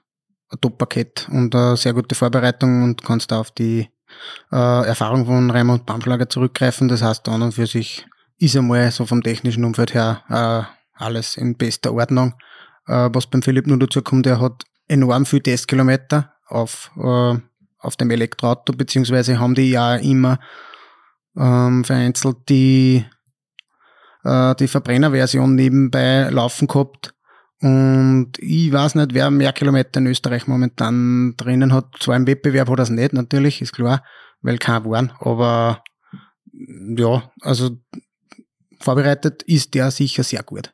ein 0.49 0.62
Top-Paket 0.62 1.28
und 1.32 1.55
eine 1.55 1.76
sehr 1.78 1.93
gute 1.93 2.14
Vorbereitung 2.14 2.84
und 2.84 3.03
kannst 3.03 3.32
da 3.32 3.39
auf 3.39 3.49
die 3.49 3.89
äh, 4.51 4.88
Erfahrung 4.88 5.26
von 5.26 5.49
Raimund 5.49 5.86
Bamschlager 5.86 6.30
zurückgreifen. 6.30 6.88
Das 6.88 7.01
heißt, 7.01 7.28
an 7.30 7.41
und 7.41 7.53
für 7.53 7.68
sich 7.68 8.05
ist 8.38 8.55
einmal 8.55 8.91
so 8.91 9.05
vom 9.05 9.22
technischen 9.22 9.64
Umfeld 9.64 9.93
her 9.93 10.24
äh, 10.30 11.03
alles 11.03 11.38
in 11.38 11.57
bester 11.57 11.93
Ordnung. 11.93 12.34
Äh, 12.88 13.09
was 13.14 13.28
beim 13.28 13.41
Philipp 13.41 13.68
nur 13.68 13.80
dazu 13.80 14.01
kommt, 14.01 14.26
er 14.26 14.39
hat 14.39 14.64
enorm 14.88 15.26
viel 15.26 15.41
Testkilometer 15.41 16.34
auf, 16.47 16.91
äh, 16.97 17.36
auf 17.80 17.95
dem 17.95 18.12
Elektroauto, 18.12 18.74
beziehungsweise 18.74 19.39
haben 19.39 19.55
die 19.55 19.72
ja 19.72 19.95
immer 19.95 20.39
ähm, 21.38 21.84
vereinzelt 21.84 22.38
die, 22.49 23.05
äh, 24.24 24.55
die 24.55 24.68
Verbrennerversion 24.68 25.55
nebenbei 25.55 26.30
laufen 26.30 26.68
gehabt 26.68 27.14
und 27.62 28.32
ich 28.39 28.72
weiß 28.72 28.95
nicht, 28.95 29.14
wer 29.14 29.30
mehr 29.30 29.53
Kilometer 29.53 29.99
in 29.99 30.07
Österreich 30.07 30.47
momentan 30.47 31.36
drinnen 31.38 31.74
hat. 31.74 31.95
Zwar 31.99 32.16
im 32.16 32.26
Wettbewerb 32.26 32.70
hat 32.70 32.80
er 32.80 32.84
es 32.84 32.89
nicht, 32.89 33.14
natürlich, 33.14 33.62
ist 33.62 33.74
klar, 33.74 34.03
weil 34.41 34.57
kein 34.57 34.84
waren. 34.86 35.12
Aber 35.20 35.84
ja, 36.53 37.32
also 37.41 37.78
vorbereitet 38.80 39.43
ist 39.43 39.76
der 39.76 39.91
sicher 39.91 40.24
sehr 40.24 40.41
gut. 40.41 40.74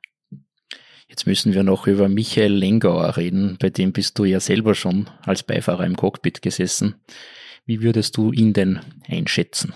Jetzt 1.09 1.27
müssen 1.27 1.53
wir 1.53 1.63
noch 1.63 1.88
über 1.88 2.07
Michael 2.07 2.53
Lengauer 2.53 3.17
reden, 3.17 3.57
bei 3.59 3.69
dem 3.69 3.91
bist 3.91 4.17
du 4.17 4.25
ja 4.25 4.39
selber 4.39 4.73
schon 4.73 5.09
als 5.23 5.43
Beifahrer 5.43 5.85
im 5.85 5.95
Cockpit 5.95 6.41
gesessen. 6.41 6.95
Wie 7.65 7.81
würdest 7.81 8.15
du 8.15 8.31
ihn 8.31 8.53
denn 8.53 8.79
einschätzen? 9.09 9.73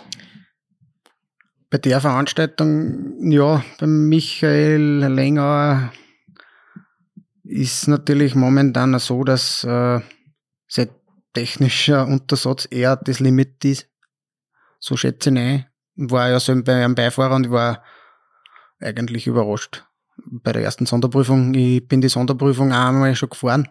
Bei 1.70 1.78
der 1.78 2.00
Veranstaltung, 2.02 3.32
ja, 3.32 3.64
bei 3.80 3.88
Michael 3.88 5.08
Lengauer 5.08 5.92
ist 7.52 7.88
natürlich 7.88 8.36
momentan 8.36 8.98
so, 9.00 9.24
dass 9.24 9.64
äh, 9.64 10.00
sein 10.68 10.90
technischer 11.34 12.08
Untersatz 12.08 12.68
eher 12.70 12.96
das 12.96 13.20
Limit 13.20 13.64
ist. 13.66 13.90
So 14.80 14.98
schätze 14.98 15.30
ich 15.30 15.38
ein. 15.38 15.66
War 15.96 16.30
ja 16.30 16.40
so 16.40 16.54
bei 16.64 16.84
einem 16.84 16.96
Beifahrer 16.96 17.36
und 17.36 17.46
ich 17.46 17.52
war 17.52 17.84
eigentlich 18.80 19.28
überrascht 19.28 19.86
bei 20.26 20.54
der 20.54 20.64
ersten 20.64 20.86
Sonderprüfung. 20.86 21.54
Ich 21.54 21.88
bin 21.88 22.02
die 22.02 22.10
Sonderprüfung 22.10 22.72
einmal 22.72 23.16
schon 23.16 23.30
gefahren 23.30 23.68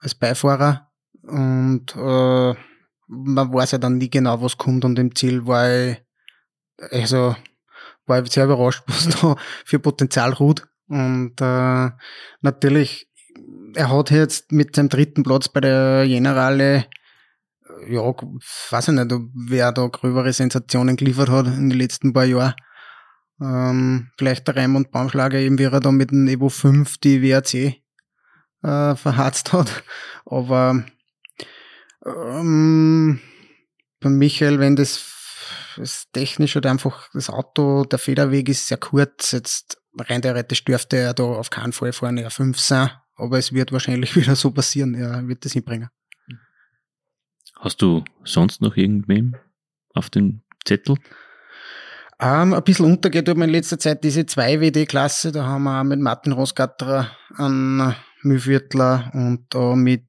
als 0.00 0.14
Beifahrer 0.14 0.90
und 1.22 1.94
äh, 1.96 2.54
man 3.08 3.52
weiß 3.52 3.72
ja 3.72 3.78
dann 3.78 3.98
nie 3.98 4.10
genau, 4.10 4.42
was 4.42 4.58
kommt 4.58 4.84
und 4.84 4.98
im 4.98 5.14
Ziel 5.14 5.46
war 5.46 5.70
ich, 5.70 6.02
also 6.90 7.34
war 8.06 8.22
ich 8.22 8.30
sehr 8.30 8.44
überrascht, 8.44 8.82
was 8.86 9.08
da 9.08 9.36
für 9.64 9.78
Potenzial 9.78 10.32
ruht. 10.32 10.66
Und 10.88 11.40
äh, 11.40 11.90
natürlich, 12.40 13.08
er 13.74 13.90
hat 13.90 14.10
jetzt 14.10 14.52
mit 14.52 14.74
seinem 14.74 14.88
dritten 14.88 15.22
Platz 15.22 15.48
bei 15.48 15.60
der 15.60 16.06
Generale, 16.06 16.86
ja, 17.86 18.00
weiß 18.00 18.88
ich 18.88 18.94
nicht, 18.94 19.14
wer 19.34 19.72
da 19.72 19.86
gröbere 19.86 20.32
Sensationen 20.32 20.96
geliefert 20.96 21.28
hat 21.28 21.46
in 21.46 21.70
den 21.70 21.78
letzten 21.78 22.12
paar 22.12 22.24
Jahren. 22.24 22.54
Ähm, 23.40 24.10
vielleicht 24.18 24.48
der 24.48 24.56
Raimund 24.56 24.90
Baumschlager, 24.90 25.38
eben 25.38 25.58
wie 25.58 25.64
er 25.64 25.80
da 25.80 25.92
mit 25.92 26.10
dem 26.10 26.26
Evo 26.26 26.48
5 26.48 26.98
die 26.98 27.22
WRC 27.22 27.80
äh, 28.62 28.96
verharzt 28.96 29.52
hat. 29.52 29.84
Aber 30.24 30.84
ähm, 32.04 33.20
bei 34.00 34.08
Michael, 34.08 34.58
wenn 34.58 34.76
das, 34.76 35.04
das 35.76 36.10
technisch 36.12 36.56
oder 36.56 36.70
einfach 36.70 37.08
das 37.12 37.30
Auto, 37.30 37.84
der 37.84 37.98
Federweg 37.98 38.48
ist 38.48 38.66
sehr 38.66 38.78
kurz, 38.78 39.32
jetzt 39.32 39.77
rein 39.96 40.22
theoretisch 40.22 40.64
dürfte 40.64 40.96
er 40.96 41.14
da 41.14 41.24
auf 41.24 41.50
keinen 41.50 41.72
Fall 41.72 41.92
vor 41.92 42.08
einer 42.08 42.30
5 42.30 42.58
sein, 42.58 42.90
aber 43.16 43.38
es 43.38 43.52
wird 43.52 43.72
wahrscheinlich 43.72 44.14
wieder 44.16 44.36
so 44.36 44.50
passieren, 44.50 44.94
er 44.94 45.26
wird 45.26 45.44
das 45.44 45.52
hinbringen. 45.52 45.88
Hast 47.56 47.82
du 47.82 48.04
sonst 48.24 48.60
noch 48.60 48.76
irgendwem 48.76 49.36
auf 49.94 50.10
dem 50.10 50.42
Zettel? 50.64 50.96
Ähm, 52.20 52.54
ein 52.54 52.64
bisschen 52.64 52.86
untergeht 52.86 53.28
mir 53.36 53.44
in 53.44 53.50
letzter 53.50 53.78
Zeit 53.78 54.02
diese 54.02 54.22
2WD-Klasse. 54.22 55.32
Da 55.32 55.44
haben 55.44 55.64
wir 55.64 55.80
auch 55.80 55.84
mit 55.84 56.00
Martin 56.00 56.32
Rosgatterer 56.32 57.10
einen 57.36 57.94
Mühlviertler 58.22 59.10
und 59.14 59.46
da 59.50 59.76
mit 59.76 60.04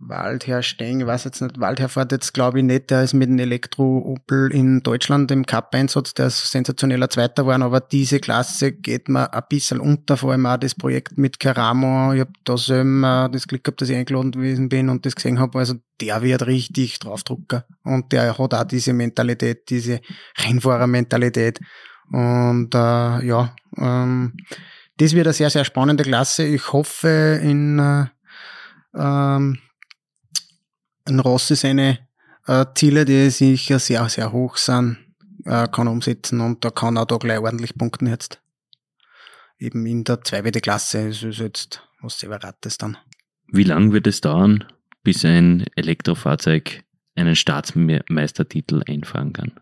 Waldherr 0.00 0.62
Steng, 0.62 1.00
ich 1.00 1.06
weiß 1.06 1.24
jetzt 1.24 1.40
nicht, 1.42 1.58
Waldherr 1.58 1.88
fährt 1.88 2.12
jetzt 2.12 2.32
glaube 2.32 2.60
ich 2.60 2.64
nicht, 2.64 2.90
der 2.90 3.02
ist 3.02 3.14
mit 3.14 3.28
dem 3.28 3.38
Elektro-Opel 3.38 4.52
in 4.52 4.80
Deutschland 4.82 5.30
im 5.32 5.44
Cup-Einsatz, 5.44 6.14
der 6.14 6.28
ist 6.28 6.50
sensationeller 6.50 7.10
Zweiter 7.10 7.42
geworden, 7.42 7.62
aber 7.62 7.80
diese 7.80 8.20
Klasse 8.20 8.70
geht 8.70 9.08
mir 9.08 9.32
ein 9.34 9.42
bisschen 9.48 9.80
unter, 9.80 10.16
vor 10.16 10.30
allem 10.30 10.46
auch 10.46 10.56
das 10.56 10.76
Projekt 10.76 11.18
mit 11.18 11.40
Caramo, 11.40 12.12
ich 12.12 12.20
habe 12.20 12.32
da 12.44 12.56
selber 12.56 13.28
das 13.32 13.48
Glück 13.48 13.64
gehabt, 13.64 13.80
dass 13.80 13.88
ich 13.88 13.96
eingeladen 13.96 14.30
gewesen 14.30 14.68
bin 14.68 14.88
und 14.88 15.04
das 15.04 15.16
gesehen 15.16 15.40
habe, 15.40 15.58
also 15.58 15.74
der 16.00 16.22
wird 16.22 16.46
richtig 16.46 17.00
draufdrucker. 17.00 17.64
Und 17.82 18.12
der 18.12 18.38
hat 18.38 18.54
auch 18.54 18.64
diese 18.64 18.92
Mentalität, 18.92 19.68
diese 19.68 20.00
Rennfahrer-Mentalität. 20.38 21.58
Und 22.12 22.72
äh, 22.72 23.26
ja, 23.26 23.54
ähm, 23.76 24.34
das 24.98 25.12
wird 25.14 25.26
eine 25.26 25.34
sehr, 25.34 25.50
sehr 25.50 25.64
spannende 25.64 26.04
Klasse. 26.04 26.44
Ich 26.44 26.72
hoffe 26.72 27.40
in 27.42 27.80
äh, 27.80 28.06
ähm, 28.94 29.58
ein 31.08 31.20
Rossi 31.20 31.56
seine 31.56 31.98
äh, 32.46 32.66
Ziele, 32.74 33.04
die 33.04 33.30
sicher 33.30 33.78
sehr, 33.78 34.08
sehr 34.08 34.32
hoch 34.32 34.56
sind, 34.56 34.98
äh, 35.44 35.68
kann 35.68 35.88
umsetzen 35.88 36.40
und 36.40 36.64
da 36.64 36.70
kann 36.70 36.96
er 36.96 37.06
da 37.06 37.16
gleich 37.16 37.38
ordentlich 37.38 37.74
punkten 37.76 38.06
jetzt. 38.06 38.40
Eben 39.58 39.84
in 39.86 40.04
der 40.04 40.22
2WD-Klasse 40.22 41.08
ist 41.08 41.22
es 41.22 41.38
jetzt 41.38 41.82
was 42.00 42.18
Separates 42.18 42.78
dann. 42.78 42.96
Wie 43.50 43.64
lang 43.64 43.92
wird 43.92 44.06
es 44.06 44.20
dauern, 44.20 44.64
bis 45.02 45.24
ein 45.24 45.64
Elektrofahrzeug 45.74 46.84
einen 47.16 47.34
Staatsmeistertitel 47.34 48.82
einfahren 48.86 49.32
kann? 49.32 49.52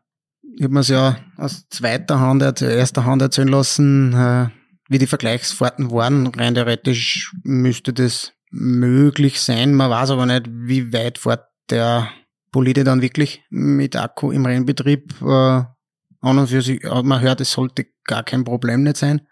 Ich 0.57 0.63
habe 0.63 0.75
mir 0.75 0.81
es 0.81 0.89
ja 0.89 1.19
aus 1.37 1.69
zweiter 1.69 2.21
Hand, 2.21 2.43
aus 2.43 2.61
erster 2.63 3.05
Hand 3.05 3.23
erzählen 3.23 3.49
lassen, 3.49 4.13
äh, 4.15 4.49
wie 4.89 4.99
die 4.99 5.07
Vergleichsfahrten 5.07 5.91
waren. 5.91 6.27
Rein 6.29 6.55
theoretisch 6.55 7.35
müsste 7.43 7.93
das 7.93 8.33
möglich 8.51 9.41
sein. 9.41 9.75
Man 9.75 9.91
weiß 9.91 10.11
aber 10.11 10.27
nicht, 10.27 10.47
wie 10.49 10.93
weit 10.93 11.19
fährt 11.19 11.47
der 11.71 12.11
Bolide 12.53 12.85
dann 12.85 13.03
wirklich 13.03 13.43
mit 13.51 13.97
Akku 13.97 14.31
im 14.31 14.47
Rennbetrieb 14.47 15.21
äh, 15.21 15.25
an 15.25 16.39
und 16.39 16.49
für 16.49 16.63
sich. 16.63 16.83
Man 16.85 17.21
hört, 17.21 17.41
es 17.41 17.53
sollte 17.53 17.87
gar 18.05 18.23
kein 18.23 18.45
Problem 18.45 18.83
nicht 18.83 18.97
sein. 18.97 19.23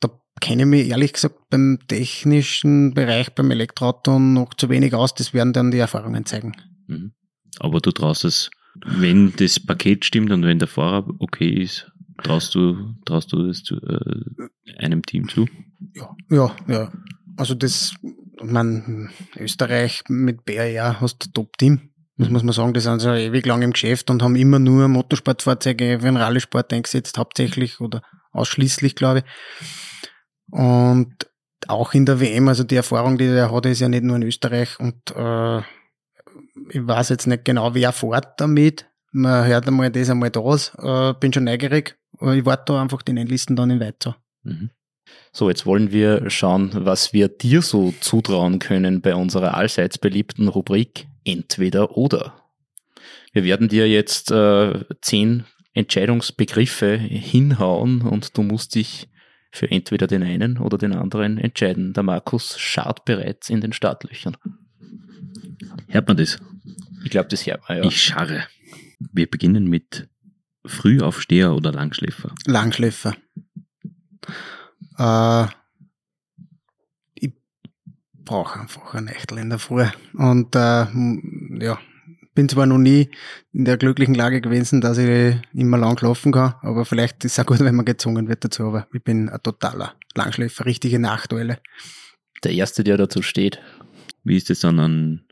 Da 0.00 0.08
kenne 0.40 0.62
ich 0.62 0.68
mich 0.68 0.88
ehrlich 0.88 1.12
gesagt 1.12 1.36
beim 1.50 1.78
technischen 1.88 2.94
Bereich, 2.94 3.34
beim 3.34 3.50
Elektroauto 3.50 4.18
noch 4.18 4.54
zu 4.54 4.68
wenig 4.68 4.94
aus. 4.94 5.14
Das 5.14 5.34
werden 5.34 5.52
dann 5.52 5.70
die 5.70 5.78
Erfahrungen 5.78 6.24
zeigen. 6.24 6.54
Mhm. 6.86 7.12
Aber 7.58 7.80
du 7.80 7.90
traust 7.90 8.24
es, 8.24 8.50
wenn 8.86 9.34
das 9.36 9.60
Paket 9.60 10.04
stimmt 10.04 10.30
und 10.30 10.44
wenn 10.44 10.58
der 10.58 10.68
Fahrer 10.68 11.06
okay 11.18 11.50
ist, 11.50 11.90
traust 12.22 12.54
du, 12.54 12.94
traust 13.04 13.32
du 13.32 13.46
das 13.46 13.62
zu, 13.62 13.76
äh, 13.76 14.78
einem 14.78 15.02
Team 15.02 15.28
zu? 15.28 15.46
Ja, 15.94 16.16
ja, 16.30 16.56
ja. 16.68 16.92
Also 17.36 17.54
das 17.54 17.94
man, 18.42 19.10
Österreich 19.36 20.02
mit 20.08 20.44
BRR 20.44 21.00
hast 21.00 21.24
du 21.24 21.30
Top-Team. 21.30 21.90
Das 22.16 22.28
muss 22.28 22.42
man 22.42 22.52
sagen, 22.52 22.74
die 22.74 22.80
sind 22.80 23.00
so 23.00 23.14
ewig 23.14 23.46
lang 23.46 23.62
im 23.62 23.72
Geschäft 23.72 24.10
und 24.10 24.22
haben 24.22 24.36
immer 24.36 24.58
nur 24.58 24.88
Motorsportfahrzeuge 24.88 26.00
für 26.00 26.06
den 26.06 26.18
Rallye-Sport 26.18 26.70
eingesetzt, 26.74 27.16
hauptsächlich 27.16 27.80
oder 27.80 28.02
ausschließlich, 28.32 28.94
glaube 28.94 29.20
ich. 29.20 29.24
Und 30.50 31.14
auch 31.66 31.94
in 31.94 32.04
der 32.04 32.20
WM, 32.20 32.48
also 32.48 32.62
die 32.62 32.76
Erfahrung, 32.76 33.16
die 33.16 33.24
er 33.24 33.50
hat, 33.50 33.64
ist 33.64 33.80
ja 33.80 33.88
nicht 33.88 34.04
nur 34.04 34.16
in 34.16 34.22
Österreich 34.22 34.78
und 34.78 34.96
äh, 35.16 35.60
ich 36.68 36.86
weiß 36.86 37.08
jetzt 37.08 37.26
nicht 37.26 37.46
genau, 37.46 37.74
wer 37.74 37.92
fährt 37.92 38.38
damit. 38.38 38.86
Man 39.12 39.46
hört 39.46 39.66
einmal 39.66 39.90
das, 39.90 40.10
einmal 40.10 40.30
das. 40.30 40.72
Äh, 40.78 41.14
bin 41.18 41.32
schon 41.32 41.44
neugierig. 41.44 41.98
Ich 42.20 42.44
warte 42.44 42.74
da 42.74 42.82
einfach 42.82 43.02
die 43.02 43.12
Nennlisten 43.12 43.56
dann 43.56 43.70
in 43.70 43.80
weiter. 43.80 44.16
Mhm. 44.42 44.70
So, 45.32 45.48
jetzt 45.48 45.64
wollen 45.64 45.92
wir 45.92 46.28
schauen, 46.28 46.70
was 46.74 47.12
wir 47.12 47.28
dir 47.28 47.62
so 47.62 47.94
zutrauen 48.00 48.58
können 48.58 49.00
bei 49.00 49.14
unserer 49.14 49.54
allseits 49.54 49.98
beliebten 49.98 50.48
Rubrik 50.48 51.06
Entweder 51.24 51.96
oder. 51.96 52.34
Wir 53.32 53.44
werden 53.44 53.68
dir 53.68 53.88
jetzt 53.88 54.30
äh, 54.30 54.84
zehn 55.02 55.44
Entscheidungsbegriffe 55.72 56.96
hinhauen 56.96 58.02
und 58.02 58.36
du 58.36 58.42
musst 58.42 58.74
dich 58.74 59.08
für 59.52 59.70
entweder 59.70 60.06
den 60.06 60.22
einen 60.22 60.58
oder 60.58 60.78
den 60.78 60.94
anderen 60.94 61.38
entscheiden. 61.38 61.92
Der 61.92 62.02
Markus 62.02 62.58
schart 62.58 63.04
bereits 63.04 63.50
in 63.50 63.60
den 63.60 63.72
Startlöchern. 63.72 64.36
Hört 65.88 66.08
man 66.08 66.16
das? 66.16 66.38
Ich 67.04 67.10
glaube, 67.10 67.28
das 67.28 67.46
hört 67.46 67.68
man, 67.68 67.78
ja. 67.78 67.84
Ich 67.84 68.02
scharre. 68.02 68.44
Wir 69.12 69.28
beginnen 69.28 69.68
mit 69.68 70.08
Frühaufsteher 70.64 71.54
oder 71.54 71.72
Langschläfer. 71.72 72.34
Langschläfer. 72.46 73.14
Äh, 75.00 75.46
ich 77.14 77.32
brauche 78.24 78.60
einfach 78.60 78.94
ein 78.94 79.04
Nächtel 79.04 79.38
in 79.38 79.48
der 79.48 79.58
Früh. 79.58 79.86
Und 80.12 80.54
äh, 80.54 80.86
ja, 81.64 81.78
bin 82.34 82.48
zwar 82.48 82.66
noch 82.66 82.78
nie 82.78 83.10
in 83.52 83.64
der 83.64 83.78
glücklichen 83.78 84.14
Lage 84.14 84.40
gewesen, 84.40 84.80
dass 84.80 84.98
ich 84.98 85.36
immer 85.52 85.78
lang 85.78 85.98
schlafen 85.98 86.32
kann, 86.32 86.54
aber 86.62 86.84
vielleicht 86.84 87.24
ist 87.24 87.32
es 87.32 87.38
auch 87.38 87.46
gut, 87.46 87.60
wenn 87.60 87.74
man 87.74 87.84
gezwungen 87.84 88.28
wird 88.28 88.44
dazu, 88.44 88.64
aber 88.64 88.86
ich 88.92 89.02
bin 89.02 89.28
ein 89.28 89.42
totaler 89.42 89.94
Langschläfer, 90.14 90.66
richtige 90.66 90.98
Nachteule. 90.98 91.58
Der 92.44 92.52
Erste, 92.52 92.84
der 92.84 92.96
dazu 92.96 93.22
steht. 93.22 93.60
Wie 94.22 94.36
ist 94.36 94.50
es 94.50 94.60
dann 94.60 94.78
an 94.78 95.24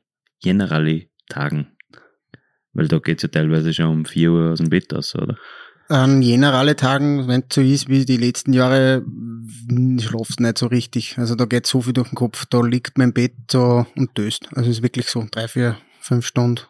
Generali-Tagen? 0.42 1.68
Weil 2.72 2.88
da 2.88 2.98
geht 2.98 3.18
es 3.18 3.22
ja 3.22 3.28
teilweise 3.28 3.72
schon 3.72 3.86
um 3.86 4.04
4 4.04 4.30
Uhr 4.30 4.52
aus 4.52 4.58
dem 4.58 4.70
Bett 4.70 4.92
aus, 4.94 5.14
oder? 5.14 5.36
An 5.88 6.20
generale 6.20 6.76
Tagen, 6.76 7.28
wenn 7.28 7.44
es 7.48 7.54
so 7.54 7.62
ist 7.62 7.88
wie 7.88 8.04
die 8.04 8.18
letzten 8.18 8.52
Jahre, 8.52 9.02
schlafst 9.98 10.38
nicht 10.38 10.58
so 10.58 10.66
richtig. 10.66 11.16
Also 11.16 11.34
da 11.34 11.46
geht 11.46 11.66
so 11.66 11.80
viel 11.80 11.94
durch 11.94 12.10
den 12.10 12.14
Kopf. 12.14 12.44
Da 12.46 12.60
liegt 12.60 12.98
mein 12.98 13.14
Bett 13.14 13.34
so 13.50 13.86
und 13.96 14.16
döst. 14.16 14.48
Also 14.54 14.70
es 14.70 14.78
ist 14.78 14.82
wirklich 14.82 15.08
so 15.08 15.26
drei, 15.30 15.48
vier, 15.48 15.78
fünf 16.00 16.26
Stunden. 16.26 16.60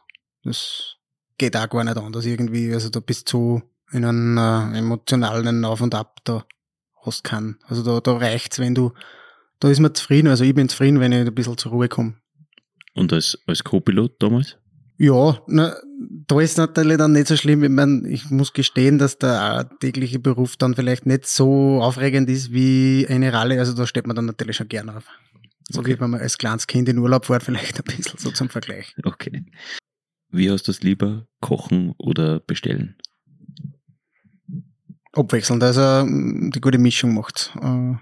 Das 0.44 0.96
geht 1.36 1.56
auch 1.56 1.68
gar 1.68 1.82
nicht 1.82 1.96
anders 1.96 2.26
irgendwie. 2.26 2.72
Also 2.72 2.90
da 2.90 3.00
bist 3.00 3.32
du 3.32 3.60
in 3.90 4.04
einem 4.04 4.38
äh, 4.38 4.78
emotionalen 4.78 5.64
Auf 5.64 5.80
und 5.80 5.94
Ab, 5.94 6.18
da 6.24 6.44
hast 7.04 7.24
keinen. 7.24 7.58
Also 7.66 7.82
da, 7.82 8.00
da 8.00 8.18
reicht's, 8.18 8.58
wenn 8.58 8.74
du, 8.74 8.92
da 9.58 9.68
ist 9.68 9.80
man 9.80 9.94
zufrieden. 9.94 10.28
Also 10.28 10.44
ich 10.44 10.54
bin 10.54 10.68
zufrieden, 10.68 11.00
wenn 11.00 11.12
ich 11.12 11.26
ein 11.26 11.34
bisschen 11.34 11.58
zur 11.58 11.72
Ruhe 11.72 11.88
komme. 11.88 12.14
Und 12.94 13.12
als, 13.12 13.38
als 13.46 13.64
Co-Pilot 13.64 14.22
damals? 14.22 14.58
Ja, 14.98 15.40
na, 15.46 15.76
da 16.26 16.40
ist 16.40 16.58
natürlich 16.58 16.98
dann 16.98 17.12
nicht 17.12 17.28
so 17.28 17.36
schlimm. 17.36 17.62
Ich, 17.62 17.70
mein, 17.70 18.04
ich 18.04 18.30
muss 18.30 18.52
gestehen, 18.52 18.98
dass 18.98 19.16
der 19.16 19.70
tägliche 19.80 20.18
Beruf 20.18 20.56
dann 20.56 20.74
vielleicht 20.74 21.06
nicht 21.06 21.26
so 21.26 21.80
aufregend 21.80 22.28
ist 22.28 22.52
wie 22.52 23.06
eine 23.08 23.32
Ralle. 23.32 23.60
Also 23.60 23.74
da 23.74 23.86
steht 23.86 24.08
man 24.08 24.16
dann 24.16 24.26
natürlich 24.26 24.56
schon 24.56 24.68
gerne 24.68 24.96
auf. 24.96 25.04
So 25.70 25.80
okay. 25.80 25.94
wie 25.94 26.00
wenn 26.00 26.10
man 26.10 26.20
als 26.20 26.36
kleines 26.36 26.66
Kind 26.66 26.88
in 26.88 26.98
Urlaub 26.98 27.26
fährt, 27.26 27.44
vielleicht 27.44 27.78
ein 27.78 27.84
bisschen 27.84 28.18
so 28.18 28.32
zum 28.32 28.48
Vergleich. 28.48 28.96
Okay. 29.04 29.44
Wie 30.30 30.50
hast 30.50 30.66
du 30.66 30.72
es 30.72 30.82
lieber, 30.82 31.26
kochen 31.40 31.94
oder 31.98 32.40
bestellen? 32.40 32.96
Abwechselnd, 35.12 35.62
also 35.62 36.06
die 36.06 36.60
gute 36.60 36.78
Mischung 36.78 37.14
macht. 37.14 37.52
Äh, 37.62 37.94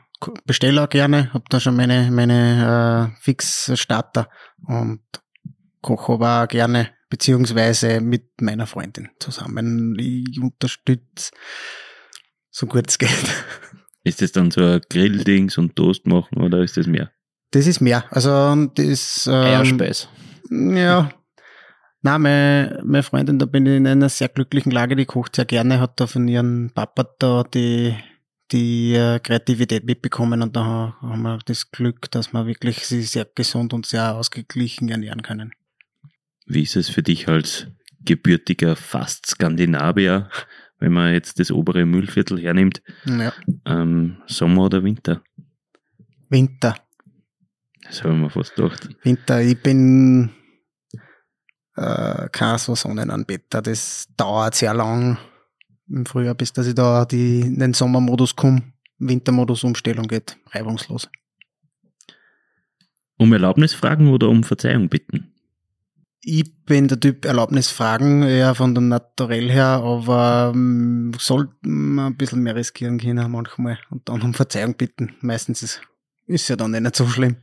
bestelle 0.46 0.82
auch 0.82 0.88
gerne, 0.88 1.32
habe 1.34 1.44
da 1.50 1.60
schon 1.60 1.76
meine, 1.76 2.10
meine 2.10 3.12
äh, 3.14 3.20
Fix-Starter 3.20 4.28
und 4.66 5.00
koche 5.82 6.12
aber 6.12 6.44
auch 6.44 6.48
gerne, 6.48 6.90
beziehungsweise 7.08 8.00
mit 8.00 8.40
meiner 8.40 8.66
Freundin 8.66 9.10
zusammen. 9.18 9.96
Ich 9.98 10.40
unterstütze 10.40 11.32
so 12.50 12.66
gut 12.66 12.88
es 12.88 12.98
geht. 12.98 13.10
Ist 14.04 14.22
das 14.22 14.32
dann 14.32 14.50
so 14.50 14.62
ein 14.62 14.80
Grilldings 14.88 15.58
und 15.58 15.76
Toast 15.76 16.06
machen 16.06 16.40
oder 16.40 16.62
ist 16.62 16.76
das 16.76 16.86
mehr? 16.86 17.10
Das 17.50 17.66
ist 17.66 17.80
mehr. 17.80 18.04
Also 18.10 18.66
das 18.74 19.26
ähm, 19.26 19.34
Eierspeis. 19.34 20.08
Ja. 20.50 21.10
Nein, 22.02 22.22
meine, 22.22 22.82
meine 22.84 23.02
Freundin, 23.02 23.38
da 23.38 23.46
bin 23.46 23.66
ich 23.66 23.76
in 23.76 23.86
einer 23.86 24.08
sehr 24.08 24.28
glücklichen 24.28 24.70
Lage, 24.70 24.94
die 24.94 25.06
kocht 25.06 25.36
sehr 25.36 25.44
gerne, 25.44 25.80
hat 25.80 25.98
da 25.98 26.06
von 26.06 26.28
ihrem 26.28 26.70
Papa 26.72 27.04
da 27.18 27.42
die 27.42 27.96
die 28.52 28.94
äh, 28.94 29.18
Kreativität 29.18 29.84
mitbekommen 29.84 30.42
und 30.42 30.54
da 30.54 30.96
haben 31.00 31.22
wir 31.22 31.38
das 31.44 31.70
Glück, 31.70 32.10
dass 32.10 32.32
wir 32.32 32.46
wirklich 32.46 32.86
sie 32.86 33.02
sehr 33.02 33.26
gesund 33.34 33.72
und 33.72 33.86
sehr 33.86 34.14
ausgeglichen 34.14 34.88
ernähren 34.88 35.22
können. 35.22 35.52
Wie 36.46 36.62
ist 36.62 36.76
es 36.76 36.88
für 36.88 37.02
dich 37.02 37.28
als 37.28 37.66
gebürtiger 38.04 38.76
fast 38.76 39.26
Skandinavier, 39.26 40.30
wenn 40.78 40.92
man 40.92 41.12
jetzt 41.12 41.40
das 41.40 41.50
obere 41.50 41.84
Müllviertel 41.84 42.40
hernimmt? 42.40 42.82
Ja. 43.04 43.32
Ähm, 43.64 44.22
Sommer 44.26 44.66
oder 44.66 44.84
Winter? 44.84 45.22
Winter. 46.28 46.76
Das 47.82 48.02
haben 48.02 48.20
wir 48.20 48.30
fast 48.30 48.54
gedacht. 48.54 48.88
Winter, 49.02 49.42
ich 49.42 49.60
bin 49.60 50.30
äh, 51.76 52.28
kein 52.30 52.58
so 52.58 52.74
Sonnenanbeter. 52.74 53.62
Das 53.62 54.08
dauert 54.16 54.54
sehr 54.54 54.74
lang 54.74 55.18
im 55.88 56.06
Frühjahr, 56.06 56.34
bis 56.34 56.52
dass 56.52 56.66
ich 56.66 56.74
da 56.74 57.04
die, 57.04 57.40
in 57.40 57.58
den 57.58 57.74
Sommermodus 57.74 58.34
komme. 58.36 58.72
Wintermodus 58.98 59.62
Umstellung 59.64 60.08
geht 60.08 60.38
reibungslos. 60.50 61.08
Um 63.18 63.32
Erlaubnis 63.32 63.74
fragen 63.74 64.08
oder 64.08 64.28
um 64.28 64.42
Verzeihung 64.42 64.88
bitten? 64.88 65.32
Ich 66.28 66.52
bin 66.64 66.88
der 66.88 66.98
Typ 66.98 67.24
Erlaubnisfragen, 67.24 68.24
eher 68.24 68.56
von 68.56 68.74
dem 68.74 68.88
Naturell 68.88 69.48
her, 69.48 69.80
aber 69.84 70.50
ähm, 70.52 71.12
sollte 71.18 71.54
man 71.62 72.06
ein 72.06 72.16
bisschen 72.16 72.42
mehr 72.42 72.56
riskieren 72.56 72.98
können 72.98 73.30
manchmal 73.30 73.78
und 73.90 74.08
dann 74.08 74.20
um 74.22 74.34
Verzeihung 74.34 74.74
bitten. 74.74 75.14
Meistens 75.20 75.62
ist, 75.62 75.82
ist 76.26 76.48
ja 76.48 76.56
dann 76.56 76.72
nicht 76.72 76.96
so 76.96 77.06
schlimm. 77.06 77.36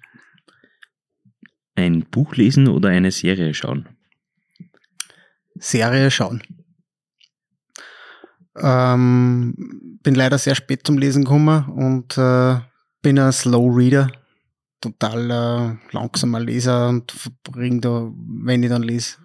Ein 1.76 2.06
Buch 2.12 2.36
lesen 2.36 2.68
oder 2.68 2.90
eine 2.90 3.12
Serie 3.12 3.54
schauen? 3.54 3.88
Serie 5.56 6.12
schauen. 6.12 6.44
Ähm, 8.58 9.56
bin 10.04 10.14
leider 10.14 10.38
sehr 10.38 10.56
spät 10.56 10.86
zum 10.86 10.98
Lesen 10.98 11.24
gekommen 11.24 11.70
und 11.70 12.18
äh, 12.18 12.60
bin 13.02 13.18
ein 13.18 13.32
Slow 13.32 13.74
Reader, 13.74 14.12
total 14.84 15.32
äh, 15.32 15.94
langsamer 15.96 16.42
Leser 16.42 16.90
und 16.90 17.12
verbringe 17.12 17.80
da, 17.80 18.12
wenn 18.16 18.64
ich 18.64 18.70
dann 18.70 18.84
lese, 18.84 19.18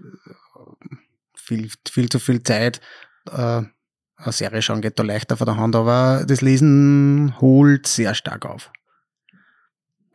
viel, 1.34 1.70
viel 1.90 2.08
zu 2.08 2.20
viel 2.20 2.42
Zeit. 2.42 2.80
Äh, 3.30 3.62
eine 4.16 4.32
Serie 4.32 4.62
schauen 4.62 4.80
geht 4.80 4.98
da 4.98 5.02
leichter 5.02 5.36
von 5.36 5.46
der 5.46 5.56
Hand, 5.56 5.74
aber 5.74 6.24
das 6.26 6.40
Lesen 6.40 7.34
holt 7.40 7.86
sehr 7.86 8.14
stark 8.14 8.46
auf. 8.46 8.70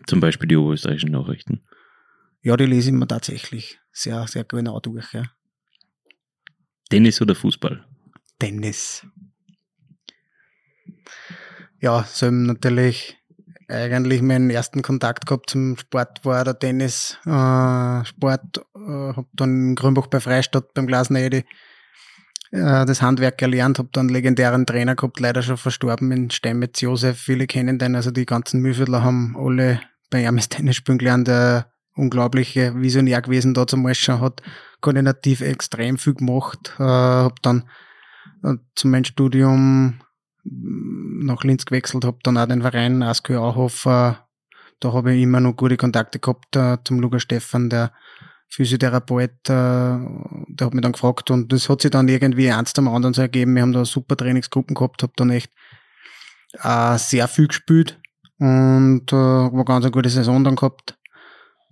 Zum 0.07 0.19
Beispiel 0.19 0.47
die 0.47 0.57
oberösterreichischen 0.57 1.11
Nachrichten. 1.11 1.63
Ja, 2.41 2.57
die 2.57 2.65
lese 2.65 2.89
ich 2.89 2.95
mir 2.95 3.07
tatsächlich 3.07 3.79
sehr, 3.91 4.27
sehr 4.27 4.43
genau 4.43 4.79
durch. 4.79 5.13
Ja. 5.13 5.23
Tennis 6.89 7.21
oder 7.21 7.35
Fußball? 7.35 7.85
Tennis. 8.39 9.05
Ja, 11.79 12.03
so 12.03 12.29
natürlich 12.31 13.17
eigentlich 13.67 14.21
meinen 14.21 14.49
ersten 14.49 14.81
Kontakt 14.81 15.25
gehabt 15.25 15.49
zum 15.49 15.77
Sport 15.77 16.23
war 16.25 16.43
der 16.43 16.59
Tennis 16.59 17.17
äh, 17.25 18.05
Sport. 18.05 18.65
Äh, 18.75 19.13
hab 19.15 19.25
dann 19.33 19.69
in 19.69 19.75
Grünbach 19.75 20.07
bei 20.07 20.19
Freistadt 20.19 20.73
beim 20.73 20.87
Glasnedi 20.87 21.45
äh, 22.51 22.85
das 22.85 23.01
Handwerk 23.01 23.37
gelernt, 23.37 23.79
hab 23.79 23.91
dann 23.93 24.07
einen 24.07 24.13
legendären 24.13 24.65
Trainer 24.65 24.95
gehabt, 24.95 25.19
leider 25.19 25.41
schon 25.41 25.57
verstorben 25.57 26.11
in 26.11 26.29
Steinmetz 26.29 26.81
Josef. 26.81 27.17
Viele 27.17 27.47
kennen 27.47 27.79
den, 27.79 27.95
also 27.95 28.11
die 28.11 28.25
ganzen 28.25 28.61
Mühlviertler 28.61 29.03
haben 29.03 29.35
alle 29.37 29.81
bei 30.09 30.23
ihm 30.23 30.37
Tennis 30.37 30.75
spielen 30.75 30.99
gelernt. 30.99 31.27
Der 31.27 31.71
unglaubliche 31.95 32.75
Visionär 32.75 33.21
gewesen 33.21 33.53
da 33.53 33.67
zum 33.67 33.91
schon, 33.93 34.21
hat 34.21 34.41
koordinativ 34.81 35.41
extrem 35.41 35.97
viel 35.97 36.13
gemacht. 36.13 36.75
Äh, 36.79 36.83
hab 36.83 37.41
dann 37.41 37.63
äh, 38.43 38.53
zu 38.75 38.87
meinem 38.87 39.05
Studium 39.05 39.99
nach 40.43 41.43
Linz 41.43 41.65
gewechselt, 41.65 42.05
habe 42.05 42.19
dann 42.23 42.37
auch 42.37 42.47
den 42.47 42.61
Verein 42.61 43.01
Askö 43.01 43.37
Auhofer, 43.37 44.27
da 44.79 44.93
habe 44.93 45.13
ich 45.13 45.23
immer 45.23 45.39
noch 45.39 45.55
gute 45.55 45.77
Kontakte 45.77 46.19
gehabt 46.19 46.55
äh, 46.55 46.77
zum 46.83 46.99
Luger 46.99 47.19
Stefan, 47.19 47.69
der 47.69 47.93
Physiotherapeut, 48.49 49.49
äh, 49.49 49.49
der 49.49 50.65
hat 50.67 50.73
mich 50.73 50.83
dann 50.83 50.91
gefragt 50.91 51.31
und 51.31 51.51
das 51.51 51.69
hat 51.69 51.81
sich 51.81 51.91
dann 51.91 52.07
irgendwie 52.07 52.51
eins 52.51 52.73
zum 52.73 52.87
anderen 52.87 53.13
so 53.13 53.21
ergeben. 53.21 53.55
Wir 53.55 53.61
haben 53.61 53.73
da 53.73 53.85
super 53.85 54.15
Trainingsgruppen 54.15 54.75
gehabt, 54.75 55.01
habe 55.01 55.13
dann 55.15 55.31
echt 55.31 55.51
äh, 56.61 56.97
sehr 56.97 57.27
viel 57.27 57.47
gespielt 57.47 57.99
und 58.37 59.11
äh, 59.11 59.15
war 59.15 59.65
ganz 59.65 59.85
eine 59.85 59.91
gute 59.91 60.09
Saison 60.09 60.43
dann 60.43 60.55
gehabt. 60.55 60.97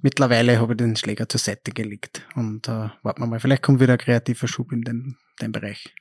Mittlerweile 0.02 0.60
habe 0.60 0.74
ich 0.74 0.78
den 0.78 0.96
Schläger 0.96 1.30
zur 1.30 1.40
Seite 1.40 1.72
gelegt 1.72 2.26
und 2.36 2.68
äh, 2.68 2.90
warten 3.04 3.22
wir 3.22 3.28
mal, 3.28 3.40
vielleicht 3.40 3.62
kommt 3.62 3.80
wieder 3.80 3.94
ein 3.94 4.00
kreativer 4.00 4.48
Schub 4.48 4.72
in 4.72 4.82
den, 4.82 5.18
den 5.42 5.52
Bereich. 5.52 5.94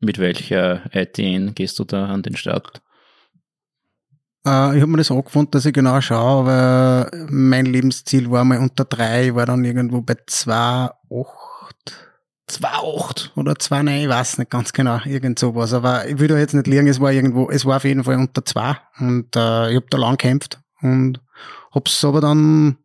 Mit 0.00 0.18
welcher 0.18 0.82
ITN 0.94 1.54
gehst 1.54 1.78
du 1.78 1.84
da 1.84 2.06
an 2.06 2.22
den 2.22 2.36
Start? 2.36 2.82
Äh, 4.46 4.76
ich 4.76 4.82
habe 4.82 4.86
mir 4.86 4.98
das 4.98 5.10
angefunden, 5.10 5.50
dass 5.50 5.66
ich 5.66 5.72
genau 5.72 6.00
schaue, 6.00 6.40
aber 6.40 7.10
mein 7.28 7.66
Lebensziel 7.66 8.30
war 8.30 8.44
mal 8.44 8.58
unter 8.58 8.84
drei, 8.84 9.28
ich 9.28 9.34
war 9.34 9.46
dann 9.46 9.64
irgendwo 9.64 10.02
bei 10.02 10.14
2,8. 10.14 10.92
2,8 12.48 13.30
oder 13.34 13.54
2,9, 13.54 14.02
ich 14.02 14.08
weiß 14.08 14.38
nicht 14.38 14.50
ganz 14.50 14.72
genau, 14.72 15.00
irgend 15.04 15.38
sowas. 15.38 15.72
Aber 15.72 16.06
ich 16.06 16.20
will 16.20 16.28
da 16.28 16.38
jetzt 16.38 16.54
nicht 16.54 16.68
liegen, 16.68 16.86
es 16.86 17.00
war 17.00 17.10
irgendwo, 17.10 17.50
es 17.50 17.64
war 17.64 17.78
auf 17.78 17.84
jeden 17.84 18.04
Fall 18.04 18.16
unter 18.16 18.44
zwei 18.44 18.76
und 19.00 19.34
äh, 19.34 19.70
ich 19.70 19.76
habe 19.76 19.86
da 19.90 19.98
lang 19.98 20.12
gekämpft 20.12 20.60
und 20.80 21.20
hab's 21.72 22.04
aber 22.04 22.20
dann, 22.20 22.76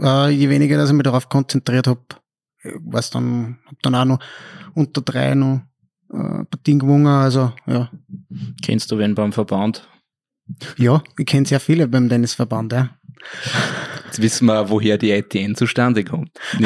äh, 0.00 0.30
je 0.30 0.48
weniger, 0.48 0.78
dass 0.78 0.88
ich 0.88 0.96
mich 0.96 1.04
darauf 1.04 1.28
konzentriert 1.28 1.86
habe, 1.86 2.00
was 2.80 3.10
dann, 3.10 3.58
hab 3.66 3.82
dann 3.82 3.94
auch 3.94 4.04
noch 4.06 4.20
unter 4.74 5.02
drei 5.02 5.34
noch 5.34 5.60
äh, 6.10 6.44
gewonnen, 6.74 7.06
also 7.06 7.52
ja. 7.66 7.90
Kennst 8.62 8.90
du 8.90 8.98
wen 8.98 9.14
beim 9.14 9.32
Verband? 9.32 9.88
Ja, 10.76 11.02
ich 11.18 11.26
kenne 11.26 11.46
sehr 11.46 11.60
viele 11.60 11.88
beim 11.88 12.08
Tennisverband, 12.08 12.72
ja. 12.72 12.90
Jetzt 14.06 14.22
wissen 14.22 14.46
wir, 14.46 14.70
woher 14.70 14.96
die 14.96 15.10
ITN 15.10 15.54
zustande 15.54 16.04
kommt. 16.04 16.30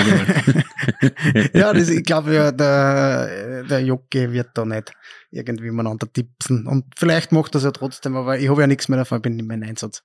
ja, 1.55 1.72
das, 1.72 1.88
ich 1.88 2.05
glaube, 2.05 2.34
ja, 2.34 2.53
der, 2.53 3.64
der 3.64 3.80
Jocke 3.80 4.30
wird 4.30 4.51
da 4.55 4.64
nicht 4.64 4.93
irgendwie 5.30 5.70
miteinander 5.70 6.12
tippsen. 6.12 6.66
Und 6.66 6.84
vielleicht 6.97 7.32
macht 7.32 7.55
das 7.55 7.64
ja 7.64 7.72
trotzdem, 7.72 8.16
aber 8.16 8.38
ich 8.38 8.49
habe 8.49 8.61
ja 8.61 8.66
nichts 8.66 8.88
mehr 8.88 8.99
davon, 8.99 9.18
ich 9.18 9.22
bin 9.22 9.36
nicht 9.36 9.47
mehr 9.47 9.57
in 9.57 9.64
Einsatz. 9.64 10.05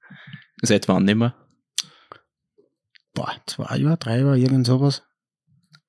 Seit 0.61 0.88
wann 0.88 1.03
nicht 1.03 1.17
mehr? 1.17 1.35
Boah, 3.13 3.35
zwei 3.45 3.77
Jahre, 3.77 3.97
drei 3.97 4.19
Jahre, 4.19 4.39
irgend 4.39 4.65
sowas. 4.65 5.03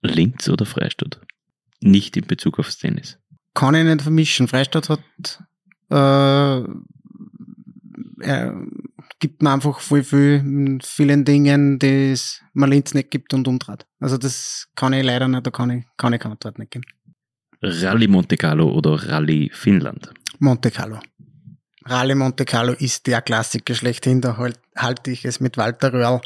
Linz 0.03 0.49
oder 0.49 0.67
Freistadt? 0.67 1.21
Nicht 1.81 2.17
in 2.17 2.27
Bezug 2.27 2.59
aufs 2.59 2.79
Tennis 2.79 3.19
kann 3.59 3.75
ich 3.75 3.85
nicht 3.85 4.03
vermischen. 4.03 4.47
Freistadt 4.47 4.89
hat, 4.89 5.01
äh, 5.91 6.63
er 8.21 8.55
gibt 9.19 9.43
mir 9.43 9.51
einfach 9.51 9.81
voll 9.81 10.05
viel 10.05 10.37
in 10.37 10.81
vielen 10.81 11.25
Dingen, 11.25 11.81
die 11.81 12.13
es 12.13 12.41
mir 12.53 12.69
Linz 12.69 12.95
nicht 12.95 13.11
gibt 13.11 13.35
und 13.35 13.49
umtrat. 13.49 13.85
Also 13.99 14.17
das 14.17 14.69
kann 14.77 14.93
ich 14.93 15.05
leider 15.05 15.27
nicht, 15.27 15.45
da 15.45 15.51
kann 15.51 15.71
ich, 15.71 15.85
kann 15.97 16.13
ich 16.13 16.21
keine 16.21 16.35
Antwort 16.35 16.61
nicht 16.61 16.71
geben. 16.71 16.85
Rallye 17.61 18.07
Monte 18.07 18.37
Carlo 18.37 18.71
oder 18.71 18.93
Rallye 18.93 19.51
Finnland? 19.53 20.13
Monte 20.39 20.71
Carlo. 20.71 21.01
Rallye 21.85 22.15
Monte 22.15 22.45
Carlo 22.45 22.75
ist 22.75 23.09
der 23.09 23.23
Klassiker 23.23 23.75
schlechthin, 23.75 24.21
da 24.21 24.37
halt, 24.37 24.61
halte 24.77 25.11
ich 25.11 25.25
es 25.25 25.41
mit 25.41 25.57
Walter 25.57 25.93
Röhrl, 25.93 26.21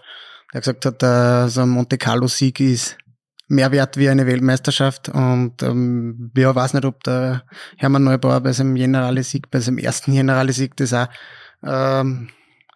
der 0.52 0.60
gesagt 0.60 0.84
hat, 0.84 1.02
äh, 1.02 1.48
so 1.48 1.62
ein 1.62 1.70
Monte 1.70 1.96
Carlo 1.96 2.26
Sieg 2.26 2.60
ist 2.60 2.98
mehr 3.48 3.72
wert 3.72 3.96
wie 3.96 4.08
eine 4.08 4.26
Weltmeisterschaft. 4.26 5.08
Und 5.08 5.62
ähm, 5.62 6.30
ja, 6.36 6.54
weiß 6.54 6.74
nicht, 6.74 6.84
ob 6.84 7.02
der 7.04 7.44
Hermann 7.76 8.04
Neubauer 8.04 8.40
bei 8.40 8.52
seinem 8.52 8.74
Generalesieg, 8.74 9.50
bei 9.50 9.60
seinem 9.60 9.78
ersten 9.78 10.12
Generalesieg, 10.12 10.76
das 10.76 10.94
auch 10.94 11.08
ähm, 11.62 12.28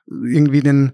irgendwie 0.06 0.60
den 0.60 0.92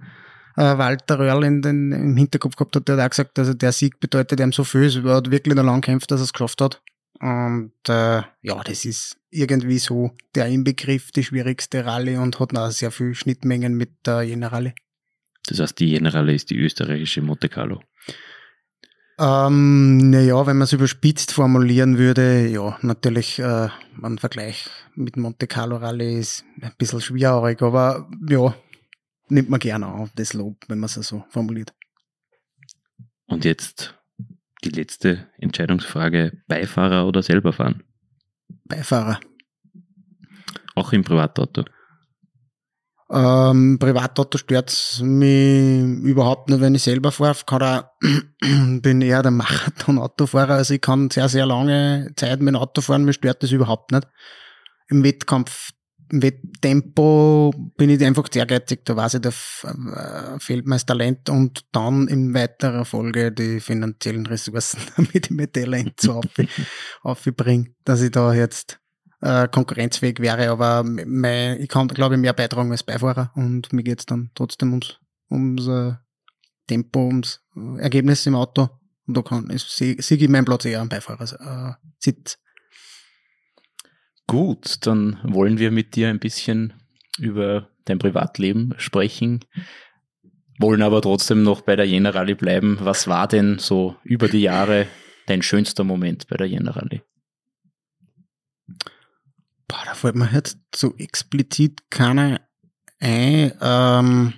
äh, 0.56 0.78
Walter 0.78 1.18
Röhrl 1.18 1.44
in 1.44 1.62
den, 1.62 1.92
im 1.92 2.16
Hinterkopf 2.16 2.56
gehabt 2.56 2.76
hat, 2.76 2.88
der 2.88 2.96
hat 2.96 3.04
auch 3.04 3.10
gesagt, 3.10 3.38
also 3.38 3.54
der 3.54 3.72
Sieg 3.72 4.00
bedeutet 4.00 4.40
ihm 4.40 4.52
so 4.52 4.64
viel, 4.64 5.04
er 5.06 5.16
hat 5.16 5.30
wirklich 5.30 5.54
noch 5.54 5.64
lang 5.64 5.80
gekämpft, 5.80 6.10
dass 6.10 6.20
er 6.20 6.24
es 6.24 6.32
geschafft 6.32 6.60
hat. 6.60 6.82
Und 7.20 7.72
äh, 7.88 8.22
ja, 8.42 8.62
das 8.64 8.84
ist 8.84 9.16
irgendwie 9.30 9.78
so 9.78 10.10
der 10.34 10.48
Inbegriff, 10.48 11.12
die 11.12 11.22
schwierigste 11.22 11.84
Rallye 11.84 12.16
und 12.16 12.40
hat 12.40 12.52
noch 12.52 12.70
sehr 12.70 12.90
viel 12.90 13.14
Schnittmengen 13.14 13.74
mit 13.74 13.90
der 14.04 14.26
Generale. 14.26 14.74
Das 15.46 15.60
heißt, 15.60 15.78
die 15.78 15.90
Generale 15.90 16.34
ist 16.34 16.50
die 16.50 16.58
österreichische 16.58 17.22
Monte 17.22 17.48
Carlo. 17.48 17.80
Ähm, 19.22 20.10
naja, 20.10 20.44
wenn 20.48 20.56
man 20.56 20.64
es 20.64 20.72
überspitzt 20.72 21.30
formulieren 21.30 21.96
würde, 21.96 22.48
ja, 22.48 22.76
natürlich 22.82 23.38
äh, 23.38 23.68
ein 24.02 24.18
Vergleich 24.18 24.68
mit 24.96 25.16
Monte 25.16 25.46
Carlo 25.46 25.76
Rallye 25.76 26.18
ist 26.18 26.44
ein 26.60 26.72
bisschen 26.76 27.00
schwierig, 27.00 27.62
aber 27.62 28.10
ja, 28.28 28.52
nimmt 29.28 29.48
man 29.48 29.60
gerne 29.60 29.86
auf, 29.86 30.10
das 30.16 30.32
Lob, 30.32 30.56
wenn 30.66 30.80
man 30.80 30.86
es 30.86 30.94
so 30.94 31.24
formuliert. 31.28 31.72
Und 33.26 33.44
jetzt 33.44 33.94
die 34.64 34.70
letzte 34.70 35.28
Entscheidungsfrage, 35.38 36.42
Beifahrer 36.48 37.06
oder 37.06 37.22
selber 37.22 37.52
fahren? 37.52 37.84
Beifahrer. 38.64 39.20
Auch 40.74 40.92
im 40.92 41.04
Privatauto? 41.04 41.64
Ähm, 43.14 43.78
Privatauto 43.78 44.38
stört 44.38 45.00
mich 45.02 45.82
überhaupt 46.02 46.48
nicht, 46.48 46.62
wenn 46.62 46.74
ich 46.74 46.82
selber 46.82 47.12
fahre. 47.12 47.36
Kann 47.44 47.62
auch, 47.62 47.84
bin 48.80 49.02
eher 49.02 49.22
der 49.22 49.30
Marathon-Autofahrer, 49.30 50.54
also 50.54 50.72
ich 50.72 50.80
kann 50.80 51.10
sehr, 51.10 51.28
sehr 51.28 51.44
lange 51.44 52.12
Zeit 52.16 52.40
mit 52.40 52.54
dem 52.54 52.56
Auto 52.56 52.80
fahren, 52.80 53.04
mir 53.04 53.12
stört 53.12 53.42
das 53.42 53.50
überhaupt 53.50 53.92
nicht. 53.92 54.08
Im 54.88 55.04
Wettkampf, 55.04 55.72
im 56.10 56.22
Wetttempo 56.22 57.52
bin 57.76 57.90
ich 57.90 58.02
einfach 58.02 58.28
sehr 58.32 58.46
geizig, 58.46 58.86
da 58.86 58.96
weiß 58.96 59.14
ich, 59.14 59.20
da 59.20 59.28
äh, 59.28 60.40
fehlt 60.40 60.66
mir 60.66 60.76
das 60.76 60.86
Talent 60.86 61.28
und 61.28 61.66
dann 61.72 62.08
in 62.08 62.32
weiterer 62.32 62.86
Folge 62.86 63.30
die 63.30 63.60
finanziellen 63.60 64.26
Ressourcen, 64.26 64.80
damit 64.96 65.26
ich 65.26 65.30
mir 65.30 65.52
Talent 65.52 66.00
so 66.00 66.22
aufbringe, 67.02 67.74
dass 67.84 68.00
ich 68.00 68.10
da 68.10 68.32
jetzt 68.32 68.81
äh, 69.22 69.48
konkurrenzfähig 69.48 70.20
wäre, 70.20 70.50
aber 70.50 70.84
mein, 70.84 71.60
ich 71.60 71.68
kann, 71.68 71.88
glaube 71.88 72.16
ich, 72.16 72.20
mehr 72.20 72.32
beitragen 72.32 72.70
als 72.70 72.82
Beifahrer 72.82 73.32
und 73.34 73.72
mir 73.72 73.82
geht's 73.82 74.06
dann 74.06 74.30
trotzdem 74.34 74.70
ums, 74.70 74.98
ums 75.30 75.66
äh, 75.68 75.94
Tempo, 76.66 77.06
ums 77.06 77.40
äh, 77.56 77.80
Ergebnis 77.80 78.26
im 78.26 78.34
Auto. 78.34 78.68
Und 79.06 79.16
da 79.16 79.22
kann 79.22 79.50
ich 79.50 79.62
sehe 79.62 79.96
ich 79.96 80.28
meinen 80.28 80.44
Platz 80.44 80.64
eher 80.64 80.80
am 80.80 80.88
Beifahrer 80.88 81.78
äh. 82.04 82.12
Gut, 84.26 84.86
dann 84.86 85.18
wollen 85.24 85.58
wir 85.58 85.70
mit 85.70 85.96
dir 85.96 86.08
ein 86.08 86.20
bisschen 86.20 86.72
über 87.18 87.68
dein 87.84 87.98
Privatleben 87.98 88.74
sprechen, 88.78 89.44
wollen 90.58 90.82
aber 90.82 91.02
trotzdem 91.02 91.42
noch 91.42 91.62
bei 91.62 91.76
der 91.76 91.86
Jena 91.86 92.10
Rallye 92.10 92.34
bleiben. 92.34 92.78
Was 92.80 93.08
war 93.08 93.26
denn 93.26 93.58
so 93.58 93.96
über 94.04 94.28
die 94.28 94.42
Jahre 94.42 94.86
dein 95.26 95.42
schönster 95.42 95.84
Moment 95.84 96.28
bei 96.28 96.36
der 96.36 96.46
Jänner-Rallye? 96.46 97.02
Boah, 99.72 99.84
da 99.86 99.94
fällt 99.94 100.16
mir 100.16 100.28
jetzt 100.30 100.58
so 100.76 100.94
explizit 100.98 101.88
keiner 101.88 102.42
ein. 103.00 103.52
Ähm, 103.58 104.34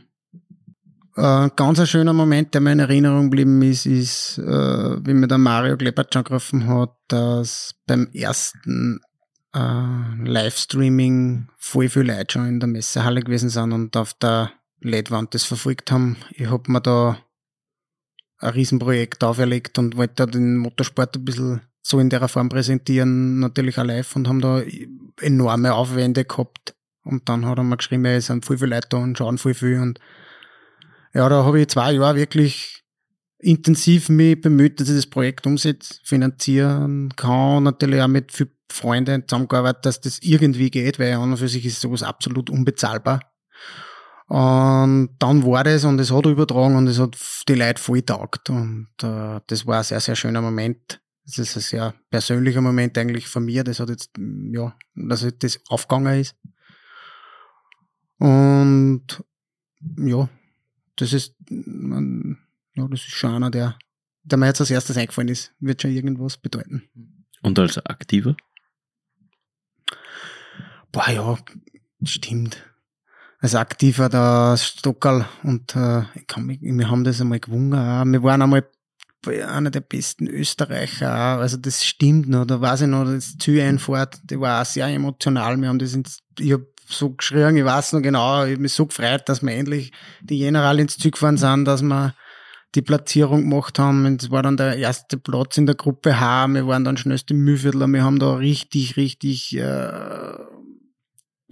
äh, 1.17 1.51
ganz 1.57 1.81
ein 1.81 1.89
schöner 1.89 2.13
Moment, 2.13 2.55
der 2.55 2.61
mir 2.61 2.71
in 2.71 2.79
Erinnerung 2.79 3.25
geblieben 3.31 3.61
ist, 3.63 3.85
ist, 3.85 4.39
äh, 4.39 5.05
wie 5.05 5.13
mir 5.13 5.27
der 5.27 5.39
Mario 5.39 5.77
Kleppert 5.77 6.13
gerufen 6.25 6.69
hat, 6.69 6.95
dass 7.09 7.75
beim 7.85 8.07
ersten 8.13 9.01
äh, 9.53 10.23
Livestreaming 10.25 11.49
voll 11.57 11.89
viele 11.89 12.15
Leute 12.15 12.35
schon 12.35 12.47
in 12.47 12.61
der 12.61 12.69
Messehalle 12.69 13.21
gewesen 13.21 13.49
sind 13.49 13.73
und 13.73 13.97
auf 13.97 14.15
der 14.15 14.53
LED-Wand 14.83 15.35
das 15.35 15.43
verfolgt 15.43 15.91
haben. 15.91 16.17
Ich 16.31 16.49
hab 16.49 16.69
mir 16.69 16.81
da 16.81 17.19
ein 18.39 18.51
Riesenprojekt 18.51 19.25
auferlegt 19.25 19.81
und 19.81 19.97
wollte 19.97 20.15
da 20.15 20.27
den 20.27 20.59
Motorsport 20.59 21.17
ein 21.17 21.25
bisschen 21.25 21.61
so 21.87 21.99
in 22.01 22.09
der 22.09 22.27
Form 22.29 22.49
präsentieren, 22.49 23.41
natürlich 23.41 23.79
auch 23.79 23.85
live 23.85 24.17
und 24.17 24.27
haben 24.27 24.41
da 24.41 24.63
enorme 25.21 25.75
Aufwände 25.75 26.25
gehabt. 26.25 26.75
Und 27.05 27.29
dann 27.29 27.45
hat 27.45 27.59
er 27.59 27.65
mir 27.65 27.77
geschrieben, 27.77 28.07
es 28.07 28.27
sind 28.27 28.47
viel, 28.47 28.57
viele 28.57 28.77
Leute 28.77 28.89
da 28.89 28.97
und 28.97 29.19
schauen 29.19 29.37
viel, 29.37 29.53
viel. 29.53 29.79
Und 29.79 30.01
ja, 31.13 31.29
da 31.29 31.45
habe 31.45 31.61
ich 31.61 31.69
zwei 31.69 31.93
Jahre 31.93 32.17
wirklich 32.17 32.83
intensiv 33.39 34.09
mich 34.09 34.41
bemüht, 34.41 34.81
dass 34.81 34.89
ich 34.89 34.97
das 34.97 35.07
Projekt 35.07 35.47
umsetze, 35.47 35.97
finanzieren 36.03 37.11
kann, 37.17 37.65
natürlich 37.65 38.01
auch 38.01 38.09
mit 38.09 38.33
viel 38.33 38.51
Freunden 38.73 39.29
zusammengearbeitet, 39.29 39.85
dass 39.85 40.01
das 40.01 40.21
irgendwie 40.21 40.71
geht, 40.71 40.99
weil 40.99 41.13
an 41.13 41.33
und 41.33 41.37
für 41.37 41.49
sich 41.49 41.67
ist 41.67 41.83
sowas 41.83 42.03
absolut 42.03 42.49
unbezahlbar. 42.49 43.21
Und 44.27 45.11
dann 45.19 45.45
war 45.45 45.65
das 45.65 45.85
und 45.85 46.01
es 46.01 46.11
hat 46.11 46.25
übertragen 46.25 46.77
und 46.77 46.87
es 46.87 46.99
hat 46.99 47.19
die 47.47 47.55
Leute 47.55 47.83
voll 47.83 48.01
taugt. 48.01 48.49
Und 48.49 48.89
äh, 49.03 49.41
das 49.47 49.67
war 49.67 49.79
ein 49.79 49.85
sehr, 49.85 50.01
sehr 50.01 50.17
schöner 50.17 50.41
Moment. 50.41 51.04
Das 51.25 51.39
ist 51.39 51.57
ein 51.57 51.61
sehr 51.61 51.95
persönlicher 52.11 52.61
Moment 52.61 52.99
eigentlich 52.99 53.29
von 53.29 53.45
mir. 53.45 53.65
Das 53.65 53.81
hat 53.81 53.89
jetzt, 53.89 54.11
ja, 54.19 54.77
dass 54.95 55.27
das 55.39 55.61
aufgegangen 55.69 56.21
ist. 56.21 56.37
Und 58.19 59.25
ja, 59.97 60.29
das 60.97 61.13
ist, 61.13 61.35
ja, 61.49 62.89
das 62.89 63.01
ist 63.01 63.11
schon 63.11 63.35
einer, 63.35 63.51
der, 63.51 63.79
der 64.23 64.39
mir 64.39 64.47
jetzt 64.47 64.61
als 64.61 64.71
erstes 64.71 64.97
eingefallen 64.97 65.29
ist. 65.29 65.53
Wird 65.61 65.83
schon 65.83 65.93
irgendwas 65.93 66.37
bedeuten. 66.37 66.89
Und 67.43 67.59
als 67.59 67.79
Aktiver? 67.79 68.37
Boah, 70.93 71.11
ja, 71.11 71.39
stimmt. 72.05 72.65
Als 73.41 73.55
Aktiver 73.55 74.09
der 74.09 74.57
Stockerl 74.57 75.27
und 75.43 75.75
äh, 75.77 76.03
ich 76.15 76.27
kann 76.27 76.47
mich, 76.47 76.61
wir 76.63 76.91
haben 76.91 77.05
das 77.05 77.21
einmal 77.21 77.41
gewonnen. 77.41 77.75
Auch. 77.75 78.05
Wir 78.05 78.23
waren 78.23 78.41
einmal 78.41 78.67
einer 79.27 79.71
der 79.71 79.81
besten 79.81 80.27
Österreicher. 80.27 81.11
Also 81.13 81.57
das 81.57 81.85
stimmt 81.85 82.29
noch. 82.29 82.45
Da 82.45 82.61
weiß 82.61 82.83
ich 82.83 82.89
noch, 82.89 83.05
das 83.05 83.37
Zieleinfahrt, 83.39 84.19
die 84.25 84.41
war 84.41 84.63
auch 84.63 84.67
sehr 84.67 84.87
emotional. 84.89 85.57
Wir 85.57 85.69
haben 85.69 85.79
das 85.79 85.95
ins, 85.95 86.19
ich 86.39 86.53
hab 86.53 86.63
so 86.89 87.11
geschrien, 87.11 87.57
ich 87.57 87.65
weiß 87.65 87.95
noch 87.95 88.03
genau, 88.03 88.45
ich 88.45 88.55
hab 88.55 88.61
mich 88.61 88.73
so 88.73 88.87
gefreut, 88.87 89.23
dass 89.27 89.43
wir 89.43 89.53
endlich 89.53 89.93
die 90.21 90.39
General 90.39 90.79
ins 90.79 90.99
Zug 90.99 91.13
gefahren 91.13 91.37
sind, 91.37 91.65
dass 91.65 91.83
wir 91.83 92.15
die 92.75 92.83
Platzierung 92.83 93.43
gemacht 93.43 93.79
haben. 93.79 94.17
Es 94.17 94.31
war 94.31 94.43
dann 94.43 94.57
der 94.57 94.77
erste 94.77 95.17
Platz 95.17 95.57
in 95.57 95.67
der 95.67 95.77
Gruppe 95.77 96.21
H. 96.21 96.49
Wir 96.49 96.67
waren 96.67 96.85
dann 96.85 96.97
schnellste 96.97 97.35
Mühviertler. 97.35 97.87
Wir 97.87 98.05
haben 98.05 98.19
da 98.19 98.35
richtig, 98.35 98.97
richtig 98.97 99.57
äh, 99.57 100.35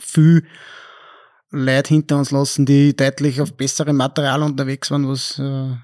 viel 0.00 0.44
Leute 1.50 1.94
hinter 1.94 2.18
uns 2.18 2.30
lassen, 2.30 2.66
die 2.66 2.96
deutlich 2.96 3.40
auf 3.40 3.56
bessere 3.56 3.92
Material 3.92 4.42
unterwegs 4.42 4.90
waren, 4.90 5.06
was, 5.06 5.38
äh, 5.38 5.76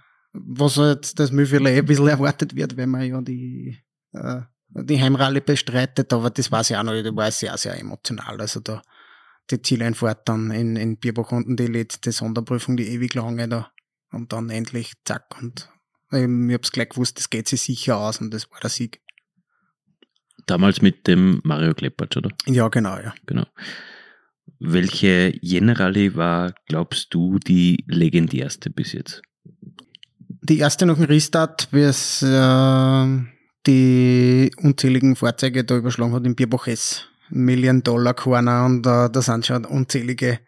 was 0.46 0.76
halt 0.76 1.18
das 1.18 1.32
Mühviertler 1.32 1.70
eh 1.70 1.78
ein 1.78 1.84
bisschen 1.84 2.08
erwartet 2.08 2.54
wird, 2.54 2.76
wenn 2.76 2.90
man 2.90 3.02
ja 3.02 3.20
die, 3.20 3.78
äh, 4.12 4.42
die 4.68 5.00
Heimrallye 5.00 5.40
bestreitet. 5.40 6.12
Aber 6.12 6.30
das 6.30 6.50
war 6.52 6.62
ja 6.64 6.80
auch 6.80 6.84
noch, 6.84 7.02
das 7.02 7.16
war 7.16 7.30
sehr, 7.30 7.56
sehr 7.56 7.78
emotional. 7.78 8.40
Also 8.40 8.60
da 8.60 8.82
die 9.50 9.62
Zieleinfahrt 9.62 10.28
dann 10.28 10.50
in, 10.50 10.76
in 10.76 10.98
Bierbach 10.98 11.32
unten, 11.32 11.56
die 11.56 11.66
letzte 11.66 12.12
Sonderprüfung, 12.12 12.76
die 12.76 12.88
ewig 12.88 13.14
lange 13.14 13.48
da. 13.48 13.70
Und 14.10 14.32
dann 14.32 14.50
endlich 14.50 14.92
zack 15.04 15.24
und 15.40 15.68
ähm, 16.12 16.48
ich 16.48 16.54
hab's 16.54 16.72
gleich 16.72 16.88
gewusst, 16.88 17.18
das 17.18 17.28
geht 17.28 17.48
sich 17.48 17.60
sicher 17.60 17.98
aus 17.98 18.20
und 18.20 18.32
das 18.32 18.50
war 18.50 18.60
der 18.60 18.70
Sieg. 18.70 19.02
Damals 20.46 20.80
mit 20.80 21.06
dem 21.06 21.40
Mario 21.44 21.74
Kleppert, 21.74 22.16
oder? 22.16 22.30
Ja, 22.46 22.68
genau, 22.68 22.96
ja. 22.96 23.14
Genau. 23.26 23.44
Welche 24.58 25.32
Generali 25.42 26.14
war, 26.14 26.54
glaubst 26.66 27.12
du, 27.12 27.38
die 27.38 27.84
legendärste 27.86 28.70
bis 28.70 28.92
jetzt? 28.92 29.22
Die 30.48 30.58
erste 30.60 30.86
nach 30.86 30.96
dem 30.96 31.04
Restart, 31.04 31.68
wie 31.72 31.82
es 31.82 32.22
äh, 32.22 33.06
die 33.66 34.50
unzähligen 34.62 35.14
Fahrzeuge 35.14 35.62
da 35.62 35.76
überschlagen 35.76 36.14
hat 36.14 36.24
im 36.24 36.34
Bierbach 36.34 36.66
S. 36.66 37.04
Million 37.28 37.82
Dollar 37.82 38.14
Corner 38.14 38.64
und 38.64 38.86
äh, 38.86 39.10
da 39.10 39.20
sind 39.20 39.44
schon 39.44 39.66
unzählige 39.66 40.40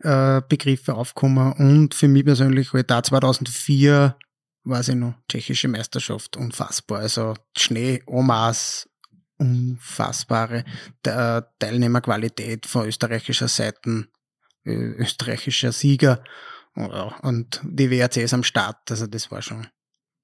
äh, 0.00 0.42
Begriffe 0.48 0.94
aufgekommen. 0.94 1.52
Und 1.52 1.94
für 1.94 2.08
mich 2.08 2.24
persönlich 2.24 2.72
halt 2.72 2.90
da 2.90 3.00
2004, 3.00 4.16
weiß 4.64 4.88
ich 4.88 4.94
noch, 4.96 5.14
tschechische 5.28 5.68
Meisterschaft, 5.68 6.36
unfassbar. 6.36 6.98
Also 6.98 7.34
Schnee, 7.56 8.02
Omas, 8.06 8.88
unfassbare 9.38 10.64
Teilnehmerqualität 11.04 12.66
von 12.66 12.88
österreichischer 12.88 13.46
Seite, 13.46 14.08
äh, 14.64 14.72
österreichischer 14.72 15.70
Sieger 15.70 16.24
und 16.74 17.60
die 17.64 17.90
WRCs 17.90 18.34
am 18.34 18.42
Start. 18.42 18.90
Also 18.90 19.06
das 19.06 19.30
war 19.30 19.42
schon. 19.42 19.66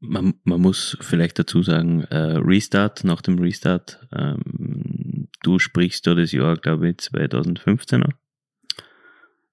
Man, 0.01 0.35
man 0.45 0.61
muss 0.61 0.97
vielleicht 1.01 1.39
dazu 1.39 1.63
sagen, 1.63 2.05
äh, 2.05 2.17
Restart, 2.17 3.05
nach 3.05 3.21
dem 3.21 3.39
Restart, 3.39 4.01
ähm, 4.13 5.29
du 5.43 5.59
sprichst 5.59 6.07
da 6.07 6.15
das 6.15 6.33
Jahr, 6.33 6.57
glaube 6.57 6.89
ich, 6.89 6.99
2015 6.99 8.03
an. 8.03 8.15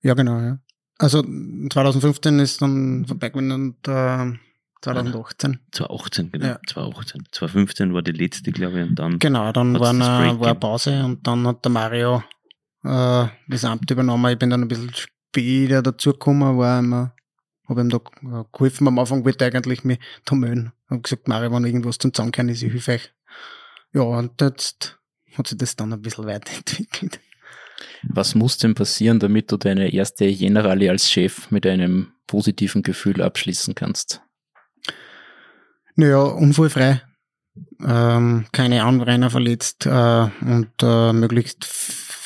Ja, 0.02 0.14
genau, 0.14 0.40
ja. 0.40 0.60
Also 1.00 1.22
2015 1.22 2.40
ist 2.40 2.62
dann 2.62 3.06
vorbei 3.06 3.32
und 3.34 3.76
äh, 3.88 4.34
2018. 4.82 5.60
2018, 5.72 6.32
genau. 6.32 6.46
Ja. 6.46 6.60
2018. 6.66 7.24
2015 7.32 7.94
war 7.94 8.02
die 8.02 8.12
letzte, 8.12 8.52
glaube 8.52 8.82
ich, 8.82 8.90
und 8.90 8.96
dann. 8.96 9.20
Genau, 9.20 9.52
dann 9.52 9.80
war 9.80 9.90
eine, 9.90 10.40
war 10.40 10.48
eine 10.48 10.56
Pause 10.56 11.04
und 11.04 11.26
dann 11.28 11.46
hat 11.46 11.66
der 11.66 11.72
Mario 11.72 12.24
äh, 12.84 13.28
das 13.48 13.66
Amt 13.66 13.90
übernommen. 13.92 14.32
Ich 14.32 14.40
bin 14.40 14.50
dann 14.50 14.62
ein 14.62 14.68
bisschen 14.68 14.92
später 15.30 15.82
dazugekommen, 15.82 16.58
war 16.58 16.80
immer, 16.80 17.16
habe 17.68 17.82
ihm 17.82 17.90
da 17.90 18.00
geholfen. 18.52 18.88
Am 18.88 19.00
Anfang 19.00 19.26
wollte 19.26 19.46
ich 19.48 19.56
eigentlich 19.56 19.84
mich 19.84 20.00
da 20.26 20.36
melden. 20.36 20.72
Hab 20.90 21.04
gesagt, 21.04 21.28
Mario, 21.28 21.52
wenn 21.52 21.66
irgendwas 21.66 21.98
zum 21.98 22.14
Zusammenkehren 22.14 22.50
ist, 22.50 22.64
ich 22.64 22.72
helfe 22.72 22.94
euch. 22.94 23.14
Ja, 23.94 24.02
und 24.02 24.40
jetzt 24.42 24.98
hat 25.36 25.48
sich 25.48 25.58
das 25.58 25.76
dann 25.76 25.94
ein 25.94 26.02
bisschen 26.02 26.26
weiterentwickelt. 26.26 27.20
Was 28.04 28.36
muss 28.36 28.58
denn 28.58 28.76
passieren, 28.76 29.20
damit 29.20 29.52
du 29.52 29.58
deine 29.58 29.94
erste 29.94 30.32
Generali 30.34 30.90
als 30.90 31.10
Chef 31.10 31.52
mit 31.52 31.66
einem 31.66 32.14
positiven 32.26 32.84
Gefühl 32.84 33.22
abschließen 33.22 33.76
kannst? 33.76 34.22
Naja, 35.96 36.22
unfallfrei. 36.22 37.02
Ähm, 37.84 38.46
keine 38.52 38.84
Anrainer 38.84 39.30
verletzt 39.30 39.86
äh, 39.86 39.90
und 40.42 40.72
äh, 40.82 41.14
möglichst 41.14 41.66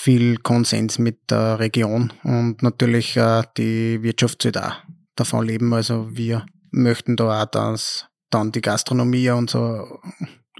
viel 0.01 0.37
Konsens 0.37 0.97
mit 0.97 1.29
der 1.29 1.59
Region 1.59 2.11
und 2.23 2.63
natürlich 2.63 3.15
äh, 3.17 3.43
die 3.55 4.01
Wirtschaft 4.01 4.41
soll 4.41 4.51
da 4.51 4.77
davon 5.15 5.45
leben. 5.45 5.71
Also 5.75 6.09
wir 6.11 6.47
möchten 6.71 7.15
da 7.15 7.43
auch, 7.43 7.45
dass 7.45 8.07
dann 8.31 8.51
die 8.51 8.61
Gastronomie 8.61 9.29
und 9.29 9.51
so 9.51 9.99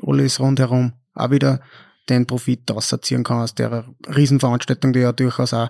alles 0.06 0.40
rundherum 0.40 0.94
auch 1.16 1.32
wieder 1.32 1.60
den 2.08 2.28
Profit 2.28 2.70
ausziehen 2.72 3.24
kann 3.24 3.42
aus 3.42 3.56
der 3.56 3.86
Riesenveranstaltung, 4.16 4.94
die 4.94 5.00
ja 5.00 5.12
durchaus 5.12 5.56
auch 5.56 5.70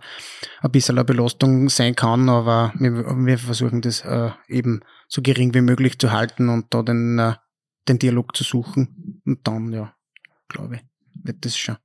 ein 0.61 0.71
bisschen 0.71 0.97
eine 0.97 1.05
Belastung 1.05 1.69
sein 1.69 1.95
kann, 1.95 2.27
aber 2.27 2.73
wir, 2.77 2.91
wir 3.25 3.37
versuchen 3.37 3.81
das 3.81 4.01
äh, 4.01 4.31
eben 4.49 4.81
so 5.07 5.21
gering 5.21 5.53
wie 5.53 5.61
möglich 5.61 5.97
zu 5.97 6.11
halten 6.11 6.49
und 6.49 6.73
da 6.73 6.83
den, 6.83 7.19
äh, 7.19 7.35
den 7.87 7.99
Dialog 7.99 8.35
zu 8.35 8.43
suchen. 8.43 9.21
Und 9.25 9.47
dann, 9.47 9.71
ja, 9.71 9.93
glaube 10.49 10.75
ich, 10.75 10.81
wird 11.23 11.45
das 11.45 11.57
schon 11.57 11.77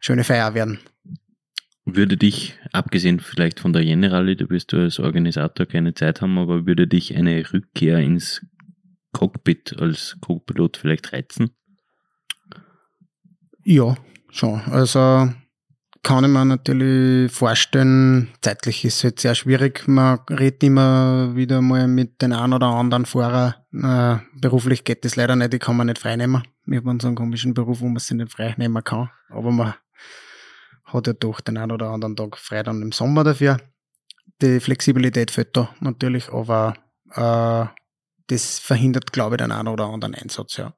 schöne 0.00 0.24
Feier 0.24 0.54
werden. 0.54 0.78
Würde 1.84 2.16
dich, 2.18 2.58
abgesehen 2.72 3.18
vielleicht 3.18 3.60
von 3.60 3.72
der 3.72 3.82
Generali, 3.82 4.36
da 4.36 4.50
wirst 4.50 4.72
du 4.72 4.76
als 4.76 4.98
Organisator 4.98 5.64
keine 5.64 5.94
Zeit 5.94 6.20
haben, 6.20 6.36
aber 6.36 6.66
würde 6.66 6.86
dich 6.86 7.16
eine 7.16 7.50
Rückkehr 7.52 7.98
ins 7.98 8.44
Cockpit 9.12 9.76
als 9.78 10.18
Co-Pilot 10.20 10.76
vielleicht 10.76 11.12
reizen? 11.12 11.50
Ja, 13.64 13.96
schon. 14.30 14.60
Also 14.66 15.30
kann 16.02 16.24
ich 16.24 16.30
mir 16.30 16.44
natürlich 16.44 17.32
vorstellen, 17.32 18.28
zeitlich 18.40 18.84
ist 18.84 18.96
es 18.96 19.04
halt 19.04 19.20
sehr 19.20 19.34
schwierig. 19.34 19.86
Man 19.88 20.20
redet 20.30 20.62
immer 20.62 21.34
wieder 21.34 21.60
mal 21.60 21.88
mit 21.88 22.22
den 22.22 22.32
einen 22.32 22.52
oder 22.52 22.66
anderen 22.66 23.04
Fahrer. 23.04 23.56
Äh, 23.72 24.18
beruflich 24.40 24.84
geht 24.84 25.04
das 25.04 25.16
leider 25.16 25.36
nicht, 25.36 25.52
die 25.52 25.58
kann 25.58 25.76
man 25.76 25.88
nicht 25.88 25.98
freinehmen. 25.98 26.42
Wir 26.66 26.78
haben 26.78 27.00
so 27.00 27.08
einen 27.08 27.16
komischen 27.16 27.54
Beruf, 27.54 27.80
wo 27.80 27.86
man 27.86 27.98
sich 27.98 28.16
nicht 28.16 28.32
freinehmen 28.32 28.84
kann. 28.84 29.10
Aber 29.28 29.50
man 29.50 29.74
hat 30.92 31.06
ja 31.06 31.12
doch 31.12 31.40
den 31.40 31.58
einen 31.58 31.72
oder 31.72 31.90
anderen 31.90 32.16
Tag 32.16 32.36
frei 32.38 32.62
dann 32.62 32.82
im 32.82 32.92
Sommer 32.92 33.24
dafür. 33.24 33.58
Die 34.40 34.60
Flexibilität 34.60 35.30
fehlt 35.30 35.56
da 35.56 35.74
natürlich, 35.80 36.30
aber 36.30 36.74
äh, 37.12 37.66
das 38.28 38.58
verhindert, 38.58 39.12
glaube 39.12 39.36
ich, 39.36 39.38
den 39.38 39.52
einen 39.52 39.68
oder 39.68 39.86
anderen 39.86 40.14
Einsatz, 40.14 40.56
ja. 40.56 40.74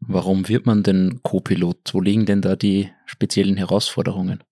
Warum 0.00 0.48
wird 0.48 0.66
man 0.66 0.82
denn 0.82 1.20
Co-Pilot? 1.22 1.94
Wo 1.94 2.00
liegen 2.00 2.26
denn 2.26 2.42
da 2.42 2.56
die 2.56 2.90
speziellen 3.06 3.56
Herausforderungen? 3.56 4.42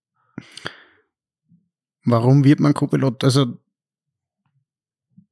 Warum 2.05 2.45
wird 2.45 2.61
man 2.61 2.73
Co-Pilot? 2.73 3.25
Also 3.25 3.59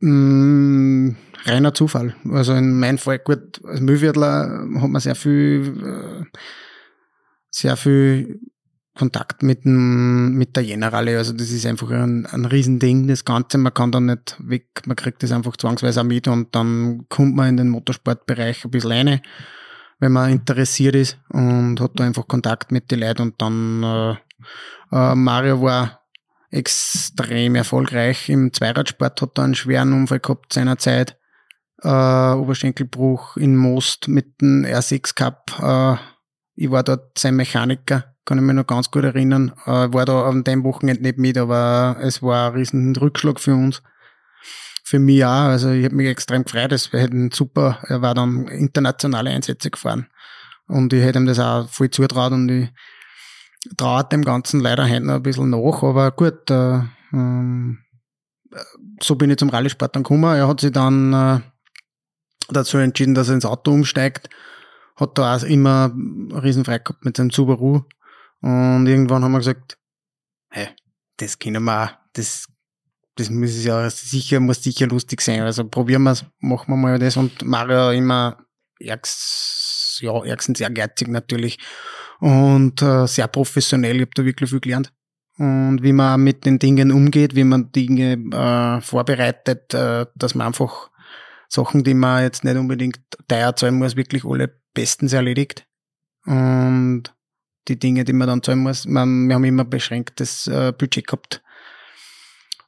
mh, 0.00 0.10
mm, 0.10 1.16
reiner 1.44 1.72
Zufall. 1.72 2.16
Also 2.30 2.54
in 2.54 2.78
meinem 2.80 2.98
Fall, 2.98 3.20
gut, 3.20 3.64
als 3.64 3.80
Müllwirtler 3.80 4.66
hat 4.80 4.88
man 4.90 5.00
sehr 5.00 5.14
viel, 5.14 6.24
äh, 6.32 6.38
sehr 7.50 7.76
viel 7.76 8.40
Kontakt 8.98 9.42
mit, 9.42 9.64
dem, 9.64 10.34
mit 10.34 10.56
der 10.56 10.64
Generale. 10.64 11.16
Also 11.16 11.32
das 11.32 11.50
ist 11.50 11.64
einfach 11.64 11.90
ein, 11.90 12.26
ein 12.26 12.44
Riesending, 12.44 13.06
das 13.06 13.24
Ganze. 13.24 13.56
Man 13.56 13.72
kann 13.72 13.92
da 13.92 14.00
nicht 14.00 14.36
weg, 14.40 14.66
man 14.86 14.96
kriegt 14.96 15.22
das 15.22 15.30
einfach 15.32 15.56
zwangsweise 15.56 16.00
auch 16.00 16.04
mit 16.04 16.26
und 16.26 16.54
dann 16.54 17.06
kommt 17.08 17.36
man 17.36 17.50
in 17.50 17.56
den 17.56 17.68
Motorsportbereich 17.68 18.64
ein 18.64 18.70
bisschen 18.70 18.92
rein, 18.92 19.20
wenn 20.00 20.12
man 20.12 20.32
interessiert 20.32 20.96
ist 20.96 21.18
und 21.28 21.80
hat 21.80 21.92
da 21.94 22.04
einfach 22.04 22.26
Kontakt 22.26 22.72
mit 22.72 22.90
den 22.90 23.00
Leuten 23.00 23.22
und 23.22 23.40
dann 23.40 23.82
äh, 23.82 24.16
äh, 24.90 25.14
Mario 25.14 25.62
war 25.62 26.00
extrem 26.50 27.54
erfolgreich 27.54 28.28
im 28.28 28.52
Zweiradsport, 28.52 29.22
hat 29.22 29.38
da 29.38 29.44
einen 29.44 29.54
schweren 29.54 29.92
Unfall 29.92 30.20
gehabt 30.20 30.52
seinerzeit. 30.52 31.16
Äh, 31.82 32.32
Oberschenkelbruch 32.32 33.36
in 33.36 33.56
Most 33.56 34.08
mit 34.08 34.40
dem 34.40 34.64
R6 34.64 35.14
Cup. 35.14 35.52
Äh, 35.62 35.96
ich 36.56 36.70
war 36.72 36.82
dort 36.82 37.16
sein 37.16 37.36
Mechaniker 37.36 38.16
kann 38.28 38.36
ich 38.36 38.44
mich 38.44 38.54
noch 38.54 38.66
ganz 38.66 38.90
gut 38.90 39.04
erinnern. 39.04 39.52
Äh, 39.64 39.90
war 39.92 40.04
da 40.04 40.28
an 40.28 40.44
dem 40.44 40.62
Wochenende 40.62 41.02
nicht 41.02 41.16
mit, 41.16 41.38
aber 41.38 41.96
es 42.00 42.22
war 42.22 42.50
ein 42.50 42.56
riesen 42.56 42.94
Rückschlag 42.94 43.40
für 43.40 43.54
uns. 43.54 43.82
Für 44.84 44.98
mich 44.98 45.24
auch. 45.24 45.48
Also 45.48 45.70
ich 45.70 45.86
habe 45.86 45.94
mich 45.94 46.08
extrem 46.08 46.44
gefreut. 46.44 46.72
Es 46.72 46.92
hätten 46.92 47.30
super, 47.30 47.78
er 47.84 48.02
war 48.02 48.14
dann 48.14 48.46
internationale 48.48 49.30
Einsätze 49.30 49.70
gefahren. 49.70 50.08
Und 50.66 50.92
ich 50.92 51.02
hätte 51.02 51.18
ihm 51.18 51.26
das 51.26 51.38
auch 51.38 51.70
voll 51.70 51.90
zutraut 51.90 52.32
und 52.32 52.50
ich 52.50 52.68
traue 53.78 54.04
dem 54.04 54.22
Ganzen 54.22 54.60
leider 54.60 54.86
heute 54.86 55.00
noch 55.00 55.14
ein 55.14 55.22
bisschen 55.22 55.48
nach, 55.48 55.82
aber 55.82 56.10
gut, 56.12 56.50
äh, 56.50 56.80
ähm, 57.14 57.78
so 59.02 59.16
bin 59.16 59.30
ich 59.30 59.38
zum 59.38 59.48
Rallye-Sport 59.48 59.96
dann 59.96 60.02
gekommen. 60.02 60.36
Er 60.36 60.48
hat 60.48 60.60
sich 60.60 60.72
dann 60.72 61.14
äh, 61.14 61.40
dazu 62.50 62.76
entschieden, 62.76 63.14
dass 63.14 63.28
er 63.28 63.36
ins 63.36 63.46
Auto 63.46 63.70
umsteigt. 63.70 64.28
Hat 64.96 65.16
da 65.16 65.36
auch 65.36 65.42
immer 65.44 65.90
riesen 66.42 66.64
gehabt 66.64 67.04
mit 67.06 67.16
seinem 67.16 67.30
Subaru. 67.30 67.84
Und 68.40 68.86
irgendwann 68.86 69.24
haben 69.24 69.32
wir 69.32 69.38
gesagt, 69.38 69.78
hey, 70.50 70.68
das 71.16 71.38
können 71.38 71.64
wir 71.64 71.84
auch, 71.84 71.90
das, 72.12 72.46
das 73.16 73.30
muss 73.30 73.64
ja 73.64 73.88
sicher, 73.90 74.40
muss 74.40 74.62
sicher 74.62 74.86
lustig 74.86 75.20
sein. 75.20 75.40
Also 75.40 75.68
probieren 75.68 76.02
wir 76.02 76.12
es, 76.12 76.24
machen 76.38 76.72
wir 76.72 76.76
mal 76.76 76.98
das. 76.98 77.16
Und 77.16 77.44
Mario 77.44 77.90
immer 77.90 78.44
ärgst, 78.80 80.00
ja, 80.00 80.24
ärgstens 80.24 80.60
ehrgeizig 80.60 81.08
natürlich 81.08 81.58
und 82.20 82.80
äh, 82.82 83.06
sehr 83.06 83.28
professionell. 83.28 83.96
Ich 83.96 84.02
habe 84.02 84.10
da 84.14 84.24
wirklich 84.24 84.50
viel 84.50 84.60
gelernt. 84.60 84.92
Und 85.38 85.82
wie 85.82 85.92
man 85.92 86.22
mit 86.22 86.44
den 86.44 86.58
Dingen 86.58 86.90
umgeht, 86.90 87.36
wie 87.36 87.44
man 87.44 87.70
Dinge 87.70 88.14
äh, 88.14 88.80
vorbereitet, 88.80 89.72
äh, 89.72 90.06
dass 90.16 90.34
man 90.34 90.48
einfach 90.48 90.90
Sachen, 91.48 91.84
die 91.84 91.94
man 91.94 92.22
jetzt 92.22 92.44
nicht 92.44 92.56
unbedingt 92.56 93.00
teuer 93.28 93.54
zahlen 93.54 93.76
muss, 93.76 93.96
wirklich 93.96 94.24
alle 94.24 94.60
bestens 94.74 95.12
erledigt. 95.12 95.66
Und 96.26 97.14
die 97.68 97.78
Dinge, 97.78 98.04
die 98.04 98.12
man 98.12 98.28
dann 98.28 98.42
zahlen 98.42 98.60
muss. 98.60 98.86
Man, 98.86 99.28
wir 99.28 99.34
haben 99.34 99.44
immer 99.44 99.64
beschränktes 99.64 100.46
äh, 100.46 100.72
Budget 100.76 101.06
gehabt. 101.06 101.42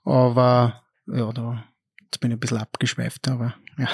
Aber 0.04 0.82
ja, 1.06 1.32
da 1.32 1.64
jetzt 2.00 2.20
bin 2.20 2.30
ich 2.30 2.36
ein 2.36 2.40
bisschen 2.40 2.58
abgeschweift, 2.58 3.28
aber 3.28 3.54
ja. 3.78 3.88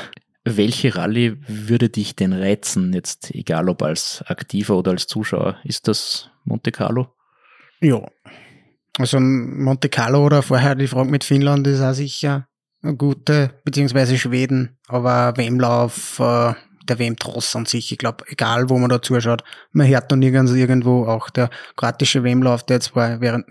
Welche 0.44 0.94
Rallye 0.94 1.38
würde 1.48 1.88
dich 1.88 2.14
denn 2.14 2.32
reizen, 2.32 2.92
jetzt 2.92 3.34
egal 3.34 3.68
ob 3.68 3.82
als 3.82 4.22
Aktiver 4.26 4.76
oder 4.76 4.92
als 4.92 5.08
Zuschauer? 5.08 5.56
Ist 5.64 5.88
das 5.88 6.30
Monte 6.44 6.70
Carlo? 6.70 7.12
Ja. 7.80 8.00
Also 8.96 9.18
Monte 9.18 9.88
Carlo 9.88 10.24
oder 10.24 10.42
vorher 10.42 10.76
die 10.76 10.86
Frage 10.86 11.10
mit 11.10 11.24
Finnland 11.24 11.66
ist 11.66 11.80
auch 11.80 11.94
sicher 11.94 12.46
eine 12.82 12.96
gute, 12.96 13.58
beziehungsweise 13.64 14.16
Schweden, 14.18 14.78
aber 14.86 15.36
Wemlauf, 15.36 16.20
äh, 16.20 16.54
der 16.88 16.98
WM-Tross 16.98 17.56
an 17.56 17.66
sich. 17.66 17.92
Ich 17.92 17.98
glaube, 17.98 18.24
egal 18.28 18.68
wo 18.70 18.78
man 18.78 18.88
da 18.88 19.02
zuschaut, 19.02 19.44
man 19.72 19.86
hört 19.86 20.10
da 20.10 20.16
nirgends 20.16 20.52
irgendwo 20.52 21.06
auch 21.06 21.30
der 21.30 21.50
kroatische 21.76 22.22
WM-Lauf, 22.24 22.64
der 22.64 22.76
jetzt 22.76 22.94
war 22.96 23.20
während, 23.20 23.46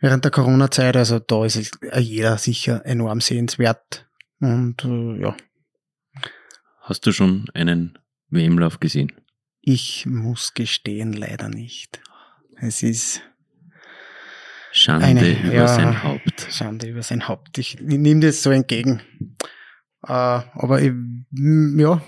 während 0.00 0.24
der 0.24 0.30
Corona-Zeit, 0.30 0.96
also 0.96 1.18
da 1.18 1.44
ist 1.44 1.78
jeder 1.98 2.38
sicher 2.38 2.84
enorm 2.84 3.20
sehenswert. 3.20 4.06
Und 4.40 4.84
äh, 4.84 5.20
ja. 5.20 5.36
Hast 6.82 7.06
du 7.06 7.12
schon 7.12 7.46
einen 7.54 7.98
WM-Lauf 8.30 8.80
gesehen? 8.80 9.12
Ich 9.60 10.06
muss 10.06 10.54
gestehen, 10.54 11.12
leider 11.12 11.48
nicht. 11.48 12.00
Es 12.56 12.82
ist 12.82 13.22
Schande 14.72 15.06
eine, 15.06 15.42
über 15.42 15.52
ja, 15.52 15.68
sein 15.68 16.02
Haupt. 16.02 16.46
Schande 16.50 16.86
über 16.88 17.02
sein 17.02 17.28
Haupt. 17.28 17.58
Ich, 17.58 17.74
ich 17.74 17.80
nehme 17.80 18.20
das 18.20 18.42
so 18.42 18.50
entgegen. 18.50 19.02
Äh, 20.02 20.12
aber 20.12 20.80
ich, 20.82 20.92
ja, 21.32 22.02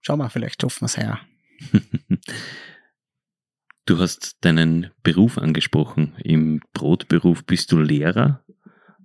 schauen 0.00 0.18
wir, 0.18 0.30
vielleicht 0.30 0.60
schaffen 0.60 0.82
wir 0.82 0.86
es 0.86 0.96
her. 0.96 1.20
Du 3.90 3.98
hast 3.98 4.36
deinen 4.42 4.92
Beruf 5.02 5.36
angesprochen. 5.36 6.14
Im 6.22 6.60
Brotberuf 6.74 7.44
bist 7.44 7.72
du 7.72 7.80
Lehrer, 7.80 8.44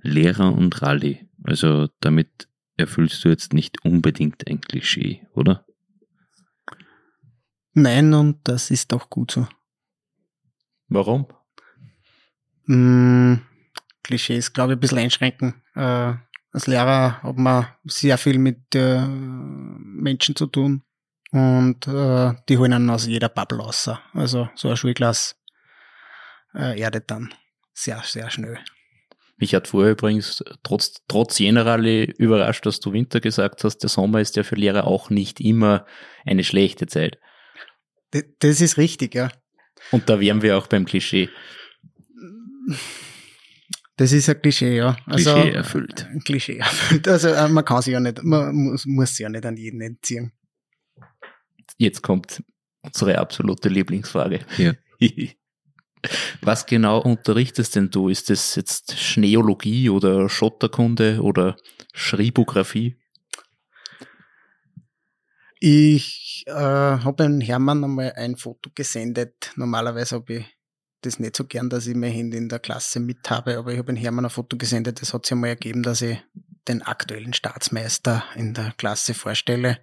Lehrer 0.03 0.53
und 0.53 0.79
Rallye. 0.79 1.27
Also 1.43 1.87
damit 2.01 2.47
erfüllst 2.77 3.25
du 3.25 3.29
jetzt 3.29 3.51
nicht 3.51 3.83
unbedingt 3.83 4.47
ein 4.47 4.61
Klischee, 4.61 5.25
oder? 5.33 5.65
Nein, 7.73 8.13
und 8.13 8.47
das 8.47 8.69
ist 8.69 8.93
auch 8.93 9.09
gut 9.09 9.31
so. 9.31 9.47
Warum? 10.87 11.25
Hm, 12.65 13.41
Klischees, 14.03 14.53
glaube 14.53 14.73
ich, 14.73 14.77
ein 14.77 14.81
bisschen 14.81 14.99
einschränken. 14.99 15.63
Äh, 15.73 16.13
als 16.55 16.67
Lehrer 16.67 17.21
hat 17.21 17.37
man 17.37 17.67
sehr 17.83 18.17
viel 18.17 18.37
mit 18.37 18.73
äh, 18.75 19.05
Menschen 19.05 20.37
zu 20.37 20.47
tun 20.47 20.83
und 21.31 21.85
äh, 21.85 22.33
die 22.47 22.57
holen 22.57 22.71
einen 22.71 22.89
aus 22.89 23.05
jeder 23.05 23.27
Bubble 23.27 23.57
raus. 23.57 23.89
Also 24.13 24.47
so 24.55 24.69
ein 24.69 24.77
Schulklasse 24.77 25.35
äh, 26.53 26.79
erdet 26.79 27.11
dann 27.11 27.33
sehr, 27.73 28.01
sehr 28.05 28.29
schnell. 28.29 28.57
Mich 29.35 29.53
hat 29.53 29.67
vorher 29.67 29.91
übrigens 29.91 30.41
trotz, 30.63 31.01
trotz 31.09 31.35
Generali 31.35 32.05
überrascht, 32.17 32.65
dass 32.65 32.79
du 32.79 32.93
Winter 32.93 33.19
gesagt 33.19 33.65
hast, 33.65 33.79
der 33.79 33.89
Sommer 33.89 34.21
ist 34.21 34.37
ja 34.37 34.43
für 34.43 34.55
Lehrer 34.55 34.87
auch 34.87 35.09
nicht 35.09 35.41
immer 35.41 35.85
eine 36.25 36.45
schlechte 36.45 36.87
Zeit. 36.87 37.19
Das 38.39 38.61
ist 38.61 38.77
richtig, 38.77 39.13
ja. 39.13 39.29
Und 39.91 40.07
da 40.07 40.21
wären 40.21 40.41
wir 40.41 40.57
auch 40.57 40.67
beim 40.67 40.85
Klischee. 40.85 41.27
Das 43.97 44.11
ist 44.11 44.29
ein 44.29 44.41
Klischee, 44.41 44.75
ja. 44.77 44.97
Also, 45.05 45.33
Klischee 45.33 45.51
erfüllt. 45.51 46.07
Klischee 46.25 46.57
erfüllt. 46.57 47.07
Also 47.07 47.29
äh, 47.29 47.47
man 47.47 47.63
kann 47.63 47.81
sich 47.81 47.93
ja 47.93 47.99
nicht, 47.99 48.23
man 48.23 48.53
muss, 48.53 48.85
muss 48.85 49.11
sich 49.11 49.19
ja 49.19 49.29
nicht 49.29 49.45
an 49.45 49.55
jeden 49.55 49.81
entziehen. 49.81 50.33
Jetzt 51.77 52.01
kommt 52.01 52.43
unsere 52.81 53.17
absolute 53.17 53.69
Lieblingsfrage. 53.69 54.45
Ja. 54.57 54.73
Was 56.41 56.65
genau 56.65 57.01
unterrichtest 57.01 57.75
denn 57.75 57.89
du? 57.89 58.09
Ist 58.09 58.29
das 58.29 58.55
jetzt 58.55 58.97
Schneologie 58.99 59.89
oder 59.89 60.29
Schotterkunde 60.29 61.21
oder 61.21 61.55
Schriebografie? 61.93 62.97
Ich 65.59 66.43
äh, 66.45 66.51
habe 66.51 67.23
einen 67.23 67.41
Hermann 67.41 67.83
einmal 67.83 68.13
ein 68.15 68.35
Foto 68.35 68.69
gesendet. 68.75 69.51
Normalerweise 69.55 70.15
habe 70.15 70.33
ich 70.33 70.54
das 71.05 71.19
nicht 71.19 71.35
so 71.35 71.45
gern, 71.45 71.69
dass 71.69 71.87
ich 71.87 71.95
mein 71.95 72.11
Handy 72.11 72.37
in 72.37 72.49
der 72.49 72.59
Klasse 72.59 72.99
mit 72.99 73.29
habe, 73.29 73.57
aber 73.57 73.71
ich 73.71 73.79
habe 73.79 73.91
in 73.91 73.97
Hermann 73.97 74.25
ein 74.25 74.31
Foto 74.31 74.57
gesendet, 74.57 75.01
das 75.01 75.13
hat 75.13 75.25
sich 75.25 75.33
einmal 75.33 75.51
ergeben, 75.51 75.83
dass 75.83 76.01
ich 76.01 76.17
den 76.67 76.81
aktuellen 76.81 77.33
Staatsmeister 77.33 78.23
in 78.35 78.53
der 78.53 78.73
Klasse 78.77 79.13
vorstelle. 79.13 79.79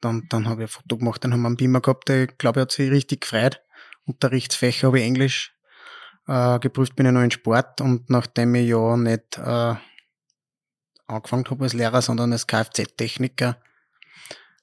Dann, 0.00 0.26
dann 0.30 0.48
habe 0.48 0.64
ich 0.64 0.70
ein 0.70 0.72
Foto 0.72 0.96
gemacht, 0.96 1.22
dann 1.22 1.32
haben 1.32 1.42
wir 1.42 1.48
einen 1.48 1.56
Beamer 1.56 1.80
gehabt, 1.80 2.08
der, 2.08 2.26
glaube 2.26 2.60
ich, 2.60 2.62
hat 2.62 2.72
sich 2.72 2.90
richtig 2.90 3.22
gefreut. 3.22 3.60
Unterrichtsfächer 4.06 4.88
habe 4.88 4.98
ich 4.98 5.04
Englisch, 5.04 5.54
äh, 6.26 6.58
geprüft 6.58 6.96
bin 6.96 7.06
ich 7.06 7.12
noch 7.12 7.22
in 7.22 7.30
Sport 7.30 7.80
und 7.80 8.08
nachdem 8.08 8.54
ich 8.54 8.68
ja 8.68 8.96
nicht 8.96 9.36
äh, 9.38 9.74
angefangen 11.06 11.44
habe 11.50 11.64
als 11.64 11.74
Lehrer, 11.74 12.02
sondern 12.02 12.32
als 12.32 12.46
Kfz-Techniker, 12.46 13.60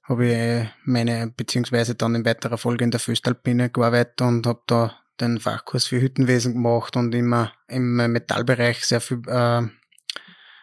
habe 0.03 0.25
ich 0.25 0.69
meine, 0.85 1.27
beziehungsweise 1.35 1.95
dann 1.95 2.15
in 2.15 2.25
weiterer 2.25 2.57
Folge 2.57 2.85
in 2.85 2.91
der 2.91 2.99
Föstalpine 2.99 3.69
gearbeitet 3.69 4.21
und 4.21 4.47
habe 4.47 4.61
da 4.65 4.95
den 5.19 5.39
Fachkurs 5.39 5.87
für 5.87 6.01
Hüttenwesen 6.01 6.53
gemacht 6.53 6.95
und 6.95 7.13
immer 7.13 7.53
im 7.67 7.95
Metallbereich 7.95 8.85
sehr 8.85 9.01
viel 9.01 9.21
äh, 9.27 9.63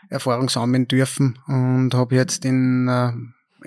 Erfahrung 0.09 0.49
sammeln 0.49 0.87
dürfen 0.89 1.39
und 1.47 1.95
habe 1.95 2.15
jetzt 2.15 2.45
in, 2.45 2.89
äh, 2.89 3.13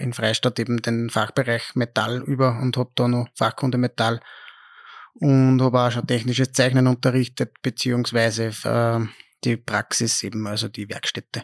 in 0.01 0.13
Freistadt 0.13 0.59
eben 0.59 0.81
den 0.81 1.09
Fachbereich 1.09 1.75
Metall 1.75 2.23
über 2.23 2.59
und 2.59 2.77
habe 2.77 2.91
da 2.95 3.07
noch 3.07 3.27
Fachkunde 3.35 3.77
Metall 3.77 4.21
und 5.15 5.61
habe 5.61 5.79
auch 5.81 5.91
schon 5.91 6.07
technisches 6.07 6.51
Zeichnen 6.51 6.87
unterrichtet, 6.87 7.61
beziehungsweise 7.61 8.51
äh, 8.63 9.05
die 9.43 9.57
Praxis 9.57 10.23
eben, 10.23 10.45
also 10.47 10.67
die 10.67 10.89
Werkstätte. 10.89 11.43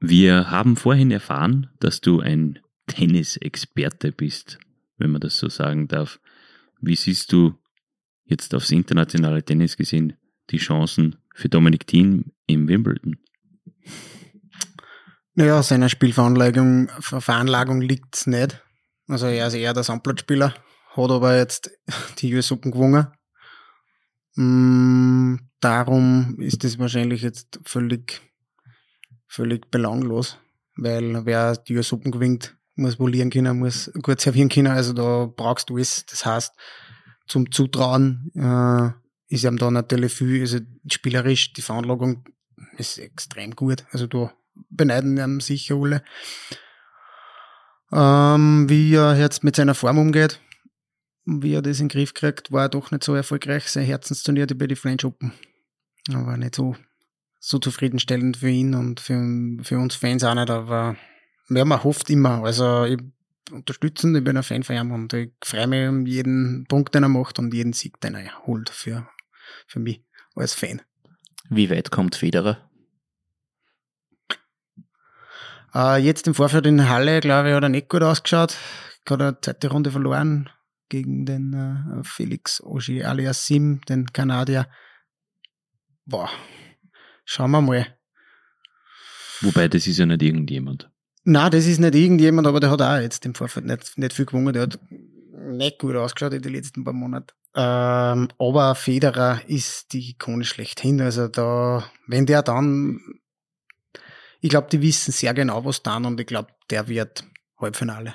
Wir 0.00 0.50
haben 0.50 0.76
vorhin 0.76 1.10
erfahren, 1.10 1.70
dass 1.80 2.00
du 2.00 2.20
ein 2.20 2.60
Tennisexperte 2.86 4.12
bist, 4.12 4.58
wenn 4.98 5.10
man 5.10 5.20
das 5.20 5.38
so 5.38 5.48
sagen 5.48 5.88
darf. 5.88 6.20
Wie 6.80 6.96
siehst 6.96 7.32
du 7.32 7.54
jetzt 8.26 8.54
aufs 8.54 8.70
internationale 8.70 9.42
Tennis 9.42 9.76
gesehen 9.76 10.14
die 10.50 10.58
Chancen 10.58 11.16
für 11.34 11.48
Dominik 11.48 11.86
Thiem 11.86 12.32
im 12.46 12.68
Wimbledon? 12.68 13.16
Naja, 15.34 15.62
seiner 15.62 15.88
Spielveranlagung 15.88 16.88
Veranlagung 17.00 17.80
liegt's 17.80 18.26
nicht. 18.26 18.62
Also 19.08 19.26
er 19.26 19.46
ist 19.46 19.54
eher 19.54 19.74
der 19.74 19.84
Sandplatzspieler, 19.84 20.54
hat 20.96 21.10
aber 21.10 21.36
jetzt 21.36 21.70
die 22.18 22.34
US 22.34 22.50
Open 22.50 22.72
gewonnen. 22.72 23.08
Mm, 24.34 25.36
darum 25.60 26.36
ist 26.40 26.64
es 26.64 26.78
wahrscheinlich 26.78 27.22
jetzt 27.22 27.60
völlig, 27.64 28.20
völlig 29.26 29.70
belanglos, 29.70 30.38
weil 30.76 31.24
wer 31.24 31.56
die 31.56 31.76
US 31.76 31.92
Open 31.92 32.12
gewinnt, 32.12 32.56
muss 32.74 32.96
polieren 32.96 33.30
können, 33.30 33.58
muss 33.58 33.90
gut 34.02 34.20
servieren 34.20 34.48
können, 34.48 34.72
also 34.72 34.92
da 34.92 35.26
brauchst 35.34 35.70
du 35.70 35.78
es. 35.78 36.04
Das 36.06 36.26
heißt, 36.26 36.52
zum 37.26 37.50
Zutrauen 37.50 38.30
äh, 38.34 38.90
ist 39.28 39.44
ihm 39.44 39.58
da 39.58 39.70
natürlich 39.70 40.12
viel, 40.12 40.40
also 40.40 40.58
spielerisch, 40.90 41.52
die 41.52 41.62
Veranlagung 41.62 42.24
ist 42.76 42.98
extrem 42.98 43.54
gut. 43.56 43.84
Also 43.90 44.06
da 44.06 44.32
beneiden 44.70 45.16
ihm 45.18 45.40
sicher 45.40 45.76
alle. 45.76 46.02
Ähm, 47.92 48.68
wie 48.68 48.94
er 48.94 49.16
jetzt 49.16 49.44
mit 49.44 49.56
seiner 49.56 49.74
Form 49.74 49.98
umgeht, 49.98 50.40
wie 51.24 51.54
er 51.54 51.62
das 51.62 51.80
in 51.80 51.88
den 51.88 51.92
Griff 51.92 52.14
kriegt, 52.14 52.52
war 52.52 52.62
er 52.62 52.68
doch 52.68 52.90
nicht 52.90 53.04
so 53.04 53.14
erfolgreich. 53.14 53.68
Sein 53.68 53.84
Herzensturnier 53.84 54.46
bei 54.46 54.66
die 54.66 54.76
French 54.76 55.04
Open. 55.04 55.32
Aber 56.12 56.36
nicht 56.36 56.54
so, 56.54 56.76
so 57.40 57.58
zufriedenstellend 57.58 58.36
für 58.36 58.48
ihn 58.48 58.74
und 58.74 59.00
für, 59.00 59.20
für 59.62 59.78
uns 59.78 59.96
Fans 59.96 60.22
auch 60.24 60.34
nicht, 60.34 60.50
aber 60.50 60.96
ja, 61.48 61.64
man 61.64 61.82
hofft 61.82 62.10
immer. 62.10 62.44
Also 62.44 62.84
ich 62.84 62.98
unterstützen, 63.50 64.14
ich 64.14 64.24
bin 64.24 64.36
ein 64.36 64.42
Fan 64.42 64.62
von 64.62 64.76
ihm 64.76 64.92
und 64.92 65.12
ich 65.12 65.30
freue 65.42 65.66
mich 65.66 65.88
um 65.88 66.06
jeden 66.06 66.66
Punkt, 66.68 66.94
den 66.94 67.02
er 67.04 67.08
macht 67.08 67.38
und 67.38 67.54
jeden 67.54 67.72
Sieg, 67.72 68.00
den 68.00 68.14
er 68.14 68.46
holt 68.46 68.70
für, 68.70 69.08
für 69.66 69.80
mich 69.80 70.02
als 70.34 70.54
Fan. 70.54 70.82
Wie 71.48 71.70
weit 71.70 71.90
kommt 71.90 72.16
Federer? 72.16 72.68
Äh, 75.74 75.98
jetzt 75.98 76.26
im 76.26 76.34
Vorfeld 76.34 76.66
in 76.66 76.88
Halle, 76.88 77.20
glaube 77.20 77.50
ich, 77.50 77.54
hat 77.54 77.62
er 77.62 77.68
nicht 77.68 77.88
gut 77.88 78.02
ausgeschaut. 78.02 78.56
Hat 79.08 79.20
eine 79.20 79.40
zweite 79.40 79.68
Runde 79.68 79.90
verloren 79.90 80.50
gegen 80.88 81.26
den 81.26 81.52
äh, 81.52 82.04
Felix 82.04 82.60
Ogier 82.62 83.08
alias 83.08 83.46
Sim, 83.46 83.80
den 83.88 84.12
Kanadier. 84.12 84.68
Boah, 86.04 86.30
schauen 87.24 87.50
wir 87.50 87.60
mal. 87.60 87.86
Wobei, 89.42 89.68
das 89.68 89.86
ist 89.86 89.98
ja 89.98 90.06
nicht 90.06 90.22
irgendjemand. 90.22 90.90
Na, 91.28 91.50
das 91.50 91.66
ist 91.66 91.80
nicht 91.80 91.96
irgendjemand, 91.96 92.46
aber 92.46 92.60
der 92.60 92.70
hat 92.70 92.80
auch 92.80 93.00
jetzt 93.00 93.26
im 93.26 93.34
Vorfeld 93.34 93.66
nicht, 93.66 93.98
nicht 93.98 94.12
viel 94.12 94.26
gewonnen. 94.26 94.52
Der 94.52 94.62
hat 94.62 94.78
nicht 95.32 95.80
gut 95.80 95.96
ausgeschaut 95.96 96.32
in 96.32 96.40
den 96.40 96.52
letzten 96.52 96.84
paar 96.84 96.92
Monaten. 96.92 97.34
Ähm, 97.56 98.28
aber 98.38 98.76
Federer 98.76 99.40
ist 99.48 99.92
die 99.92 100.10
Ikone 100.10 100.44
schlechthin. 100.44 101.00
Also 101.00 101.26
da, 101.26 101.90
wenn 102.06 102.26
der 102.26 102.44
dann, 102.44 103.00
ich 104.40 104.50
glaube, 104.50 104.68
die 104.70 104.80
wissen 104.80 105.10
sehr 105.10 105.34
genau, 105.34 105.64
was 105.64 105.82
dann 105.82 106.04
und 106.04 106.20
ich 106.20 106.28
glaube, 106.28 106.52
der 106.70 106.86
wird 106.86 107.24
Halbfinale. 107.58 108.14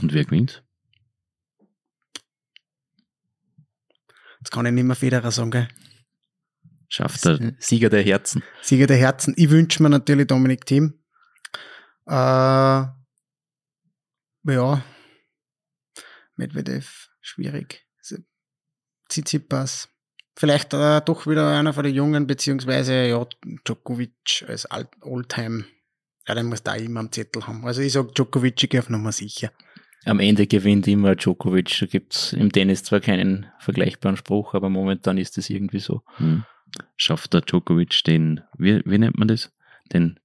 Und 0.00 0.14
wer 0.14 0.24
gewinnt? 0.24 0.64
Jetzt 4.40 4.50
kann 4.50 4.64
ich 4.64 4.72
nicht 4.72 4.84
mehr 4.84 4.96
Federer 4.96 5.30
sagen, 5.30 5.50
gell? 5.50 5.68
Schafft 6.88 7.26
er. 7.26 7.52
Sieger 7.58 7.90
der 7.90 8.02
Herzen. 8.02 8.42
Sieger 8.62 8.86
der 8.86 8.96
Herzen. 8.96 9.34
Ich 9.36 9.50
wünsche 9.50 9.82
mir 9.82 9.90
natürlich 9.90 10.26
Dominik 10.26 10.64
Thiem. 10.64 11.03
Äh, 12.06 12.86
ja, 14.46 14.84
Medvedev, 16.36 17.08
schwierig. 17.20 17.84
Tsitsipas. 19.08 19.88
Vielleicht 20.36 20.74
äh, 20.74 21.00
doch 21.00 21.26
wieder 21.26 21.56
einer 21.56 21.72
von 21.72 21.84
den 21.84 21.94
Jungen, 21.94 22.26
beziehungsweise 22.26 23.06
ja, 23.06 23.24
Djokovic 23.64 24.44
als 24.48 24.66
Oldtime. 25.02 25.64
Ja, 26.26 26.34
den 26.34 26.46
muss 26.46 26.62
da 26.62 26.74
immer 26.74 27.00
am 27.00 27.12
Zettel 27.12 27.46
haben. 27.46 27.64
Also 27.64 27.82
ich 27.82 27.92
sag 27.92 28.14
Djokovic, 28.14 28.62
ich 28.62 28.70
gehe 28.70 28.80
auf 28.80 28.90
Nummer 28.90 29.12
sicher. 29.12 29.52
Am 30.06 30.20
Ende 30.20 30.46
gewinnt 30.46 30.88
immer 30.88 31.14
Djokovic. 31.14 31.78
Da 31.78 31.86
gibt's 31.86 32.32
im 32.32 32.50
Tennis 32.50 32.82
zwar 32.82 33.00
keinen 33.00 33.46
vergleichbaren 33.60 34.16
Spruch, 34.16 34.54
aber 34.54 34.68
momentan 34.68 35.18
ist 35.18 35.38
es 35.38 35.50
irgendwie 35.50 35.78
so. 35.78 36.02
Hm. 36.16 36.44
Schafft 36.96 37.34
der 37.34 37.42
Djokovic 37.42 38.02
den, 38.04 38.40
wie, 38.58 38.82
wie 38.84 38.98
nennt 38.98 39.18
man 39.18 39.28
das? 39.28 39.52
Den 39.92 40.18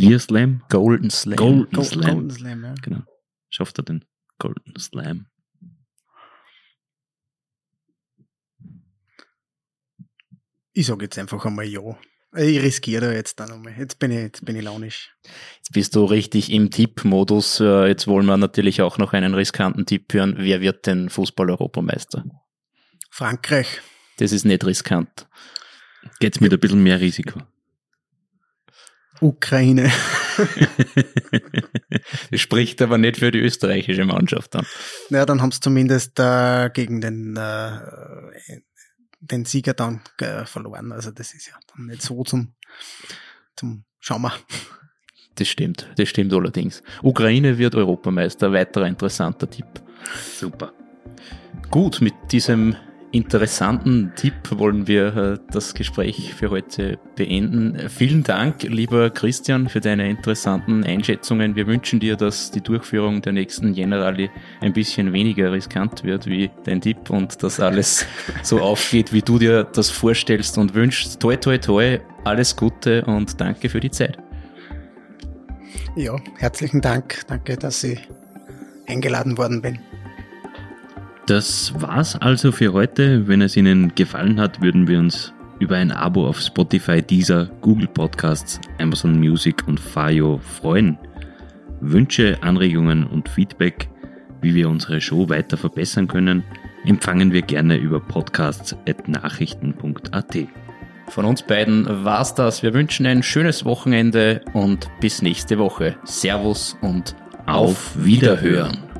Year 0.00 0.18
Slam? 0.18 0.62
Golden 0.68 1.10
Slam. 1.10 1.36
Golden 1.36 1.70
Gold- 1.72 1.86
Slam. 1.88 2.14
Golden 2.14 2.30
Slam, 2.30 2.64
ja. 2.64 2.74
Genau. 2.82 3.02
Schafft 3.50 3.78
er 3.78 3.84
den 3.84 4.04
Golden 4.38 4.78
Slam? 4.78 5.26
Ich 10.72 10.86
sag 10.86 11.00
jetzt 11.02 11.18
einfach 11.18 11.44
einmal 11.44 11.66
ja. 11.66 11.80
Ich 12.36 12.60
riskiere 12.60 13.06
da 13.06 13.12
jetzt 13.12 13.38
dann 13.38 13.52
einmal. 13.52 13.74
Jetzt 13.78 14.00
bin 14.00 14.10
ich, 14.10 14.18
jetzt 14.18 14.44
bin 14.44 14.56
ich 14.56 14.62
launisch. 14.64 15.14
Jetzt 15.58 15.72
bist 15.72 15.94
du 15.94 16.04
richtig 16.04 16.50
im 16.50 16.70
Tippmodus. 16.70 17.60
Äh, 17.60 17.86
Jetzt 17.86 18.08
wollen 18.08 18.26
wir 18.26 18.36
natürlich 18.36 18.82
auch 18.82 18.98
noch 18.98 19.12
einen 19.12 19.34
riskanten 19.34 19.86
Tipp 19.86 20.12
hören. 20.12 20.34
Wer 20.38 20.60
wird 20.60 20.86
denn 20.86 21.10
Fußball-Europameister? 21.10 22.24
Frankreich. 23.10 23.80
Das 24.16 24.32
ist 24.32 24.44
nicht 24.44 24.64
riskant. 24.64 25.28
Geht's 26.18 26.40
mit 26.40 26.52
ein 26.52 26.58
bisschen 26.58 26.82
mehr 26.82 27.00
Risiko? 27.00 27.40
Ukraine. 29.20 29.90
Das 32.30 32.40
spricht 32.40 32.82
aber 32.82 32.98
nicht 32.98 33.18
für 33.18 33.30
die 33.30 33.38
österreichische 33.38 34.04
Mannschaft 34.04 34.56
an. 34.56 34.66
naja, 35.10 35.26
dann 35.26 35.40
haben 35.40 35.52
sie 35.52 35.60
zumindest 35.60 36.18
äh, 36.18 36.70
gegen 36.70 37.00
den, 37.00 37.36
äh, 37.36 37.78
den 39.20 39.44
Sieger 39.44 39.74
dann 39.74 40.00
äh, 40.18 40.44
verloren. 40.44 40.92
Also 40.92 41.10
das 41.10 41.34
ist 41.34 41.46
ja 41.46 41.54
dann 41.74 41.86
nicht 41.86 42.02
so 42.02 42.22
zum, 42.24 42.54
zum 43.56 43.84
Schauen. 44.00 44.30
Das 45.36 45.48
stimmt, 45.48 45.88
das 45.96 46.08
stimmt 46.08 46.32
allerdings. 46.32 46.82
Ukraine 47.02 47.58
wird 47.58 47.74
Europameister, 47.74 48.52
weiterer 48.52 48.86
interessanter 48.86 49.50
Tipp. 49.50 49.66
Super. 50.38 50.72
Gut, 51.70 52.00
mit 52.00 52.14
diesem 52.30 52.76
interessanten 53.14 54.12
Tipp 54.16 54.34
wollen 54.50 54.88
wir 54.88 55.16
äh, 55.16 55.38
das 55.52 55.74
Gespräch 55.74 56.34
für 56.34 56.50
heute 56.50 56.98
beenden. 57.14 57.88
Vielen 57.88 58.24
Dank, 58.24 58.64
lieber 58.64 59.08
Christian, 59.10 59.68
für 59.68 59.80
deine 59.80 60.10
interessanten 60.10 60.82
Einschätzungen. 60.82 61.54
Wir 61.54 61.68
wünschen 61.68 62.00
dir, 62.00 62.16
dass 62.16 62.50
die 62.50 62.60
Durchführung 62.60 63.22
der 63.22 63.32
nächsten 63.32 63.72
Generali 63.72 64.30
ein 64.60 64.72
bisschen 64.72 65.12
weniger 65.12 65.52
riskant 65.52 66.02
wird 66.02 66.26
wie 66.26 66.50
dein 66.64 66.80
Tipp 66.80 67.08
und 67.08 67.40
dass 67.42 67.60
alles 67.60 68.04
so 68.42 68.60
aufgeht, 68.60 69.12
wie 69.12 69.22
du 69.22 69.38
dir 69.38 69.62
das 69.62 69.90
vorstellst 69.90 70.58
und 70.58 70.74
wünschst. 70.74 71.20
Toi, 71.20 71.36
toi, 71.36 71.58
toi, 71.58 72.00
alles 72.24 72.56
Gute 72.56 73.04
und 73.04 73.40
danke 73.40 73.68
für 73.68 73.78
die 73.78 73.92
Zeit. 73.92 74.18
Ja, 75.94 76.16
herzlichen 76.38 76.80
Dank. 76.80 77.22
Danke, 77.28 77.56
dass 77.56 77.84
ich 77.84 78.00
eingeladen 78.88 79.38
worden 79.38 79.62
bin. 79.62 79.78
Das 81.26 81.72
war's 81.80 82.16
also 82.16 82.52
für 82.52 82.74
heute. 82.74 83.26
Wenn 83.26 83.40
es 83.40 83.56
Ihnen 83.56 83.94
gefallen 83.94 84.38
hat, 84.38 84.60
würden 84.60 84.86
wir 84.86 84.98
uns 84.98 85.32
über 85.58 85.76
ein 85.76 85.90
Abo 85.90 86.28
auf 86.28 86.38
Spotify, 86.38 87.00
Deezer, 87.00 87.46
Google 87.62 87.88
Podcasts, 87.88 88.60
Amazon 88.78 89.18
Music 89.18 89.66
und 89.66 89.80
Fayo 89.80 90.38
freuen. 90.38 90.98
Wünsche, 91.80 92.36
Anregungen 92.42 93.06
und 93.06 93.30
Feedback, 93.30 93.88
wie 94.42 94.54
wir 94.54 94.68
unsere 94.68 95.00
Show 95.00 95.30
weiter 95.30 95.56
verbessern 95.56 96.08
können, 96.08 96.44
empfangen 96.84 97.32
wir 97.32 97.42
gerne 97.42 97.76
über 97.76 98.00
podcasts.nachrichten.at. 98.00 100.36
Von 101.08 101.24
uns 101.24 101.42
beiden 101.42 102.04
war's 102.04 102.34
das. 102.34 102.62
Wir 102.62 102.74
wünschen 102.74 103.06
ein 103.06 103.22
schönes 103.22 103.64
Wochenende 103.64 104.42
und 104.52 104.90
bis 105.00 105.22
nächste 105.22 105.58
Woche. 105.58 105.96
Servus 106.04 106.76
und 106.82 107.16
auf 107.46 107.92
Wiederhören. 107.96 108.93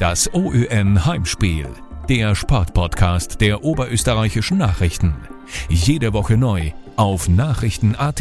Das 0.00 0.28
OÜN 0.34 1.06
Heimspiel, 1.06 1.68
der 2.08 2.34
Sportpodcast 2.34 3.40
der 3.40 3.62
oberösterreichischen 3.62 4.58
Nachrichten. 4.58 5.14
Jede 5.68 6.12
Woche 6.12 6.36
neu 6.36 6.72
auf 6.96 7.28
Nachrichten.at. 7.28 8.20